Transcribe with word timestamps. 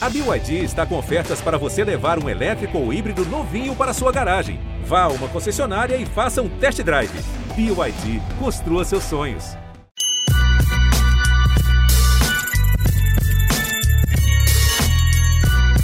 A 0.00 0.08
BYD 0.08 0.62
está 0.62 0.86
com 0.86 0.96
ofertas 0.96 1.40
para 1.40 1.58
você 1.58 1.82
levar 1.82 2.22
um 2.22 2.28
elétrico 2.28 2.78
ou 2.78 2.92
híbrido 2.92 3.24
novinho 3.24 3.74
para 3.74 3.92
sua 3.92 4.12
garagem. 4.12 4.60
Vá 4.84 5.02
a 5.02 5.08
uma 5.08 5.26
concessionária 5.26 5.96
e 5.96 6.06
faça 6.06 6.40
um 6.40 6.48
test 6.48 6.80
drive. 6.82 7.10
BYD, 7.56 8.22
construa 8.38 8.84
seus 8.84 9.02
sonhos. 9.02 9.56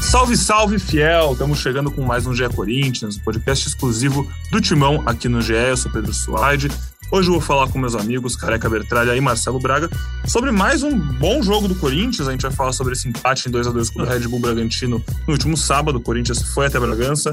Salve, 0.00 0.36
salve, 0.36 0.78
fiel! 0.78 1.32
Estamos 1.32 1.58
chegando 1.58 1.90
com 1.90 2.02
mais 2.02 2.24
um 2.24 2.32
GE 2.32 2.48
Corinthians, 2.50 3.16
um 3.16 3.20
podcast 3.24 3.66
exclusivo 3.66 4.30
do 4.52 4.60
Timão 4.60 5.02
aqui 5.06 5.28
no 5.28 5.42
GE. 5.42 5.54
Eu 5.54 5.76
sou 5.76 5.90
Pedro 5.90 6.14
Suaide. 6.14 6.70
Hoje 7.10 7.28
eu 7.28 7.34
vou 7.34 7.40
falar 7.40 7.68
com 7.68 7.78
meus 7.78 7.94
amigos 7.94 8.34
Careca 8.34 8.68
Bertralha 8.68 9.14
e 9.14 9.20
Marcelo 9.20 9.58
Braga 9.60 9.88
sobre 10.26 10.50
mais 10.50 10.82
um 10.82 10.98
bom 10.98 11.42
jogo 11.42 11.68
do 11.68 11.74
Corinthians. 11.74 12.26
A 12.26 12.32
gente 12.32 12.42
vai 12.42 12.50
falar 12.50 12.72
sobre 12.72 12.94
esse 12.94 13.06
empate 13.06 13.48
em 13.48 13.52
2 13.52 13.66
a 13.66 13.70
2 13.70 13.90
com 13.90 14.02
o 14.02 14.04
Red 14.04 14.20
Bull 14.20 14.40
Bragantino 14.40 15.02
no 15.26 15.32
último 15.32 15.56
sábado. 15.56 15.98
O 15.98 16.00
Corinthians 16.00 16.42
foi 16.54 16.66
até 16.66 16.80
Bragança, 16.80 17.32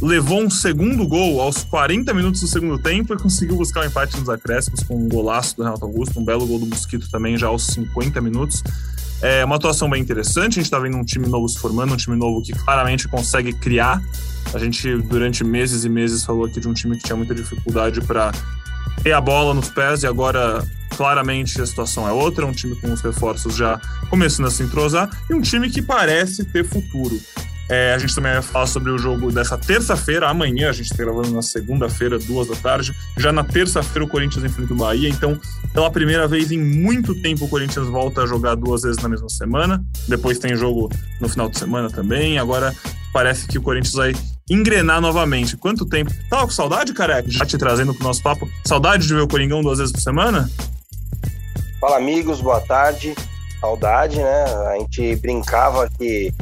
levou 0.00 0.42
um 0.42 0.50
segundo 0.50 1.06
gol 1.08 1.40
aos 1.40 1.64
40 1.64 2.12
minutos 2.14 2.42
do 2.42 2.46
segundo 2.46 2.78
tempo 2.78 3.14
e 3.14 3.18
conseguiu 3.18 3.56
buscar 3.56 3.80
um 3.80 3.86
empate 3.86 4.16
nos 4.18 4.28
acréscimos 4.28 4.82
com 4.82 4.96
um 4.96 5.08
golaço 5.08 5.56
do 5.56 5.64
Renato 5.64 5.84
Augusto, 5.84 6.20
um 6.20 6.24
belo 6.24 6.46
gol 6.46 6.58
do 6.58 6.66
Mosquito 6.66 7.10
também 7.10 7.36
já 7.36 7.48
aos 7.48 7.66
50 7.66 8.20
minutos. 8.20 8.62
É 9.22 9.44
uma 9.44 9.56
atuação 9.56 9.90
bem 9.90 10.00
interessante. 10.00 10.52
A 10.52 10.62
gente 10.62 10.64
está 10.66 10.78
vendo 10.78 10.96
um 10.96 11.04
time 11.04 11.26
novo 11.26 11.48
se 11.48 11.58
formando, 11.58 11.92
um 11.92 11.96
time 11.96 12.16
novo 12.16 12.42
que 12.42 12.52
claramente 12.52 13.08
consegue 13.08 13.52
criar. 13.52 14.02
A 14.54 14.58
gente, 14.58 14.96
durante 14.96 15.44
meses 15.44 15.84
e 15.84 15.88
meses, 15.88 16.24
falou 16.24 16.44
aqui 16.44 16.58
de 16.58 16.68
um 16.68 16.72
time 16.72 16.96
que 16.96 17.04
tinha 17.04 17.16
muita 17.16 17.34
dificuldade 17.34 18.00
para 18.00 18.32
ter 19.02 19.12
a 19.12 19.20
bola 19.20 19.54
nos 19.54 19.68
pés 19.68 20.02
e 20.02 20.06
agora 20.06 20.64
claramente 20.96 21.60
a 21.60 21.66
situação 21.66 22.06
é 22.06 22.12
outra. 22.12 22.46
Um 22.46 22.52
time 22.52 22.76
com 22.76 22.92
os 22.92 23.00
reforços 23.00 23.56
já 23.56 23.80
começando 24.08 24.46
a 24.46 24.50
se 24.50 24.62
entrosar 24.62 25.08
e 25.28 25.34
um 25.34 25.40
time 25.40 25.70
que 25.70 25.80
parece 25.80 26.44
ter 26.44 26.64
futuro. 26.64 27.18
É, 27.70 27.94
a 27.94 27.98
gente 27.98 28.12
também 28.16 28.32
vai 28.32 28.42
falar 28.42 28.66
sobre 28.66 28.90
o 28.90 28.98
jogo 28.98 29.30
dessa 29.30 29.56
terça-feira, 29.56 30.28
amanhã, 30.28 30.70
a 30.70 30.72
gente 30.72 30.90
está 30.90 31.04
gravando 31.04 31.30
na 31.30 31.40
segunda-feira, 31.40 32.18
duas 32.18 32.48
da 32.48 32.56
tarde. 32.56 32.92
Já 33.16 33.30
na 33.30 33.44
terça-feira, 33.44 34.04
o 34.04 34.08
Corinthians 34.08 34.44
enfrenta 34.44 34.72
o 34.72 34.76
Bahia. 34.76 35.08
Então, 35.08 35.38
pela 35.72 35.88
primeira 35.88 36.26
vez 36.26 36.50
em 36.50 36.58
muito 36.58 37.14
tempo, 37.22 37.44
o 37.44 37.48
Corinthians 37.48 37.86
volta 37.86 38.22
a 38.22 38.26
jogar 38.26 38.56
duas 38.56 38.82
vezes 38.82 39.00
na 39.00 39.08
mesma 39.08 39.28
semana. 39.28 39.84
Depois 40.08 40.40
tem 40.40 40.56
jogo 40.56 40.90
no 41.20 41.28
final 41.28 41.48
de 41.48 41.60
semana 41.60 41.88
também. 41.88 42.40
Agora 42.40 42.74
parece 43.12 43.46
que 43.46 43.56
o 43.56 43.62
Corinthians 43.62 43.94
vai 43.94 44.12
engrenar 44.50 45.00
novamente. 45.00 45.56
Quanto 45.56 45.86
tempo? 45.86 46.10
Tava 46.28 46.42
com 46.46 46.50
saudade, 46.50 46.92
careca? 46.92 47.30
Já 47.30 47.46
te 47.46 47.56
trazendo 47.56 47.94
pro 47.94 48.02
nosso 48.02 48.20
papo. 48.20 48.50
Saudade 48.66 49.06
de 49.06 49.14
ver 49.14 49.20
o 49.20 49.28
Coringão 49.28 49.62
duas 49.62 49.78
vezes 49.78 49.92
por 49.92 50.00
semana? 50.00 50.50
Fala, 51.80 51.98
amigos, 51.98 52.40
boa 52.40 52.60
tarde. 52.62 53.14
Saudade, 53.60 54.16
né? 54.16 54.44
A 54.72 54.78
gente 54.80 55.14
brincava 55.16 55.88
que 55.96 56.34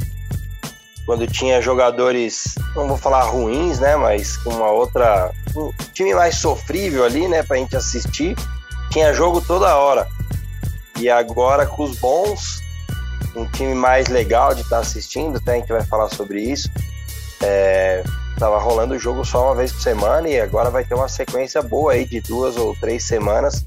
quando 1.09 1.25
tinha 1.25 1.59
jogadores, 1.59 2.53
não 2.75 2.87
vou 2.87 2.95
falar 2.95 3.23
ruins, 3.23 3.79
né, 3.79 3.95
mas 3.95 4.37
com 4.37 4.51
uma 4.51 4.69
outra, 4.69 5.31
um 5.55 5.71
time 5.91 6.13
mais 6.13 6.35
sofrível 6.35 7.03
ali, 7.03 7.27
né, 7.27 7.41
pra 7.41 7.57
gente 7.57 7.75
assistir, 7.75 8.35
tinha 8.91 9.11
jogo 9.11 9.41
toda 9.41 9.75
hora. 9.75 10.07
E 10.99 11.09
agora 11.09 11.65
com 11.65 11.85
os 11.85 11.97
bons, 11.97 12.61
um 13.35 13.43
time 13.47 13.73
mais 13.73 14.07
legal 14.07 14.53
de 14.53 14.61
estar 14.61 14.75
tá 14.75 14.81
assistindo, 14.83 15.37
até 15.37 15.53
a 15.53 15.55
gente 15.55 15.69
vai 15.69 15.83
falar 15.83 16.09
sobre 16.09 16.43
isso. 16.43 16.69
É, 17.41 18.03
tava 18.37 18.59
rolando 18.59 18.93
o 18.93 18.99
jogo 18.99 19.25
só 19.25 19.45
uma 19.45 19.55
vez 19.55 19.71
por 19.71 19.81
semana 19.81 20.29
e 20.29 20.39
agora 20.39 20.69
vai 20.69 20.85
ter 20.85 20.93
uma 20.93 21.09
sequência 21.09 21.59
boa 21.63 21.93
aí 21.93 22.05
de 22.05 22.21
duas 22.21 22.55
ou 22.55 22.75
três 22.75 23.03
semanas, 23.03 23.65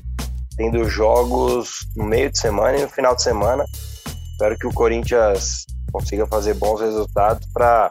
tendo 0.57 0.89
jogos 0.89 1.89
no 1.97 2.05
meio 2.05 2.31
de 2.31 2.39
semana 2.39 2.79
e 2.79 2.83
no 2.83 2.89
final 2.89 3.17
de 3.17 3.23
semana. 3.25 3.65
Espero 4.31 4.57
que 4.57 4.67
o 4.69 4.73
Corinthians 4.73 5.67
consiga 5.93 6.27
fazer 6.27 6.55
bons 6.55 6.81
resultados 6.81 7.47
para 7.53 7.91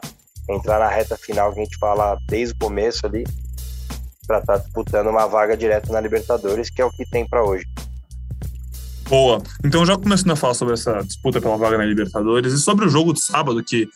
entrar 0.50 0.78
na 0.78 0.88
reta 0.88 1.16
final 1.16 1.52
que 1.52 1.60
a 1.60 1.64
gente 1.64 1.78
fala 1.78 2.18
desde 2.28 2.54
o 2.54 2.58
começo 2.58 3.06
ali, 3.06 3.24
para 4.26 4.38
estar 4.38 4.54
tá 4.54 4.58
disputando 4.58 5.08
uma 5.08 5.26
vaga 5.26 5.56
direta 5.56 5.92
na 5.92 6.00
Libertadores, 6.00 6.68
que 6.68 6.82
é 6.82 6.84
o 6.84 6.90
que 6.90 7.08
tem 7.08 7.26
para 7.26 7.44
hoje. 7.44 7.64
Boa. 9.08 9.42
Então, 9.64 9.84
já 9.84 9.96
começando 9.96 10.30
a 10.30 10.36
falar 10.36 10.54
sobre 10.54 10.74
essa 10.74 11.02
disputa 11.02 11.40
pela 11.40 11.56
vaga 11.56 11.78
na 11.78 11.84
Libertadores 11.84 12.52
e 12.52 12.58
sobre 12.58 12.86
o 12.86 12.88
jogo 12.88 13.12
de 13.12 13.20
sábado, 13.20 13.62
que 13.62 13.88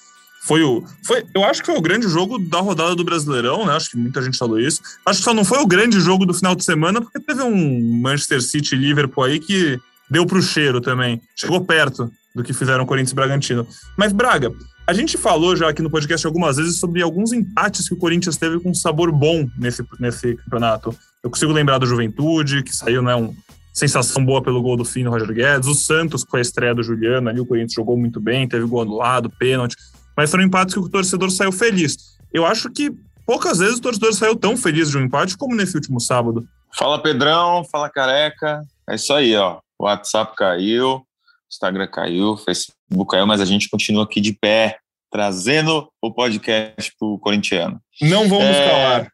foi 0.42 0.62
o. 0.62 0.84
Foi, 1.04 1.24
eu 1.34 1.44
acho 1.44 1.60
que 1.60 1.66
foi 1.66 1.76
o 1.76 1.82
grande 1.82 2.08
jogo 2.08 2.38
da 2.38 2.60
rodada 2.60 2.94
do 2.94 3.04
Brasileirão, 3.04 3.66
né? 3.66 3.72
Acho 3.72 3.90
que 3.90 3.96
muita 3.96 4.22
gente 4.22 4.36
falou 4.36 4.60
isso. 4.60 4.80
Acho 5.04 5.18
que 5.18 5.24
só 5.24 5.34
não 5.34 5.44
foi 5.44 5.58
o 5.58 5.66
grande 5.66 5.98
jogo 6.00 6.26
do 6.26 6.34
final 6.34 6.54
de 6.54 6.64
semana, 6.64 7.00
porque 7.00 7.18
teve 7.18 7.42
um 7.42 8.00
Manchester 8.00 8.42
City 8.42 8.76
Liverpool 8.76 9.24
aí 9.24 9.40
que 9.40 9.78
deu 10.10 10.26
pro 10.26 10.42
cheiro 10.42 10.80
também. 10.80 11.20
Chegou 11.34 11.64
perto 11.64 12.10
do 12.36 12.44
que 12.44 12.52
fizeram 12.52 12.84
o 12.84 12.86
Corinthians 12.86 13.12
e 13.12 13.14
Bragantino. 13.14 13.66
Mas, 13.96 14.12
Braga, 14.12 14.52
a 14.86 14.92
gente 14.92 15.16
falou 15.16 15.56
já 15.56 15.70
aqui 15.70 15.80
no 15.80 15.90
podcast 15.90 16.26
algumas 16.26 16.58
vezes 16.58 16.78
sobre 16.78 17.02
alguns 17.02 17.32
empates 17.32 17.88
que 17.88 17.94
o 17.94 17.98
Corinthians 17.98 18.36
teve 18.36 18.60
com 18.60 18.74
sabor 18.74 19.10
bom 19.10 19.48
nesse, 19.58 19.82
nesse 19.98 20.36
campeonato. 20.36 20.94
Eu 21.24 21.30
consigo 21.30 21.50
lembrar 21.50 21.78
do 21.78 21.86
Juventude, 21.86 22.62
que 22.62 22.76
saiu, 22.76 23.02
né, 23.02 23.16
um 23.16 23.34
sensação 23.72 24.24
boa 24.24 24.42
pelo 24.42 24.62
gol 24.62 24.76
do 24.76 24.84
fim 24.84 25.02
do 25.02 25.10
Roger 25.10 25.32
Guedes, 25.32 25.68
o 25.68 25.74
Santos 25.74 26.24
com 26.24 26.36
a 26.36 26.40
estreia 26.40 26.74
do 26.74 26.82
Juliano, 26.82 27.28
ali 27.28 27.40
o 27.40 27.46
Corinthians 27.46 27.74
jogou 27.74 27.96
muito 27.96 28.20
bem, 28.20 28.46
teve 28.46 28.64
gol 28.66 28.82
anulado, 28.82 29.28
pênalti, 29.28 29.76
mas 30.16 30.30
foram 30.30 30.44
empates 30.44 30.74
que 30.74 30.80
o 30.80 30.88
torcedor 30.88 31.30
saiu 31.30 31.52
feliz. 31.52 31.96
Eu 32.32 32.46
acho 32.46 32.70
que 32.70 32.90
poucas 33.26 33.58
vezes 33.58 33.78
o 33.78 33.82
torcedor 33.82 34.14
saiu 34.14 34.36
tão 34.36 34.56
feliz 34.56 34.90
de 34.90 34.98
um 34.98 35.02
empate 35.02 35.36
como 35.36 35.54
nesse 35.54 35.74
último 35.74 36.00
sábado. 36.00 36.46
Fala 36.74 37.02
Pedrão, 37.02 37.64
fala 37.70 37.90
Careca, 37.90 38.62
é 38.88 38.94
isso 38.94 39.12
aí, 39.12 39.34
ó. 39.36 39.58
O 39.78 39.84
WhatsApp 39.84 40.34
caiu, 40.36 41.02
Instagram 41.50 41.86
caiu, 41.86 42.36
Facebook 42.36 43.10
caiu, 43.10 43.26
mas 43.26 43.40
a 43.40 43.44
gente 43.44 43.68
continua 43.68 44.04
aqui 44.04 44.20
de 44.20 44.32
pé, 44.32 44.78
trazendo 45.10 45.90
o 46.02 46.12
podcast 46.12 46.92
pro 46.98 47.18
corintiano. 47.18 47.80
Não 48.00 48.28
vamos 48.28 48.44
é... 48.44 48.68
calar. 48.68 49.12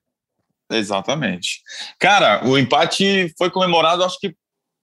Exatamente. 0.70 1.60
Cara, 1.98 2.46
o 2.46 2.58
empate 2.58 3.32
foi 3.36 3.50
comemorado, 3.50 4.04
acho 4.04 4.18
que 4.18 4.34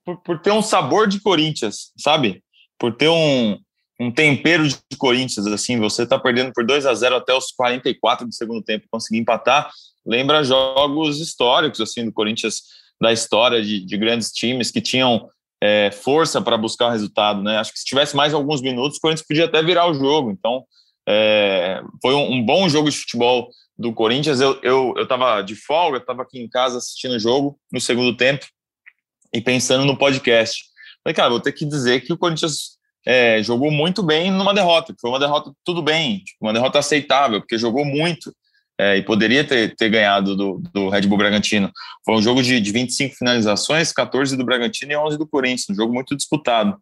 por, 0.04 0.16
por, 0.22 0.40
ter 0.40 0.52
um 0.52 0.62
sabor 0.62 1.08
de 1.08 1.20
Corinthians, 1.20 1.92
sabe? 1.98 2.42
Por 2.78 2.96
ter 2.96 3.08
um, 3.08 3.58
um 3.98 4.10
tempero 4.10 4.66
de 4.66 4.78
Corinthians, 4.96 5.46
assim, 5.46 5.78
você 5.78 6.06
tá 6.06 6.18
perdendo 6.18 6.52
por 6.52 6.64
2 6.64 6.86
a 6.86 6.94
0 6.94 7.16
até 7.16 7.34
os 7.34 7.50
44 7.52 8.26
do 8.26 8.34
segundo 8.34 8.62
tempo, 8.62 8.86
conseguir 8.90 9.18
empatar, 9.18 9.70
lembra 10.06 10.44
jogos 10.44 11.20
históricos, 11.20 11.80
assim, 11.80 12.04
do 12.04 12.12
Corinthians, 12.12 12.62
da 13.00 13.12
história 13.12 13.62
de, 13.62 13.84
de 13.84 13.96
grandes 13.96 14.30
times 14.30 14.70
que 14.70 14.80
tinham 14.80 15.28
é, 15.62 15.90
força 15.90 16.40
para 16.40 16.56
buscar 16.56 16.86
o 16.86 16.90
resultado, 16.90 17.42
né? 17.42 17.58
Acho 17.58 17.72
que 17.72 17.78
se 17.78 17.84
tivesse 17.84 18.16
mais 18.16 18.32
alguns 18.32 18.62
minutos, 18.62 18.96
o 18.96 19.00
Corinthians 19.00 19.26
podia 19.26 19.44
até 19.44 19.62
virar 19.62 19.86
o 19.86 19.94
jogo. 19.94 20.30
Então, 20.30 20.64
é, 21.08 21.82
foi 22.00 22.14
um, 22.14 22.32
um, 22.32 22.44
bom 22.44 22.68
jogo 22.68 22.90
de 22.90 22.96
futebol 22.96 23.48
do 23.78 23.92
Corinthians. 23.92 24.40
Eu 24.40 24.58
eu 24.62 24.94
estava 24.98 25.42
de 25.42 25.54
folga, 25.54 25.98
estava 25.98 26.22
aqui 26.22 26.40
em 26.40 26.48
casa 26.48 26.78
assistindo 26.78 27.14
o 27.14 27.20
jogo 27.20 27.58
no 27.70 27.80
segundo 27.80 28.16
tempo 28.16 28.46
e 29.34 29.40
pensando 29.40 29.84
no 29.84 29.96
podcast. 29.96 30.64
Falei, 31.04 31.14
cara, 31.14 31.30
vou 31.30 31.40
ter 31.40 31.52
que 31.52 31.64
dizer 31.64 32.00
que 32.00 32.12
o 32.12 32.18
Corinthians 32.18 32.78
é, 33.06 33.42
jogou 33.42 33.70
muito 33.70 34.02
bem 34.02 34.30
numa 34.30 34.54
derrota. 34.54 34.94
Foi 35.00 35.10
uma 35.10 35.18
derrota 35.18 35.52
tudo 35.64 35.82
bem, 35.82 36.18
tipo, 36.18 36.44
uma 36.44 36.52
derrota 36.52 36.78
aceitável, 36.78 37.40
porque 37.40 37.58
jogou 37.58 37.84
muito 37.84 38.32
é, 38.80 38.96
e 38.96 39.02
poderia 39.02 39.44
ter, 39.44 39.76
ter 39.76 39.90
ganhado 39.90 40.34
do, 40.34 40.62
do 40.72 40.88
Red 40.88 41.02
Bull 41.02 41.18
Bragantino. 41.18 41.70
Foi 42.02 42.14
um 42.14 42.22
jogo 42.22 42.42
de, 42.42 42.58
de 42.58 42.72
25 42.72 43.14
finalizações, 43.14 43.92
14 43.92 44.38
do 44.38 44.44
Bragantino 44.44 44.92
e 44.92 44.96
11 44.96 45.18
do 45.18 45.26
Corinthians, 45.26 45.66
um 45.68 45.74
jogo 45.74 45.92
muito 45.92 46.16
disputado. 46.16 46.78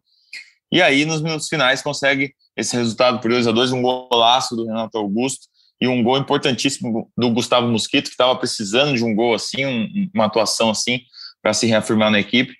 E 0.71 0.81
aí, 0.81 1.03
nos 1.03 1.21
minutos 1.21 1.49
finais, 1.49 1.81
consegue 1.81 2.33
esse 2.55 2.73
resultado 2.73 3.19
por 3.19 3.29
2 3.29 3.47
a 3.47 3.51
2 3.51 3.73
um 3.73 3.81
golaço 3.81 4.55
do 4.55 4.65
Renato 4.65 4.97
Augusto 4.97 5.47
e 5.81 5.89
um 5.89 6.01
gol 6.01 6.17
importantíssimo 6.17 7.11
do 7.17 7.29
Gustavo 7.31 7.67
Mosquito, 7.67 8.05
que 8.05 8.11
estava 8.11 8.33
precisando 8.37 8.95
de 8.95 9.03
um 9.03 9.13
gol 9.13 9.33
assim, 9.33 9.65
um, 9.65 10.09
uma 10.15 10.25
atuação 10.25 10.69
assim, 10.69 11.01
para 11.41 11.53
se 11.53 11.67
reafirmar 11.67 12.11
na 12.11 12.19
equipe. 12.19 12.53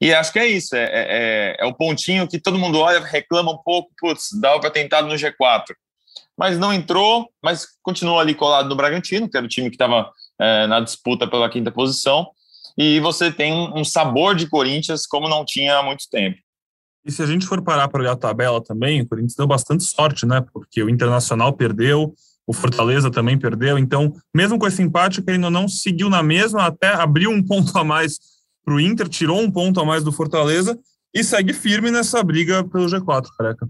E 0.00 0.14
acho 0.14 0.32
que 0.32 0.38
é 0.38 0.46
isso, 0.46 0.76
é, 0.76 0.84
é, 0.84 0.86
é, 0.92 1.56
é 1.58 1.66
o 1.66 1.74
pontinho 1.74 2.28
que 2.28 2.38
todo 2.38 2.58
mundo 2.58 2.78
olha, 2.78 3.00
reclama 3.00 3.50
um 3.50 3.58
pouco, 3.58 3.90
putz, 3.98 4.28
dava 4.40 4.60
para 4.60 4.70
tentar 4.70 5.02
no 5.02 5.14
G4 5.14 5.74
mas 6.36 6.58
não 6.58 6.72
entrou, 6.72 7.28
mas 7.42 7.66
continuou 7.82 8.18
ali 8.18 8.34
colado 8.34 8.68
no 8.68 8.76
Bragantino, 8.76 9.28
que 9.28 9.36
era 9.36 9.46
o 9.46 9.48
time 9.48 9.70
que 9.70 9.76
estava 9.76 10.10
é, 10.40 10.66
na 10.66 10.80
disputa 10.80 11.28
pela 11.28 11.48
quinta 11.48 11.70
posição. 11.70 12.28
E 12.76 12.98
você 13.00 13.30
tem 13.30 13.52
um 13.74 13.84
sabor 13.84 14.34
de 14.34 14.48
Corinthians 14.48 15.06
como 15.06 15.28
não 15.28 15.44
tinha 15.44 15.78
há 15.78 15.82
muito 15.82 16.08
tempo. 16.10 16.38
E 17.06 17.12
se 17.12 17.22
a 17.22 17.26
gente 17.26 17.46
for 17.46 17.62
parar 17.62 17.86
para 17.88 18.00
olhar 18.00 18.12
a 18.12 18.16
tabela 18.16 18.62
também, 18.62 19.02
o 19.02 19.08
Corinthians 19.08 19.36
deu 19.36 19.46
bastante 19.46 19.84
sorte, 19.84 20.26
né? 20.26 20.44
Porque 20.52 20.82
o 20.82 20.88
Internacional 20.88 21.52
perdeu, 21.52 22.14
o 22.46 22.52
Fortaleza 22.52 23.10
também 23.10 23.38
perdeu. 23.38 23.78
Então, 23.78 24.14
mesmo 24.34 24.58
com 24.58 24.66
esse 24.66 24.82
empate, 24.82 25.22
que 25.22 25.30
ainda 25.30 25.50
não 25.50 25.68
seguiu 25.68 26.08
na 26.08 26.22
mesma, 26.22 26.66
até 26.66 26.94
abriu 26.94 27.30
um 27.30 27.42
ponto 27.42 27.76
a 27.78 27.84
mais 27.84 28.18
para 28.64 28.74
o 28.74 28.80
Inter, 28.80 29.08
tirou 29.08 29.38
um 29.38 29.50
ponto 29.50 29.78
a 29.78 29.84
mais 29.84 30.02
do 30.02 30.10
Fortaleza 30.10 30.78
e 31.12 31.22
segue 31.22 31.52
firme 31.52 31.90
nessa 31.90 32.22
briga 32.22 32.64
pelo 32.64 32.86
G4, 32.86 33.26
careca. 33.36 33.68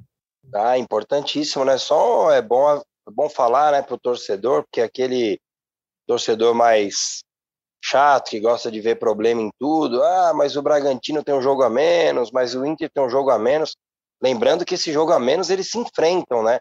Ah, 0.55 0.79
importantíssimo, 0.79 1.65
né? 1.65 1.77
Só 1.79 2.31
é 2.31 2.41
bom, 2.41 2.77
é 2.77 3.11
bom 3.11 3.29
falar, 3.29 3.73
né, 3.73 3.83
para 3.83 3.95
o 3.95 3.99
torcedor, 3.99 4.63
porque 4.63 4.81
aquele 4.81 5.41
torcedor 6.07 6.55
mais 6.55 7.25
chato 7.83 8.31
que 8.31 8.41
gosta 8.41 8.71
de 8.71 8.81
ver 8.81 8.99
problema 8.99 9.43
em 9.43 9.51
tudo. 9.59 10.03
Ah, 10.03 10.33
mas 10.35 10.57
o 10.57 10.63
Bragantino 10.63 11.23
tem 11.25 11.35
um 11.35 11.43
jogo 11.43 11.63
a 11.63 11.71
menos, 11.71 12.31
mas 12.31 12.55
o 12.55 12.65
Inter 12.65 12.91
tem 12.91 13.03
um 13.05 13.11
jogo 13.11 13.31
a 13.31 13.39
menos. 13.39 13.77
Lembrando 14.23 14.65
que 14.65 14.75
esse 14.75 14.93
jogo 14.93 15.13
a 15.13 15.19
menos 15.19 15.51
eles 15.51 15.71
se 15.71 15.79
enfrentam, 15.79 16.43
né? 16.43 16.61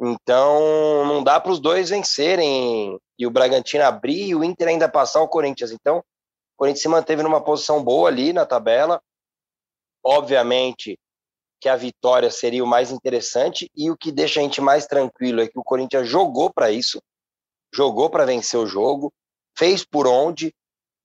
Então 0.00 1.04
não 1.06 1.24
dá 1.24 1.40
para 1.40 1.50
os 1.50 1.58
dois 1.58 1.90
vencerem 1.90 2.98
e 3.18 3.26
o 3.26 3.30
Bragantino 3.30 3.84
abrir 3.84 4.28
e 4.28 4.34
o 4.34 4.44
Inter 4.44 4.68
ainda 4.68 4.88
passar 4.88 5.20
o 5.22 5.28
Corinthians. 5.28 5.72
Então 5.72 5.98
o 5.98 6.04
Corinthians 6.56 6.82
se 6.82 6.88
manteve 6.88 7.22
numa 7.22 7.42
posição 7.42 7.82
boa 7.82 8.08
ali 8.08 8.32
na 8.32 8.46
tabela. 8.46 9.00
Obviamente 10.04 10.98
que 11.60 11.68
a 11.68 11.76
vitória 11.76 12.30
seria 12.30 12.62
o 12.62 12.66
mais 12.66 12.90
interessante 12.90 13.70
e 13.76 13.90
o 13.90 13.96
que 13.96 14.12
deixa 14.12 14.40
a 14.40 14.42
gente 14.42 14.60
mais 14.60 14.86
tranquilo 14.86 15.40
é 15.40 15.48
que 15.48 15.58
o 15.58 15.64
Corinthians 15.64 16.08
jogou 16.08 16.52
para 16.52 16.70
isso, 16.70 17.02
jogou 17.74 18.08
para 18.08 18.24
vencer 18.24 18.58
o 18.58 18.66
jogo, 18.66 19.12
fez 19.56 19.84
por 19.84 20.06
onde, 20.06 20.54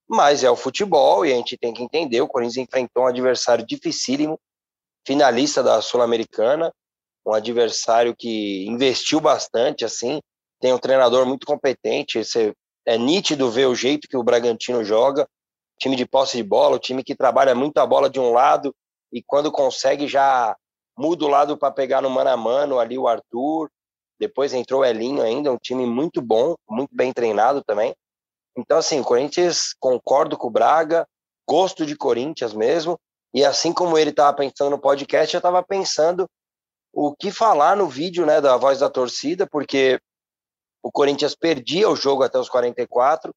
mas 0.07 0.43
é 0.43 0.49
o 0.49 0.55
futebol 0.55 1.25
e 1.25 1.33
a 1.33 1.35
gente 1.35 1.57
tem 1.57 1.73
que 1.73 1.81
entender, 1.81 2.21
o 2.21 2.27
Corinthians 2.27 2.67
enfrentou 2.67 3.03
um 3.03 3.07
adversário 3.07 3.65
dificílimo, 3.65 4.39
finalista 5.05 5.63
da 5.63 5.81
Sul-Americana, 5.81 6.71
um 7.25 7.33
adversário 7.33 8.15
que 8.15 8.65
investiu 8.67 9.19
bastante, 9.19 9.83
assim, 9.83 10.21
tem 10.59 10.73
um 10.73 10.77
treinador 10.77 11.25
muito 11.25 11.45
competente, 11.45 12.21
é 12.85 12.97
nítido 12.97 13.49
ver 13.49 13.65
o 13.65 13.75
jeito 13.75 14.07
que 14.07 14.17
o 14.17 14.23
Bragantino 14.23 14.83
joga, 14.83 15.27
time 15.79 15.95
de 15.95 16.05
posse 16.05 16.37
de 16.37 16.43
bola, 16.43 16.75
o 16.75 16.79
time 16.79 17.03
que 17.03 17.15
trabalha 17.15 17.55
muito 17.55 17.77
a 17.79 17.85
bola 17.85 18.09
de 18.09 18.19
um 18.19 18.31
lado 18.31 18.73
e 19.13 19.21
quando 19.21 19.51
consegue 19.51 20.07
já 20.07 20.57
muda 20.97 21.23
o 21.23 21.29
lado 21.29 21.55
para 21.55 21.71
pegar 21.71 22.01
no 22.01 22.09
mano 22.09 22.31
a 22.31 22.35
mano 22.35 22.79
ali 22.79 22.97
o 22.97 23.07
Arthur, 23.07 23.69
depois 24.19 24.53
entrou 24.53 24.81
o 24.81 24.85
Elinho 24.85 25.21
ainda, 25.21 25.51
um 25.51 25.57
time 25.57 25.85
muito 25.85 26.21
bom, 26.21 26.55
muito 26.67 26.93
bem 26.95 27.13
treinado 27.13 27.63
também. 27.63 27.95
Então, 28.57 28.77
assim, 28.77 28.99
o 28.99 29.03
Corinthians, 29.03 29.73
concordo 29.79 30.37
com 30.37 30.47
o 30.47 30.51
Braga, 30.51 31.07
gosto 31.47 31.85
de 31.85 31.95
Corinthians 31.95 32.53
mesmo, 32.53 32.99
e 33.33 33.45
assim 33.45 33.71
como 33.71 33.97
ele 33.97 34.09
estava 34.09 34.35
pensando 34.35 34.71
no 34.71 34.79
podcast, 34.79 35.33
eu 35.33 35.39
estava 35.39 35.63
pensando 35.63 36.27
o 36.91 37.15
que 37.15 37.31
falar 37.31 37.75
no 37.75 37.87
vídeo 37.87 38.25
né, 38.25 38.39
da 38.39 38.57
voz 38.57 38.79
da 38.79 38.89
torcida, 38.89 39.47
porque 39.47 39.99
o 40.83 40.91
Corinthians 40.91 41.35
perdia 41.35 41.89
o 41.89 41.95
jogo 41.95 42.23
até 42.23 42.37
os 42.37 42.49
44, 42.49 43.33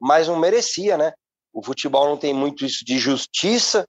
mas 0.00 0.28
não 0.28 0.36
merecia, 0.36 0.98
né? 0.98 1.12
O 1.52 1.62
futebol 1.62 2.06
não 2.06 2.18
tem 2.18 2.34
muito 2.34 2.66
isso 2.66 2.84
de 2.84 2.98
justiça, 2.98 3.86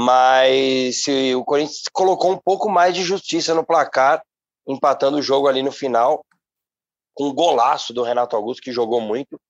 mas 0.00 1.02
o 1.36 1.44
Corinthians 1.44 1.82
colocou 1.92 2.30
um 2.30 2.38
pouco 2.38 2.70
mais 2.70 2.94
de 2.94 3.02
justiça 3.02 3.52
no 3.52 3.66
placar, 3.66 4.22
empatando 4.64 5.16
o 5.16 5.22
jogo 5.22 5.48
ali 5.48 5.60
no 5.60 5.72
final, 5.72 6.24
com 7.12 7.24
um 7.24 7.34
golaço 7.34 7.92
do 7.92 8.04
Renato 8.04 8.36
Augusto, 8.36 8.62
que 8.62 8.70
jogou 8.70 9.00
muito. 9.00 9.40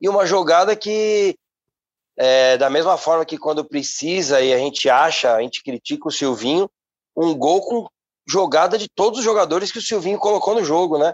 E 0.00 0.08
uma 0.08 0.24
jogada 0.24 0.74
que, 0.74 1.36
é, 2.16 2.56
da 2.56 2.70
mesma 2.70 2.96
forma 2.96 3.26
que 3.26 3.36
quando 3.36 3.68
precisa 3.68 4.40
e 4.40 4.50
a 4.50 4.56
gente 4.56 4.88
acha, 4.88 5.34
a 5.34 5.42
gente 5.42 5.62
critica 5.62 6.08
o 6.08 6.10
Silvinho, 6.12 6.66
um 7.14 7.36
gol 7.36 7.60
com 7.60 7.86
jogada 8.26 8.78
de 8.78 8.88
todos 8.88 9.18
os 9.18 9.24
jogadores 9.26 9.70
que 9.70 9.78
o 9.78 9.82
Silvinho 9.82 10.18
colocou 10.18 10.54
no 10.54 10.64
jogo, 10.64 10.96
né? 10.96 11.12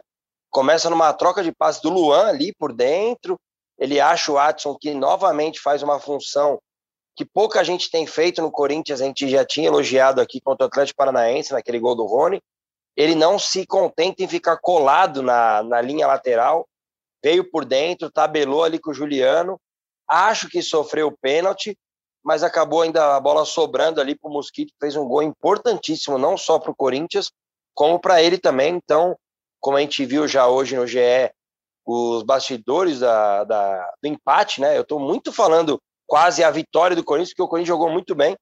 Começa 0.50 0.88
numa 0.88 1.12
troca 1.12 1.42
de 1.42 1.50
passe 1.50 1.82
do 1.82 1.90
Luan 1.90 2.28
ali 2.28 2.54
por 2.56 2.72
dentro, 2.72 3.36
ele 3.76 3.98
acha 3.98 4.30
o 4.30 4.36
Watson 4.36 4.76
que 4.80 4.94
novamente 4.94 5.58
faz 5.58 5.82
uma 5.82 5.98
função 5.98 6.60
que 7.20 7.24
pouca 7.26 7.62
gente 7.62 7.90
tem 7.90 8.06
feito 8.06 8.40
no 8.40 8.50
Corinthians, 8.50 9.02
a 9.02 9.04
gente 9.04 9.28
já 9.28 9.44
tinha 9.44 9.66
elogiado 9.66 10.22
aqui 10.22 10.40
contra 10.40 10.64
o 10.64 10.68
Atlético 10.68 10.96
Paranaense, 10.96 11.52
naquele 11.52 11.78
gol 11.78 11.94
do 11.94 12.06
Rony. 12.06 12.40
Ele 12.96 13.14
não 13.14 13.38
se 13.38 13.66
contenta 13.66 14.22
em 14.22 14.26
ficar 14.26 14.56
colado 14.56 15.20
na, 15.22 15.62
na 15.62 15.82
linha 15.82 16.06
lateral, 16.06 16.66
veio 17.22 17.44
por 17.50 17.66
dentro, 17.66 18.10
tabelou 18.10 18.64
ali 18.64 18.78
com 18.78 18.90
o 18.90 18.94
Juliano. 18.94 19.60
Acho 20.08 20.48
que 20.48 20.62
sofreu 20.62 21.14
pênalti, 21.20 21.76
mas 22.24 22.42
acabou 22.42 22.80
ainda 22.80 23.14
a 23.14 23.20
bola 23.20 23.44
sobrando 23.44 24.00
ali 24.00 24.14
para 24.14 24.30
o 24.30 24.32
Mosquito, 24.32 24.72
fez 24.80 24.96
um 24.96 25.06
gol 25.06 25.22
importantíssimo, 25.22 26.16
não 26.16 26.38
só 26.38 26.58
para 26.58 26.70
o 26.70 26.74
Corinthians, 26.74 27.30
como 27.74 28.00
para 28.00 28.22
ele 28.22 28.38
também. 28.38 28.80
Então, 28.82 29.14
como 29.60 29.76
a 29.76 29.80
gente 29.82 30.06
viu 30.06 30.26
já 30.26 30.48
hoje 30.48 30.74
no 30.74 30.86
GE, 30.86 31.30
os 31.84 32.22
bastidores 32.22 33.00
da, 33.00 33.44
da 33.44 33.94
do 34.02 34.08
empate, 34.08 34.62
né? 34.62 34.74
Eu 34.74 34.82
estou 34.82 34.98
muito 34.98 35.30
falando 35.30 35.78
quase 36.10 36.42
a 36.42 36.50
vitória 36.50 36.96
do 36.96 37.04
Corinthians, 37.04 37.30
porque 37.30 37.42
o 37.42 37.48
Corinthians 37.48 37.68
jogou 37.68 37.88
muito 37.88 38.16
bem, 38.16 38.36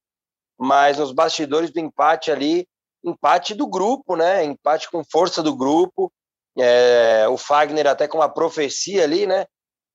mas 0.59 0.97
nos 0.97 1.13
bastidores 1.13 1.71
do 1.71 1.79
empate 1.79 2.31
ali, 2.31 2.67
empate 3.05 3.55
do 3.55 3.67
grupo, 3.69 4.17
né? 4.17 4.43
Empate 4.43 4.91
com 4.91 5.05
força 5.05 5.43
do 5.43 5.55
grupo. 5.55 6.11
É, 6.59 7.29
o 7.29 7.37
Fagner 7.37 7.87
até 7.87 8.09
com 8.09 8.17
uma 8.17 8.29
profecia 8.29 9.05
ali, 9.05 9.27
né? 9.27 9.45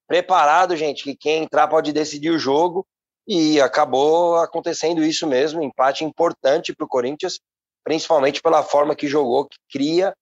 Preparado, 0.08 0.78
gente, 0.78 1.04
que 1.04 1.16
quem 1.16 1.44
entrar 1.44 1.68
pode 1.68 1.92
decidir 1.92 2.30
o 2.30 2.38
jogo. 2.38 2.86
E 3.28 3.60
acabou 3.60 4.36
acontecendo 4.36 5.04
isso 5.04 5.26
mesmo, 5.26 5.64
empate 5.64 6.04
importante 6.04 6.76
para 6.76 6.86
o 6.86 6.90
Corinthians, 6.90 7.40
principalmente 7.84 8.42
pela 8.42 8.62
forma 8.62 8.96
que 8.96 9.08
jogou, 9.08 9.48
que 9.48 9.58
cria 9.72 10.14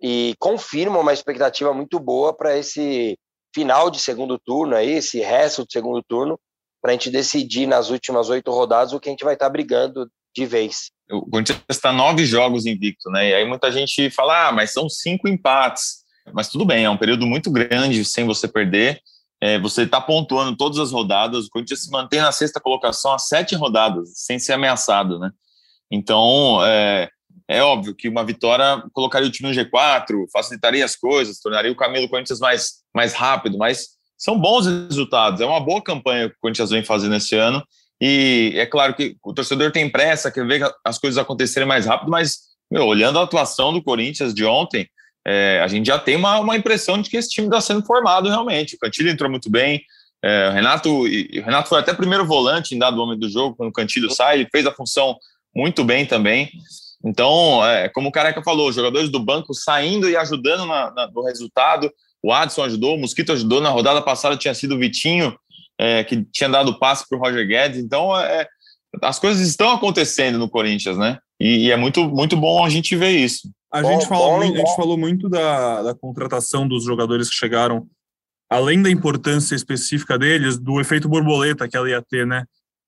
e 0.00 0.34
confirma 0.40 0.98
uma 0.98 1.12
expectativa 1.12 1.72
muito 1.72 2.00
boa 2.00 2.34
para 2.34 2.56
esse 2.56 3.16
final 3.54 3.88
de 3.88 4.00
segundo 4.00 4.36
turno 4.38 4.74
aí, 4.74 4.92
esse 4.92 5.20
resto 5.20 5.64
do 5.64 5.70
segundo 5.70 6.02
turno, 6.02 6.40
para 6.82 6.90
a 6.90 6.94
gente 6.94 7.10
decidir 7.10 7.66
nas 7.66 7.88
últimas 7.88 8.28
oito 8.28 8.50
rodadas 8.50 8.92
o 8.92 8.98
que 8.98 9.08
a 9.08 9.12
gente 9.12 9.24
vai 9.24 9.34
estar 9.34 9.46
tá 9.46 9.50
brigando 9.50 10.10
de 10.36 10.44
vez. 10.44 10.90
O 11.10 11.30
Corinthians 11.30 11.60
está 11.68 11.92
nove 11.92 12.26
jogos 12.26 12.66
invicto, 12.66 13.08
né? 13.10 13.30
E 13.30 13.34
aí 13.34 13.44
muita 13.44 13.70
gente 13.70 14.10
fala, 14.10 14.48
ah, 14.48 14.52
mas 14.52 14.72
são 14.72 14.88
cinco 14.88 15.28
empates. 15.28 16.02
Mas 16.32 16.48
tudo 16.48 16.64
bem, 16.64 16.84
é 16.84 16.90
um 16.90 16.96
período 16.96 17.26
muito 17.26 17.50
grande 17.50 18.04
sem 18.04 18.26
você 18.26 18.48
perder. 18.48 19.00
É, 19.40 19.58
você 19.58 19.82
está 19.82 20.00
pontuando 20.00 20.56
todas 20.56 20.78
as 20.78 20.90
rodadas. 20.90 21.46
O 21.46 21.50
Corinthians 21.50 21.84
se 21.84 21.90
mantém 21.90 22.20
na 22.20 22.32
sexta 22.32 22.60
colocação 22.60 23.12
há 23.12 23.18
sete 23.18 23.54
rodadas, 23.54 24.10
sem 24.14 24.38
ser 24.38 24.52
ameaçado, 24.52 25.18
né? 25.18 25.30
Então, 25.90 26.64
é, 26.64 27.08
é 27.48 27.62
óbvio 27.62 27.94
que 27.94 28.08
uma 28.08 28.24
vitória 28.24 28.82
colocaria 28.92 29.28
o 29.28 29.30
time 29.30 29.48
no 29.50 29.54
G4, 29.54 30.26
facilitaria 30.32 30.84
as 30.84 30.96
coisas, 30.96 31.38
tornaria 31.38 31.70
o 31.70 31.76
caminho 31.76 32.06
do 32.06 32.10
Corinthians 32.10 32.40
mais, 32.40 32.82
mais 32.94 33.12
rápido, 33.12 33.58
mas 33.58 33.88
são 34.22 34.38
bons 34.38 34.66
resultados. 34.66 35.40
É 35.40 35.44
uma 35.44 35.58
boa 35.58 35.82
campanha 35.82 36.28
que 36.28 36.36
o 36.36 36.40
Corinthians 36.40 36.70
vem 36.70 36.84
fazendo 36.84 37.16
esse 37.16 37.34
ano. 37.34 37.60
E 38.00 38.52
é 38.54 38.64
claro 38.64 38.94
que 38.94 39.16
o 39.20 39.34
torcedor 39.34 39.72
tem 39.72 39.90
pressa, 39.90 40.30
quer 40.30 40.46
ver 40.46 40.62
as 40.84 40.96
coisas 40.96 41.18
acontecerem 41.18 41.66
mais 41.66 41.86
rápido, 41.86 42.08
mas 42.08 42.52
meu, 42.70 42.86
olhando 42.86 43.18
a 43.18 43.24
atuação 43.24 43.72
do 43.72 43.82
Corinthians 43.82 44.32
de 44.32 44.44
ontem, 44.44 44.88
é, 45.26 45.60
a 45.62 45.66
gente 45.66 45.86
já 45.86 45.98
tem 45.98 46.14
uma, 46.14 46.38
uma 46.38 46.56
impressão 46.56 47.02
de 47.02 47.10
que 47.10 47.16
esse 47.16 47.30
time 47.30 47.48
está 47.48 47.60
sendo 47.60 47.84
formado 47.84 48.28
realmente. 48.28 48.76
O 48.76 48.78
Cantilho 48.78 49.10
entrou 49.10 49.28
muito 49.28 49.50
bem, 49.50 49.82
é, 50.24 50.48
o 50.48 50.52
Renato, 50.52 51.08
e, 51.08 51.40
o 51.40 51.44
Renato 51.44 51.68
foi 51.68 51.80
até 51.80 51.92
primeiro 51.92 52.24
volante 52.24 52.74
em 52.74 52.78
dado 52.78 52.96
momento 52.96 53.20
do 53.20 53.28
jogo, 53.28 53.56
quando 53.56 53.70
o 53.70 53.72
Cantilho 53.72 54.10
sai, 54.10 54.36
ele 54.36 54.48
fez 54.50 54.66
a 54.66 54.72
função 54.72 55.16
muito 55.54 55.84
bem 55.84 56.06
também. 56.06 56.48
Então, 57.04 57.64
é, 57.66 57.88
como 57.88 58.08
o 58.08 58.12
Careca 58.12 58.42
falou, 58.42 58.72
jogadores 58.72 59.10
do 59.10 59.18
banco 59.18 59.52
saindo 59.52 60.08
e 60.08 60.16
ajudando 60.16 60.64
na, 60.64 60.92
na, 60.92 61.10
no 61.10 61.24
resultado, 61.24 61.92
o 62.22 62.32
Adson 62.32 62.62
ajudou, 62.64 62.94
o 62.94 63.00
Mosquito 63.00 63.32
ajudou. 63.32 63.60
Na 63.60 63.70
rodada 63.70 64.00
passada 64.00 64.36
tinha 64.36 64.54
sido 64.54 64.76
o 64.76 64.78
Vitinho 64.78 65.36
é, 65.78 66.04
que 66.04 66.24
tinha 66.32 66.48
dado 66.48 66.78
passe 66.78 67.08
para 67.08 67.18
o 67.18 67.20
Roger 67.20 67.46
Guedes. 67.46 67.78
Então, 67.78 68.16
é, 68.16 68.46
as 69.02 69.18
coisas 69.18 69.46
estão 69.46 69.72
acontecendo 69.72 70.38
no 70.38 70.48
Corinthians, 70.48 70.96
né? 70.96 71.18
E, 71.40 71.66
e, 71.66 71.70
é 71.72 71.76
muito, 71.76 72.08
muito 72.08 72.36
bom 72.36 72.64
a 72.64 72.68
gente 72.68 72.94
ver 72.94 73.10
isso. 73.10 73.50
A, 73.70 73.82
bom, 73.82 73.88
gente, 73.88 74.06
falou 74.06 74.36
muito, 74.38 74.54
a 74.54 74.58
gente 74.58 74.76
falou 74.76 74.98
muito 74.98 75.28
da, 75.28 75.82
da 75.82 75.94
contratação 75.94 76.68
dos 76.68 76.84
jogadores 76.84 77.28
que 77.28 77.34
chegaram, 77.34 77.86
além 78.48 78.80
da 78.82 78.90
importância 78.90 79.54
específica 79.54 80.18
deles, 80.18 80.58
do 80.58 80.80
efeito 80.80 81.08
borboleta 81.08 81.66
que 81.66 81.76
ela 81.76 81.88
ia 81.88 82.02
ter, 82.02 82.26
né? 82.26 82.44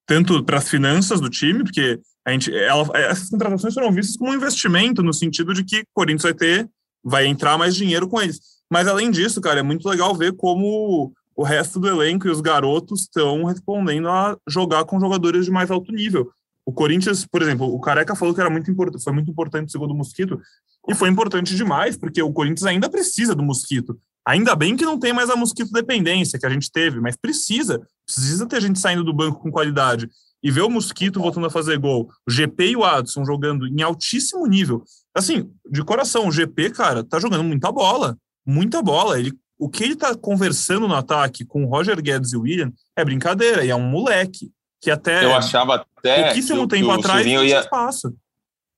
Tanto 0.06 0.44
para 0.44 0.58
as 0.58 0.68
finanças 0.68 1.20
do 1.20 1.30
time, 1.30 1.64
porque 1.64 1.98
a 2.24 2.30
gente, 2.30 2.54
ela, 2.54 2.86
essas 2.94 3.30
contratações 3.30 3.74
foram 3.74 3.90
vistas 3.90 4.16
como 4.16 4.30
um 4.30 4.34
investimento, 4.34 5.02
no 5.02 5.12
sentido 5.12 5.52
de 5.52 5.64
que 5.64 5.80
o 5.80 5.86
Corinthians 5.94 6.22
vai 6.22 6.34
ter, 6.34 6.68
vai 7.02 7.26
entrar 7.26 7.58
mais 7.58 7.74
dinheiro 7.74 8.06
com 8.06 8.20
eles. 8.20 8.38
Mas 8.70 8.88
além 8.88 9.10
disso, 9.10 9.40
cara, 9.40 9.60
é 9.60 9.62
muito 9.62 9.88
legal 9.88 10.14
ver 10.14 10.34
como 10.34 11.12
o 11.36 11.42
resto 11.42 11.80
do 11.80 11.88
elenco 11.88 12.26
e 12.26 12.30
os 12.30 12.40
garotos 12.40 13.02
estão 13.02 13.44
respondendo 13.44 14.08
a 14.08 14.36
jogar 14.48 14.84
com 14.84 15.00
jogadores 15.00 15.44
de 15.44 15.50
mais 15.50 15.70
alto 15.70 15.92
nível. 15.92 16.30
O 16.64 16.72
Corinthians, 16.72 17.26
por 17.26 17.42
exemplo, 17.42 17.66
o 17.66 17.80
Careca 17.80 18.14
falou 18.14 18.34
que 18.34 18.40
era 18.40 18.48
muito 18.48 18.70
importante, 18.70 19.04
foi 19.04 19.12
muito 19.12 19.30
importante 19.30 19.68
o 19.68 19.70
segundo 19.70 19.94
Mosquito, 19.94 20.40
e 20.88 20.94
foi 20.94 21.08
importante 21.08 21.54
demais, 21.54 21.96
porque 21.96 22.22
o 22.22 22.32
Corinthians 22.32 22.64
ainda 22.64 22.88
precisa 22.88 23.34
do 23.34 23.42
Mosquito. 23.42 23.98
Ainda 24.26 24.56
bem 24.56 24.74
que 24.76 24.84
não 24.84 24.98
tem 24.98 25.12
mais 25.12 25.28
a 25.28 25.36
Mosquito 25.36 25.70
dependência 25.70 26.38
que 26.38 26.46
a 26.46 26.50
gente 26.50 26.70
teve, 26.72 27.00
mas 27.00 27.16
precisa. 27.16 27.86
Precisa 28.06 28.46
ter 28.46 28.62
gente 28.62 28.78
saindo 28.78 29.04
do 29.04 29.12
banco 29.12 29.40
com 29.40 29.50
qualidade. 29.50 30.08
E 30.42 30.50
ver 30.50 30.62
o 30.62 30.70
Mosquito 30.70 31.20
voltando 31.20 31.46
a 31.46 31.50
fazer 31.50 31.78
gol, 31.78 32.10
o 32.26 32.30
GP 32.30 32.70
e 32.70 32.76
o 32.76 32.84
Adson 32.84 33.24
jogando 33.24 33.66
em 33.66 33.82
altíssimo 33.82 34.46
nível. 34.46 34.82
Assim, 35.14 35.50
de 35.70 35.82
coração, 35.84 36.28
o 36.28 36.32
GP, 36.32 36.70
cara, 36.70 37.04
tá 37.04 37.18
jogando 37.18 37.44
muita 37.44 37.70
bola 37.70 38.16
muita 38.44 38.82
bola. 38.82 39.18
Ele, 39.18 39.32
o 39.58 39.68
que 39.68 39.84
ele 39.84 39.96
tá 39.96 40.14
conversando 40.14 40.88
no 40.88 40.94
ataque 40.94 41.44
com 41.44 41.64
o 41.64 41.68
Roger 41.68 42.00
Guedes 42.02 42.32
e 42.32 42.36
o 42.36 42.42
William 42.42 42.72
é 42.96 43.04
brincadeira, 43.04 43.64
e 43.64 43.70
é 43.70 43.76
um 43.76 43.88
moleque 43.88 44.50
que 44.80 44.90
até. 44.90 45.24
Eu 45.24 45.34
achava 45.34 45.76
até. 45.76 46.24
Pouquíssimo 46.24 46.68
que, 46.68 46.76
tempo 46.76 46.92
que 46.92 47.00
atrás 47.00 47.22
tinha 47.22 47.42
ia, 47.42 47.60
espaço. 47.60 48.14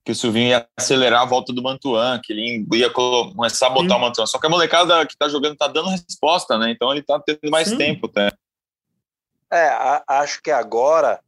Que 0.04 0.12
o 0.12 0.14
Silvinho 0.14 0.50
ia 0.50 0.68
acelerar 0.76 1.22
a 1.22 1.26
volta 1.26 1.52
do 1.52 1.62
Mantuan, 1.62 2.20
que 2.22 2.32
ele 2.32 2.64
ia 2.74 2.88
começar 2.90 3.66
a 3.66 3.70
botar 3.70 3.94
Sim. 3.94 4.00
o 4.00 4.00
Mantuan. 4.00 4.26
Só 4.26 4.38
que 4.38 4.46
a 4.46 4.50
molecada 4.50 5.04
que 5.04 5.16
tá 5.16 5.28
jogando 5.28 5.56
tá 5.56 5.66
dando 5.66 5.88
resposta, 5.88 6.56
né? 6.56 6.70
Então 6.70 6.92
ele 6.92 7.02
tá 7.02 7.18
tendo 7.18 7.50
mais 7.50 7.68
Sim. 7.68 7.76
tempo 7.76 8.06
até. 8.06 8.32
É, 9.50 9.68
a, 9.68 10.04
acho 10.08 10.40
que 10.42 10.50
agora 10.50 11.20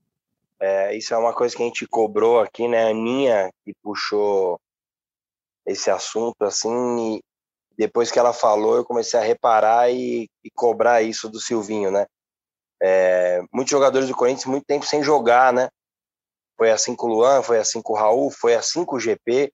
É, 0.60 0.96
isso 0.96 1.14
é 1.14 1.16
uma 1.16 1.32
coisa 1.32 1.56
que 1.56 1.62
a 1.62 1.66
gente 1.66 1.86
cobrou 1.86 2.40
aqui, 2.40 2.66
né? 2.66 2.86
A 2.86 2.90
Aninha 2.90 3.50
que 3.64 3.72
puxou 3.82 4.60
esse 5.64 5.90
assunto, 5.90 6.42
assim, 6.42 7.16
e 7.16 7.22
depois 7.78 8.10
que 8.10 8.18
ela 8.18 8.32
falou, 8.32 8.74
eu 8.74 8.84
comecei 8.84 9.20
a 9.20 9.22
reparar 9.22 9.88
e, 9.88 10.28
e 10.42 10.50
cobrar 10.50 11.00
isso 11.00 11.28
do 11.28 11.38
Silvinho, 11.38 11.92
né? 11.92 12.06
É, 12.82 13.40
muitos 13.52 13.70
jogadores 13.70 14.08
do 14.08 14.16
Corinthians 14.16 14.46
muito 14.46 14.64
tempo 14.66 14.84
sem 14.84 15.00
jogar, 15.00 15.52
né? 15.52 15.68
Foi 16.56 16.72
assim 16.72 16.96
com 16.96 17.06
o 17.06 17.10
Luan, 17.10 17.40
foi 17.40 17.58
assim 17.58 17.80
com 17.80 17.92
o 17.92 17.96
Raul, 17.96 18.32
foi 18.32 18.56
assim 18.56 18.84
com 18.84 18.96
o 18.96 19.00
GP. 19.00 19.52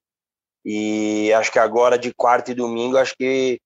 E 0.65 1.31
acho 1.33 1.51
que 1.51 1.59
agora, 1.59 1.99
de 1.99 2.11
quarta 2.15 2.51
e 2.51 2.55
domingo, 2.55 2.97
acho 2.97 3.15
que 3.15 3.59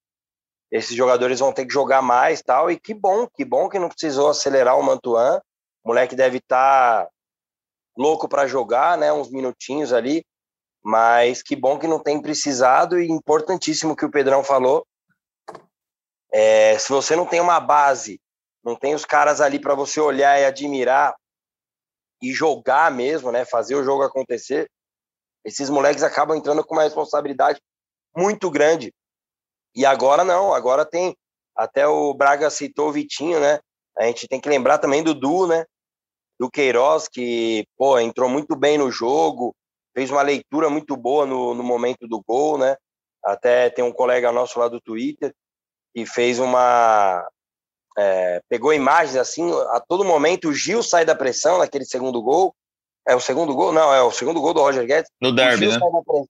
esses 0.69 0.95
jogadores 0.95 1.39
vão 1.39 1.53
ter 1.53 1.65
que 1.65 1.73
jogar 1.73 2.01
mais 2.01 2.41
tal. 2.41 2.69
E 2.69 2.77
que 2.77 2.93
bom, 2.93 3.27
que 3.33 3.45
bom 3.45 3.69
que 3.69 3.79
não 3.79 3.87
precisou 3.87 4.29
acelerar 4.29 4.77
o 4.77 4.83
Mantuan. 4.83 5.39
O 5.85 5.89
moleque 5.89 6.17
deve 6.17 6.39
estar 6.39 7.05
tá 7.05 7.09
louco 7.97 8.27
para 8.27 8.45
jogar, 8.45 8.97
né? 8.97 9.13
Uns 9.13 9.31
minutinhos 9.31 9.93
ali. 9.93 10.21
Mas 10.83 11.41
que 11.41 11.55
bom 11.55 11.77
que 11.77 11.87
não 11.87 12.01
tem 12.01 12.21
precisado. 12.21 12.99
E 12.99 13.09
importantíssimo 13.09 13.95
que 13.95 14.05
o 14.05 14.11
Pedrão 14.11 14.43
falou. 14.43 14.85
É, 16.31 16.77
se 16.77 16.89
você 16.89 17.15
não 17.15 17.25
tem 17.25 17.41
uma 17.41 17.59
base, 17.59 18.21
não 18.63 18.75
tem 18.75 18.93
os 18.93 19.05
caras 19.05 19.41
ali 19.41 19.59
para 19.59 19.73
você 19.73 19.99
olhar 19.99 20.39
e 20.39 20.45
admirar 20.45 21.15
e 22.21 22.31
jogar 22.31 22.91
mesmo, 22.91 23.31
né? 23.31 23.45
Fazer 23.45 23.75
o 23.75 23.83
jogo 23.83 24.03
acontecer 24.03 24.69
esses 25.43 25.69
moleques 25.69 26.03
acabam 26.03 26.37
entrando 26.37 26.63
com 26.63 26.75
uma 26.75 26.83
responsabilidade 26.83 27.61
muito 28.15 28.49
grande. 28.49 28.93
E 29.75 29.85
agora 29.85 30.23
não, 30.23 30.53
agora 30.53 30.85
tem. 30.85 31.15
Até 31.55 31.87
o 31.87 32.13
Braga 32.13 32.49
citou 32.49 32.89
o 32.89 32.91
Vitinho, 32.91 33.39
né? 33.39 33.59
A 33.97 34.05
gente 34.05 34.27
tem 34.27 34.39
que 34.39 34.49
lembrar 34.49 34.77
também 34.77 35.03
do 35.03 35.13
Du, 35.13 35.47
né? 35.47 35.65
Do 36.39 36.49
Queiroz, 36.49 37.07
que 37.07 37.65
pô, 37.77 37.99
entrou 37.99 38.29
muito 38.29 38.55
bem 38.55 38.77
no 38.77 38.89
jogo, 38.91 39.53
fez 39.99 40.11
uma 40.11 40.21
leitura 40.21 40.69
muito 40.69 40.95
boa 40.95 41.25
no, 41.25 41.53
no 41.53 41.61
momento 41.61 42.07
do 42.07 42.23
gol, 42.25 42.57
né? 42.57 42.77
Até 43.21 43.69
tem 43.69 43.83
um 43.83 43.91
colega 43.91 44.31
nosso 44.31 44.57
lá 44.57 44.69
do 44.69 44.79
Twitter 44.79 45.35
que 45.93 46.05
fez 46.05 46.39
uma. 46.39 47.27
É, 47.97 48.41
pegou 48.47 48.73
imagens 48.73 49.17
assim, 49.17 49.51
a 49.71 49.83
todo 49.85 50.05
momento 50.05 50.47
o 50.47 50.53
Gil 50.53 50.81
sai 50.81 51.03
da 51.03 51.13
pressão 51.13 51.57
naquele 51.57 51.83
segundo 51.83 52.21
gol, 52.21 52.55
é 53.05 53.13
o 53.13 53.19
segundo 53.19 53.53
gol? 53.53 53.73
Não, 53.73 53.93
é 53.93 54.01
o 54.01 54.09
segundo 54.09 54.39
gol 54.39 54.53
do 54.53 54.61
Roger 54.61 54.85
Guedes. 54.85 55.11
No 55.19 55.35
derby, 55.35 55.67
o 55.67 55.71
né? 55.71 56.25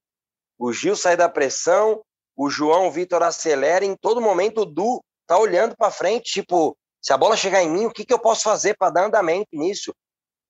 O 0.57 0.73
Gil 0.73 0.95
sai 0.95 1.15
da 1.15 1.29
pressão, 1.29 2.01
o 2.35 2.49
João 2.49 2.89
Vitor 2.89 3.21
acelera, 3.21 3.85
em 3.85 3.95
todo 3.95 4.19
momento 4.19 4.61
o 4.61 4.65
Du 4.65 4.99
tá 5.27 5.37
olhando 5.37 5.75
para 5.77 5.91
frente, 5.91 6.31
tipo, 6.31 6.75
se 6.99 7.13
a 7.13 7.17
bola 7.17 7.37
chegar 7.37 7.61
em 7.61 7.69
mim, 7.69 7.85
o 7.85 7.91
que, 7.91 8.03
que 8.03 8.13
eu 8.13 8.19
posso 8.19 8.41
fazer 8.41 8.75
para 8.75 8.89
dar 8.89 9.05
andamento 9.05 9.49
nisso? 9.53 9.93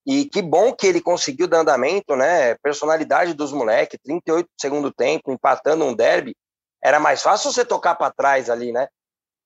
E 0.06 0.26
que 0.26 0.42
bom 0.42 0.74
que 0.74 0.88
ele 0.88 1.02
conseguiu 1.02 1.48
dar 1.48 1.60
andamento, 1.60 2.16
né? 2.16 2.56
Personalidade 2.64 3.34
dos 3.34 3.52
moleques, 3.52 4.00
38 4.04 4.50
segundo 4.60 4.92
tempo, 4.92 5.32
empatando 5.32 5.86
um 5.86 5.94
derby. 5.94 6.36
Era 6.84 7.00
mais 7.00 7.22
fácil 7.22 7.52
você 7.52 7.66
tocar 7.66 7.96
para 7.96 8.14
trás 8.14 8.50
ali, 8.50 8.72
né? 8.72 8.88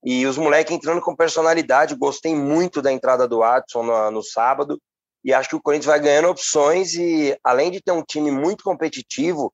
E 0.03 0.25
os 0.25 0.37
moleques 0.37 0.73
entrando 0.73 1.01
com 1.01 1.15
personalidade. 1.15 1.95
Gostei 1.95 2.35
muito 2.35 2.81
da 2.81 2.91
entrada 2.91 3.27
do 3.27 3.39
Watson 3.39 3.83
no, 3.83 4.11
no 4.11 4.23
sábado 4.23 4.79
e 5.23 5.33
acho 5.33 5.49
que 5.49 5.55
o 5.55 5.61
Corinthians 5.61 5.85
vai 5.87 5.99
ganhando 5.99 6.29
opções 6.29 6.93
e 6.95 7.37
além 7.43 7.71
de 7.71 7.81
ter 7.81 7.91
um 7.91 8.03
time 8.03 8.29
muito 8.29 8.63
competitivo, 8.63 9.53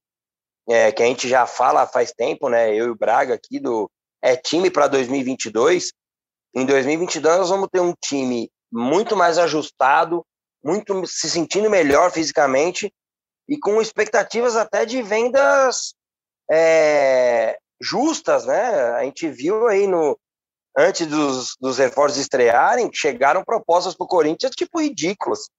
é, 0.68 0.92
que 0.92 1.04
a 1.04 1.06
gente 1.06 1.30
já 1.30 1.46
fala 1.46 1.86
faz 1.86 2.12
tempo, 2.12 2.50
né? 2.50 2.74
Eu 2.74 2.88
e 2.88 2.90
o 2.90 2.96
Braga 2.96 3.36
aqui 3.36 3.60
do 3.60 3.90
é 4.22 4.36
time 4.36 4.72
para 4.72 4.88
2022. 4.88 5.92
Em 6.56 6.66
2022 6.66 7.38
nós 7.38 7.50
vamos 7.50 7.70
ter 7.72 7.80
um 7.80 7.94
time 8.04 8.52
muito 8.72 9.16
mais 9.16 9.38
ajustado, 9.38 10.26
muito 10.64 11.06
se 11.08 11.30
sentindo 11.30 11.70
melhor 11.70 12.12
fisicamente 12.12 12.94
e 13.48 13.58
com 13.58 13.82
expectativas 13.82 14.56
até 14.56 14.86
de 14.86 15.02
vendas 15.02 15.94
é, 16.52 17.58
justas, 17.82 18.46
né? 18.46 18.76
A 18.94 19.04
gente 19.04 19.30
viu 19.30 19.68
aí 19.68 19.88
no 19.88 20.18
antes 20.78 21.08
dos, 21.08 21.56
dos 21.60 21.78
reforços 21.78 22.20
estrearem, 22.20 22.90
chegaram 22.94 23.44
propostas 23.44 23.96
para 23.96 24.06
o 24.06 24.08
Corinthians 24.08 24.56
tipo 24.56 24.80
ridículas 24.80 25.50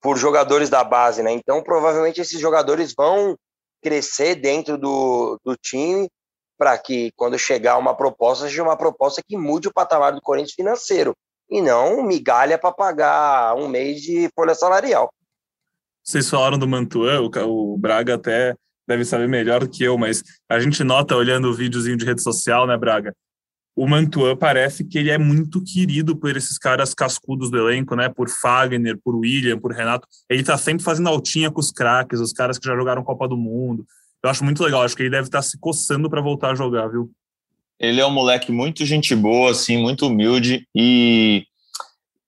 por 0.00 0.16
jogadores 0.16 0.70
da 0.70 0.82
base, 0.82 1.22
né? 1.22 1.32
Então, 1.32 1.62
provavelmente 1.62 2.20
esses 2.20 2.40
jogadores 2.40 2.94
vão 2.96 3.36
crescer 3.82 4.36
dentro 4.36 4.78
do, 4.78 5.38
do 5.44 5.56
time 5.56 6.08
para 6.56 6.78
que, 6.78 7.10
quando 7.16 7.38
chegar 7.38 7.76
uma 7.78 7.96
proposta, 7.96 8.46
seja 8.46 8.62
uma 8.62 8.76
proposta 8.76 9.22
que 9.26 9.36
mude 9.36 9.68
o 9.68 9.72
patamar 9.72 10.12
do 10.12 10.20
Corinthians 10.20 10.54
financeiro 10.54 11.16
e 11.52 11.60
não 11.60 12.02
migalha 12.02 12.56
para 12.58 12.72
pagar 12.72 13.54
um 13.54 13.68
mês 13.68 14.00
de 14.00 14.28
folha 14.34 14.54
salarial. 14.54 15.12
Vocês 16.02 16.28
falaram 16.28 16.58
do 16.58 16.66
Mantuan, 16.66 17.20
o, 17.20 17.74
o 17.74 17.78
Braga 17.78 18.14
até 18.14 18.56
deve 18.88 19.04
saber 19.04 19.28
melhor 19.28 19.60
do 19.60 19.68
que 19.68 19.84
eu, 19.84 19.96
mas 19.96 20.24
a 20.48 20.58
gente 20.58 20.82
nota 20.82 21.14
olhando 21.14 21.48
o 21.48 21.54
videozinho 21.54 21.96
de 21.96 22.04
rede 22.04 22.22
social, 22.22 22.66
né, 22.66 22.76
Braga? 22.76 23.14
o 23.74 23.88
Mantuan 23.88 24.36
parece 24.36 24.84
que 24.84 24.98
ele 24.98 25.10
é 25.10 25.16
muito 25.16 25.62
querido 25.62 26.14
por 26.14 26.36
esses 26.36 26.58
caras 26.58 26.92
cascudos 26.92 27.50
do 27.50 27.56
elenco, 27.56 27.96
né? 27.96 28.08
Por 28.08 28.28
Fagner, 28.28 28.98
por 29.02 29.16
William, 29.16 29.58
por 29.58 29.72
Renato. 29.72 30.06
Ele 30.28 30.42
tá 30.42 30.58
sempre 30.58 30.84
fazendo 30.84 31.08
altinha 31.08 31.50
com 31.50 31.60
os 31.60 31.70
craques, 31.70 32.20
os 32.20 32.32
caras 32.32 32.58
que 32.58 32.66
já 32.66 32.76
jogaram 32.76 33.02
Copa 33.02 33.26
do 33.26 33.36
Mundo. 33.36 33.86
Eu 34.22 34.30
acho 34.30 34.44
muito 34.44 34.62
legal, 34.62 34.82
acho 34.82 34.94
que 34.94 35.02
ele 35.02 35.10
deve 35.10 35.28
estar 35.28 35.38
tá 35.38 35.42
se 35.42 35.58
coçando 35.58 36.08
para 36.10 36.20
voltar 36.20 36.50
a 36.50 36.54
jogar, 36.54 36.86
viu? 36.88 37.10
Ele 37.82 38.00
é 38.00 38.06
um 38.06 38.10
moleque 38.10 38.52
muito 38.52 38.86
gente 38.86 39.14
boa, 39.14 39.50
assim, 39.50 39.76
muito 39.76 40.06
humilde 40.06 40.66
e 40.74 41.44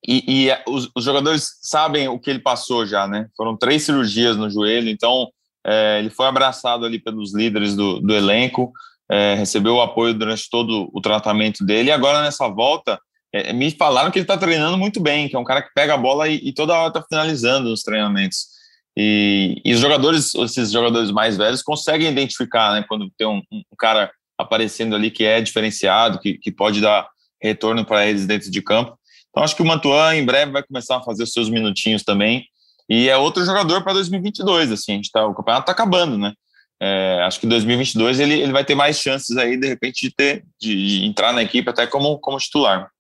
e, 0.06 0.48
e 0.48 0.58
os, 0.68 0.90
os, 0.94 1.02
jogadores 1.02 1.48
sabem 1.62 2.08
o 2.08 2.18
que 2.18 2.28
ele 2.28 2.38
passou 2.38 2.84
já, 2.84 3.08
né? 3.08 3.26
Foram 3.34 3.56
três 3.56 3.84
cirurgias 3.84 4.36
no 4.36 4.50
joelho, 4.50 4.90
então 4.90 5.30
é, 5.66 5.98
ele 5.98 6.10
foi 6.10 6.26
abraçado 6.26 6.84
ali 6.84 6.98
pelos 6.98 7.34
líderes 7.34 7.74
do, 7.74 8.00
do 8.00 8.14
elenco 8.14 8.70
é, 9.10 9.34
recebeu 9.34 9.74
o 9.74 9.82
apoio 9.82 10.14
durante 10.14 10.48
todo 10.48 10.90
o 10.92 11.00
tratamento 11.00 11.64
dele, 11.64 11.88
e 11.88 11.92
agora 11.92 12.22
nessa 12.22 12.48
volta, 12.48 12.98
é, 13.32 13.52
me 13.52 13.70
falaram 13.70 14.10
que 14.10 14.18
ele 14.18 14.24
está 14.24 14.36
treinando 14.36 14.78
muito 14.78 15.00
bem, 15.00 15.28
que 15.28 15.36
é 15.36 15.38
um 15.38 15.44
cara 15.44 15.62
que 15.62 15.72
pega 15.74 15.94
a 15.94 15.98
bola 15.98 16.28
e, 16.28 16.36
e 16.36 16.52
toda 16.52 16.74
hora 16.74 16.88
está 16.88 17.02
finalizando 17.02 17.72
os 17.72 17.82
treinamentos. 17.82 18.54
E, 18.96 19.60
e, 19.64 19.74
os 19.74 19.80
jogadores, 19.80 20.34
esses 20.36 20.70
jogadores 20.70 21.10
mais 21.10 21.36
velhos, 21.36 21.62
conseguem 21.62 22.10
identificar, 22.10 22.72
né, 22.72 22.84
quando 22.88 23.10
tem 23.18 23.26
um, 23.26 23.42
um 23.50 23.76
cara 23.76 24.10
aparecendo 24.38 24.94
ali 24.94 25.10
que 25.10 25.24
é 25.24 25.40
diferenciado, 25.40 26.18
que, 26.18 26.38
que 26.38 26.50
pode 26.50 26.80
dar 26.80 27.08
retorno 27.40 27.84
para 27.84 28.06
eles 28.06 28.26
dentro 28.26 28.50
de 28.50 28.62
campo. 28.62 28.98
Então, 29.30 29.42
acho 29.42 29.56
que 29.56 29.62
o 29.62 29.66
Mantuan 29.66 30.14
em 30.14 30.24
breve 30.24 30.52
vai 30.52 30.62
começar 30.62 30.96
a 30.96 31.02
fazer 31.02 31.24
os 31.24 31.32
seus 31.32 31.50
minutinhos 31.50 32.02
também. 32.02 32.46
E 32.88 33.08
é 33.08 33.16
outro 33.16 33.44
jogador 33.44 33.82
para 33.82 33.94
2022, 33.94 34.70
assim, 34.70 35.00
tá, 35.12 35.26
o 35.26 35.34
campeonato 35.34 35.62
está 35.62 35.72
acabando, 35.72 36.18
né? 36.18 36.32
É, 36.80 37.22
acho 37.22 37.40
que 37.40 37.46
2022 37.46 38.20
ele, 38.20 38.34
ele 38.34 38.52
vai 38.52 38.64
ter 38.64 38.74
mais 38.74 38.98
chances 38.98 39.36
aí, 39.36 39.56
de 39.56 39.66
repente, 39.66 40.06
de, 40.06 40.14
ter, 40.14 40.44
de, 40.60 41.00
de 41.00 41.04
entrar 41.04 41.32
na 41.32 41.42
equipe 41.42 41.68
até 41.68 41.86
como, 41.86 42.18
como 42.18 42.38
titular. 42.38 42.90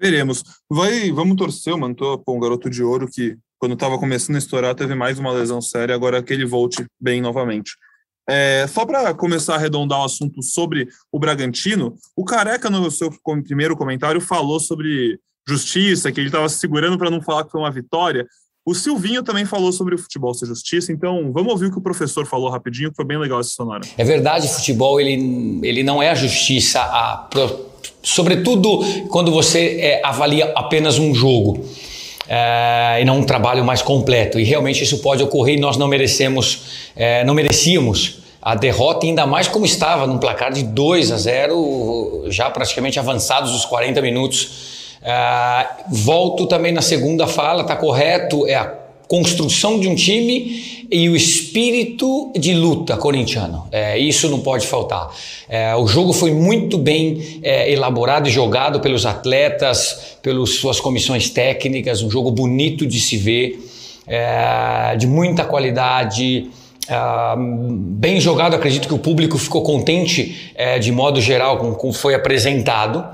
Veremos. 0.00 0.42
Vai, 0.70 1.10
vamos 1.10 1.36
torcer, 1.36 1.76
mano. 1.76 1.94
Tô 1.94 2.18
com 2.18 2.36
um 2.36 2.40
garoto 2.40 2.68
de 2.68 2.82
ouro 2.82 3.08
que, 3.08 3.36
quando 3.58 3.74
estava 3.74 3.98
começando 3.98 4.36
a 4.36 4.38
estourar, 4.38 4.74
teve 4.74 4.94
mais 4.94 5.18
uma 5.18 5.32
lesão 5.32 5.60
séria, 5.60 5.94
agora 5.94 6.22
que 6.22 6.32
ele 6.32 6.44
volte 6.44 6.86
bem 7.00 7.20
novamente. 7.20 7.72
É, 8.28 8.66
só 8.68 8.86
para 8.86 9.12
começar 9.14 9.54
a 9.54 9.56
arredondar 9.56 10.00
o 10.00 10.04
assunto 10.04 10.42
sobre 10.42 10.88
o 11.10 11.18
Bragantino, 11.18 11.96
o 12.16 12.24
Careca, 12.24 12.70
no 12.70 12.90
seu 12.90 13.10
primeiro 13.44 13.76
comentário, 13.76 14.20
falou 14.20 14.60
sobre 14.60 15.18
justiça, 15.46 16.12
que 16.12 16.20
ele 16.20 16.28
estava 16.28 16.48
se 16.48 16.58
segurando 16.58 16.96
para 16.96 17.10
não 17.10 17.20
falar 17.20 17.44
que 17.44 17.50
foi 17.50 17.60
uma 17.60 17.70
vitória. 17.70 18.26
O 18.64 18.74
Silvinho 18.74 19.24
também 19.24 19.44
falou 19.44 19.72
sobre 19.72 19.96
o 19.96 19.98
futebol 19.98 20.32
ser 20.32 20.46
justiça, 20.46 20.92
então 20.92 21.32
vamos 21.32 21.52
ouvir 21.52 21.66
o 21.66 21.72
que 21.72 21.78
o 21.78 21.82
professor 21.82 22.24
falou 22.24 22.48
rapidinho, 22.48 22.90
que 22.90 22.96
foi 22.96 23.04
bem 23.04 23.18
legal 23.18 23.40
essa 23.40 23.50
sonora. 23.50 23.82
É 23.98 24.04
verdade, 24.04 24.46
futebol 24.46 25.00
ele, 25.00 25.60
ele 25.64 25.82
não 25.82 26.00
é 26.00 26.10
a 26.10 26.14
justiça, 26.14 26.80
a, 26.80 27.28
sobretudo 28.02 28.80
quando 29.08 29.32
você 29.32 29.80
é, 29.80 30.06
avalia 30.06 30.52
apenas 30.54 30.96
um 30.96 31.12
jogo. 31.12 31.64
É, 32.28 32.98
e 33.00 33.04
não 33.04 33.18
um 33.18 33.24
trabalho 33.24 33.64
mais 33.64 33.82
completo. 33.82 34.38
E 34.38 34.44
realmente 34.44 34.82
isso 34.82 34.98
pode 34.98 35.22
ocorrer 35.22 35.56
e 35.56 35.60
nós 35.60 35.76
não 35.76 35.88
merecemos, 35.88 36.90
é, 36.94 37.24
não 37.24 37.34
merecíamos 37.34 38.18
a 38.40 38.54
derrota, 38.54 39.06
ainda 39.06 39.26
mais 39.26 39.48
como 39.48 39.64
estava 39.64 40.06
num 40.06 40.18
placar 40.18 40.52
de 40.52 40.62
2 40.62 41.12
a 41.12 41.16
0, 41.16 42.24
já 42.28 42.50
praticamente 42.50 42.98
avançados 42.98 43.54
os 43.54 43.64
40 43.64 44.00
minutos 44.00 44.72
Uh, 45.02 45.82
volto 45.88 46.46
também 46.46 46.70
na 46.70 46.80
segunda 46.80 47.26
fala, 47.26 47.62
está 47.62 47.74
correto, 47.74 48.46
é 48.46 48.54
a 48.54 48.72
construção 49.12 49.78
de 49.78 49.86
um 49.88 49.94
time 49.94 50.86
e 50.90 51.06
o 51.10 51.14
espírito 51.14 52.32
de 52.34 52.54
luta 52.54 52.96
corintiano. 52.96 53.68
É, 53.70 53.98
isso 53.98 54.26
não 54.30 54.40
pode 54.40 54.66
faltar. 54.66 55.14
É, 55.50 55.76
o 55.76 55.86
jogo 55.86 56.14
foi 56.14 56.32
muito 56.32 56.78
bem 56.78 57.40
é, 57.42 57.70
elaborado 57.70 58.26
e 58.26 58.30
jogado 58.30 58.80
pelos 58.80 59.04
atletas, 59.04 60.16
pelas 60.22 60.54
suas 60.54 60.80
comissões 60.80 61.28
técnicas, 61.28 62.00
um 62.00 62.10
jogo 62.10 62.30
bonito 62.30 62.86
de 62.86 62.98
se 62.98 63.18
ver, 63.18 63.62
é, 64.06 64.96
de 64.96 65.06
muita 65.06 65.44
qualidade. 65.44 66.48
Uh, 66.84 67.36
bem 67.38 68.18
jogado, 68.18 68.56
acredito 68.56 68.88
que 68.88 68.94
o 68.94 68.98
público 68.98 69.36
ficou 69.38 69.62
contente 69.62 70.50
é, 70.54 70.78
de 70.78 70.90
modo 70.90 71.20
geral 71.20 71.58
com 71.58 71.74
como 71.74 71.92
foi 71.92 72.14
apresentado. 72.14 73.04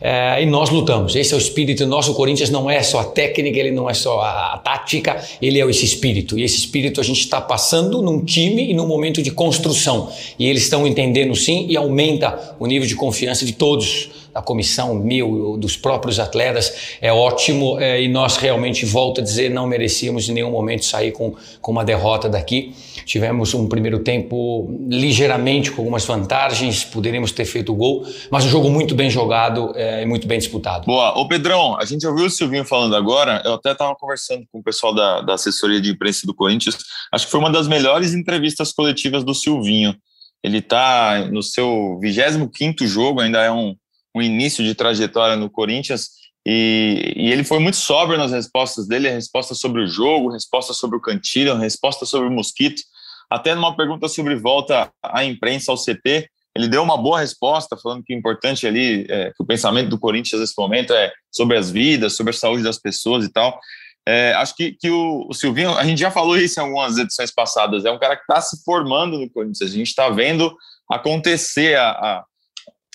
É, 0.00 0.42
e 0.42 0.46
nós 0.46 0.70
lutamos. 0.70 1.14
Esse 1.14 1.34
é 1.34 1.36
o 1.36 1.38
espírito 1.38 1.86
nosso. 1.86 2.14
Corinthians 2.14 2.48
não 2.48 2.70
é 2.70 2.82
só 2.82 3.00
a 3.00 3.04
técnica, 3.04 3.58
ele 3.58 3.70
não 3.70 3.88
é 3.88 3.92
só 3.92 4.20
a, 4.20 4.54
a 4.54 4.58
tática, 4.58 5.22
ele 5.42 5.60
é 5.60 5.68
esse 5.68 5.84
espírito. 5.84 6.38
E 6.38 6.42
esse 6.42 6.56
espírito 6.56 7.00
a 7.00 7.04
gente 7.04 7.20
está 7.20 7.40
passando 7.40 8.00
num 8.00 8.24
time 8.24 8.70
e 8.70 8.74
num 8.74 8.86
momento 8.86 9.22
de 9.22 9.30
construção. 9.30 10.10
E 10.38 10.48
eles 10.48 10.62
estão 10.62 10.86
entendendo 10.86 11.36
sim 11.36 11.66
e 11.68 11.76
aumenta 11.76 12.56
o 12.58 12.66
nível 12.66 12.88
de 12.88 12.94
confiança 12.94 13.44
de 13.44 13.52
todos 13.52 14.10
da 14.40 14.42
comissão, 14.42 14.94
mil, 14.94 15.56
dos 15.58 15.76
próprios 15.76 16.18
atletas, 16.18 16.96
é 17.00 17.12
ótimo 17.12 17.78
é, 17.78 18.02
e 18.02 18.08
nós 18.08 18.36
realmente, 18.36 18.84
volto 18.86 19.20
a 19.20 19.24
dizer, 19.24 19.50
não 19.50 19.66
merecíamos 19.66 20.28
em 20.28 20.32
nenhum 20.32 20.50
momento 20.50 20.84
sair 20.84 21.12
com, 21.12 21.34
com 21.60 21.70
uma 21.70 21.84
derrota 21.84 22.28
daqui. 22.28 22.74
Tivemos 23.04 23.54
um 23.54 23.68
primeiro 23.68 24.00
tempo 24.00 24.68
ligeiramente 24.88 25.70
com 25.70 25.82
algumas 25.82 26.04
vantagens, 26.04 26.84
poderíamos 26.84 27.32
ter 27.32 27.44
feito 27.44 27.72
o 27.72 27.76
gol, 27.76 28.06
mas 28.30 28.44
um 28.44 28.48
jogo 28.48 28.70
muito 28.70 28.94
bem 28.94 29.10
jogado 29.10 29.72
é, 29.76 30.02
e 30.02 30.06
muito 30.06 30.26
bem 30.26 30.38
disputado. 30.38 30.86
Boa. 30.86 31.18
Ô 31.18 31.28
Pedrão, 31.28 31.76
a 31.78 31.84
gente 31.84 32.06
ouviu 32.06 32.26
o 32.26 32.30
Silvinho 32.30 32.64
falando 32.64 32.96
agora, 32.96 33.42
eu 33.44 33.54
até 33.54 33.72
estava 33.72 33.94
conversando 33.94 34.44
com 34.50 34.60
o 34.60 34.62
pessoal 34.62 34.94
da, 34.94 35.20
da 35.20 35.34
assessoria 35.34 35.80
de 35.80 35.90
imprensa 35.90 36.26
do 36.26 36.34
Corinthians, 36.34 36.78
acho 37.12 37.26
que 37.26 37.30
foi 37.30 37.40
uma 37.40 37.50
das 37.50 37.68
melhores 37.68 38.14
entrevistas 38.14 38.72
coletivas 38.72 39.22
do 39.22 39.34
Silvinho. 39.34 39.94
Ele 40.42 40.58
está 40.58 41.26
no 41.30 41.42
seu 41.42 41.98
25 42.00 42.86
jogo, 42.86 43.20
ainda 43.20 43.42
é 43.42 43.50
um, 43.50 43.76
um 44.14 44.22
início 44.22 44.64
de 44.64 44.74
trajetória 44.74 45.36
no 45.36 45.50
Corinthians 45.50 46.20
e, 46.46 47.12
e, 47.16 47.30
ele 47.30 47.44
foi 47.44 47.58
muito 47.58 47.76
sóbrio 47.76 48.18
nas 48.18 48.32
respostas 48.32 48.86
dele, 48.86 49.08
a 49.08 49.12
resposta 49.12 49.54
sobre 49.54 49.82
o 49.82 49.86
jogo, 49.86 50.32
resposta 50.32 50.72
sobre 50.72 50.96
o 50.96 51.00
Cantilho, 51.00 51.54
resposta 51.56 52.06
sobre 52.06 52.28
o 52.28 52.32
Mosquito, 52.32 52.82
até 53.28 53.54
numa 53.54 53.76
pergunta 53.76 54.08
sobre 54.08 54.34
volta 54.36 54.90
à 55.02 55.24
imprensa 55.24 55.70
ao 55.70 55.78
CT, 55.78 56.28
ele 56.56 56.66
deu 56.66 56.82
uma 56.82 56.96
boa 56.96 57.20
resposta, 57.20 57.76
falando 57.76 58.02
que 58.02 58.14
o 58.14 58.18
importante 58.18 58.66
ali, 58.66 59.06
é, 59.08 59.26
que 59.28 59.42
o 59.42 59.46
pensamento 59.46 59.88
do 59.88 59.98
Corinthians 59.98 60.40
nesse 60.40 60.54
momento 60.58 60.92
é 60.92 61.12
sobre 61.30 61.56
as 61.56 61.70
vidas, 61.70 62.16
sobre 62.16 62.30
a 62.30 62.36
saúde 62.36 62.64
das 62.64 62.78
pessoas 62.78 63.24
e 63.24 63.32
tal. 63.32 63.60
É, 64.06 64.32
acho 64.32 64.56
que, 64.56 64.72
que 64.72 64.90
o, 64.90 65.26
o, 65.28 65.34
Silvinho, 65.34 65.74
a 65.74 65.84
gente 65.84 66.00
já 66.00 66.10
falou 66.10 66.36
isso 66.36 66.58
em 66.58 66.62
algumas 66.64 66.98
edições 66.98 67.30
passadas, 67.30 67.84
é 67.84 67.90
um 67.90 67.98
cara 67.98 68.16
que 68.16 68.22
está 68.22 68.40
se 68.40 68.64
formando 68.64 69.18
no 69.18 69.30
Corinthians, 69.30 69.70
a 69.70 69.76
gente 69.76 69.88
está 69.88 70.08
vendo 70.08 70.52
acontecer 70.90 71.76
a, 71.76 71.90
a 71.90 72.24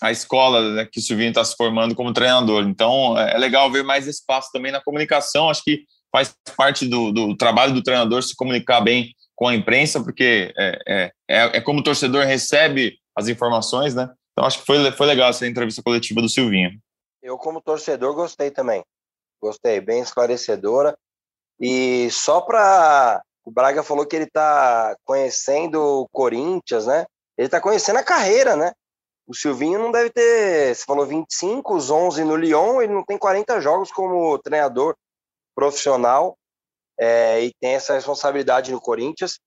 a 0.02 0.12
escola 0.12 0.74
né, 0.74 0.88
que 0.92 1.00
o 1.00 1.04
Silvinho 1.04 1.30
está 1.30 1.44
se 1.44 1.56
formando 1.56 1.96
como 1.96 2.14
treinador. 2.14 2.64
Então, 2.64 3.18
é, 3.18 3.34
é 3.34 3.38
legal 3.38 3.72
ver 3.72 3.84
mais 3.84 4.08
espaço 4.08 4.50
também 4.52 4.72
na 4.72 4.82
comunicação. 4.82 5.50
Acho 5.50 5.64
que 5.64 5.84
faz 6.12 6.36
parte 6.56 6.88
do, 6.88 7.12
do 7.12 7.36
trabalho 7.36 7.74
do 7.74 7.84
treinador 7.84 8.22
se 8.24 8.36
comunicar 8.36 8.82
bem 8.82 9.14
com 9.36 9.48
a 9.48 9.56
imprensa, 9.56 10.02
porque 10.02 10.54
é, 10.58 10.80
é, 10.88 11.12
é, 11.30 11.58
é 11.58 11.62
como 11.62 11.80
o 11.80 11.84
torcedor 11.84 12.26
recebe 12.26 12.98
as 13.16 13.28
informações, 13.28 13.94
né? 13.94 14.10
Então, 14.32 14.46
acho 14.46 14.60
que 14.60 14.66
foi, 14.66 14.92
foi 14.92 15.08
legal 15.08 15.30
essa 15.30 15.48
entrevista 15.48 15.82
coletiva 15.84 16.22
do 16.22 16.30
Silvinho. 16.30 16.72
Eu, 17.22 17.38
como 17.38 17.62
torcedor, 17.62 18.14
gostei 18.14 18.52
também. 18.52 18.84
Gostei, 19.42 19.80
bem 19.80 20.02
esclarecedora. 20.02 20.98
E 21.60 22.10
só 22.12 22.42
para. 22.42 23.22
O 23.46 23.52
Braga 23.52 23.84
falou 23.84 24.06
que 24.06 24.16
ele 24.16 24.26
está 24.26 24.96
conhecendo 25.04 25.80
o 25.80 26.08
Corinthians, 26.12 26.86
né? 26.88 27.06
Ele 27.38 27.48
está 27.48 27.62
conhecendo 27.62 27.98
a 27.98 28.04
carreira, 28.04 28.56
né? 28.56 28.72
O 29.28 29.34
Silvinho 29.34 29.80
não 29.80 29.92
deve 29.92 30.12
ter, 30.12 30.76
você 30.76 30.86
falou 30.86 31.06
25, 31.06 31.76
os 31.76 31.90
11 31.90 32.24
no 32.24 32.36
Lyon, 32.36 32.82
ele 32.82 32.94
não 32.94 33.04
tem 33.04 33.18
40 33.18 33.60
jogos 33.60 33.92
como 33.92 34.38
treinador 34.38 34.96
profissional 35.56 36.38
é, 37.00 37.42
e 37.44 37.52
tem 37.60 37.74
essa 37.74 37.94
responsabilidade 37.94 38.72
no 38.72 38.80
Corinthians. 38.80 39.40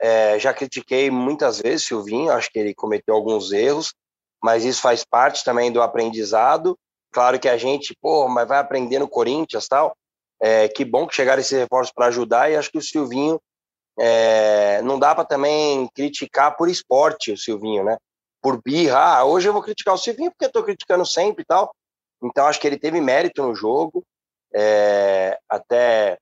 É, 0.00 0.38
já 0.38 0.54
critiquei 0.54 1.10
muitas 1.10 1.60
vezes 1.60 1.84
o 1.84 1.88
Silvinho, 1.88 2.32
acho 2.32 2.50
que 2.50 2.58
ele 2.58 2.74
cometeu 2.74 3.14
alguns 3.14 3.52
erros, 3.52 3.92
mas 4.42 4.64
isso 4.64 4.80
faz 4.80 5.04
parte 5.04 5.44
também 5.44 5.70
do 5.70 5.82
aprendizado. 5.82 6.78
Claro 7.12 7.38
que 7.38 7.48
a 7.48 7.58
gente, 7.58 7.94
pô, 8.00 8.26
mas 8.26 8.48
vai 8.48 8.58
aprender 8.58 8.98
no 8.98 9.08
Corinthians 9.08 9.68
tal. 9.68 9.94
É, 10.42 10.68
que 10.68 10.84
bom 10.84 11.06
que 11.06 11.14
chegaram 11.14 11.40
esses 11.40 11.58
reforços 11.58 11.92
para 11.92 12.06
ajudar 12.06 12.50
e 12.50 12.56
acho 12.56 12.70
que 12.70 12.78
o 12.78 12.82
Silvinho 12.82 13.38
é, 13.98 14.80
não 14.80 14.98
dá 14.98 15.14
para 15.14 15.26
também 15.26 15.86
criticar 15.94 16.56
por 16.56 16.70
esporte 16.70 17.32
o 17.32 17.36
Silvinho, 17.36 17.84
né? 17.84 17.98
Por 18.40 18.60
birra. 18.62 19.18
Ah, 19.18 19.24
hoje 19.24 19.48
eu 19.48 19.52
vou 19.52 19.62
criticar 19.62 19.94
o 19.94 19.98
Silvinho 19.98 20.30
porque 20.30 20.46
eu 20.46 20.52
tô 20.52 20.62
criticando 20.62 21.04
sempre 21.04 21.42
e 21.42 21.44
tal. 21.44 21.74
Então 22.22 22.46
acho 22.46 22.60
que 22.60 22.66
ele 22.66 22.78
teve 22.78 23.00
mérito 23.00 23.42
no 23.42 23.54
jogo. 23.54 24.04
É, 24.54 25.38
até 25.48 26.18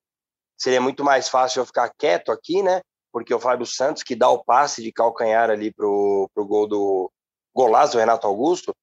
seria 0.57 0.81
muito 0.81 1.05
mais 1.05 1.29
fácil 1.29 1.61
eu 1.61 1.67
ficar 1.67 1.91
quieto 1.97 2.31
aqui, 2.31 2.63
né? 2.63 2.81
Porque 3.13 3.33
o 3.33 3.41
Fábio 3.41 3.67
Santos, 3.67 4.03
que 4.03 4.15
dá 4.15 4.29
o 4.29 4.45
passe 4.45 4.83
de 4.83 4.93
calcanhar 4.93 5.51
ali 5.51 5.73
pro, 5.73 6.29
pro 6.35 6.47
gol 6.47 6.67
do 6.67 7.11
golaço 7.55 7.95
do 7.95 7.99
Renato 7.99 8.27
Augusto, 8.27 8.75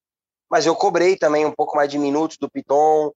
mas 0.50 0.66
eu 0.66 0.74
cobrei 0.74 1.16
também 1.16 1.46
um 1.46 1.52
pouco 1.52 1.76
mais 1.76 1.90
de 1.90 1.98
minutos 1.98 2.36
do 2.38 2.50
Piton. 2.50 3.12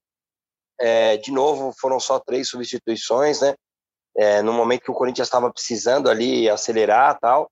É, 0.79 1.19
de 1.19 1.31
novo, 1.31 1.75
foram 1.79 2.01
só 2.01 2.19
três 2.19 2.49
substituições, 2.49 3.41
né? 3.41 3.55
É, 4.17 4.43
no 4.43 4.53
momento 4.53 4.83
que 4.83 4.91
o 4.91 4.95
Corinthians 4.95 5.29
estava 5.29 5.53
precisando 5.53 6.09
ali 6.09 6.49
acelerar 6.49 7.19
tal 7.21 7.51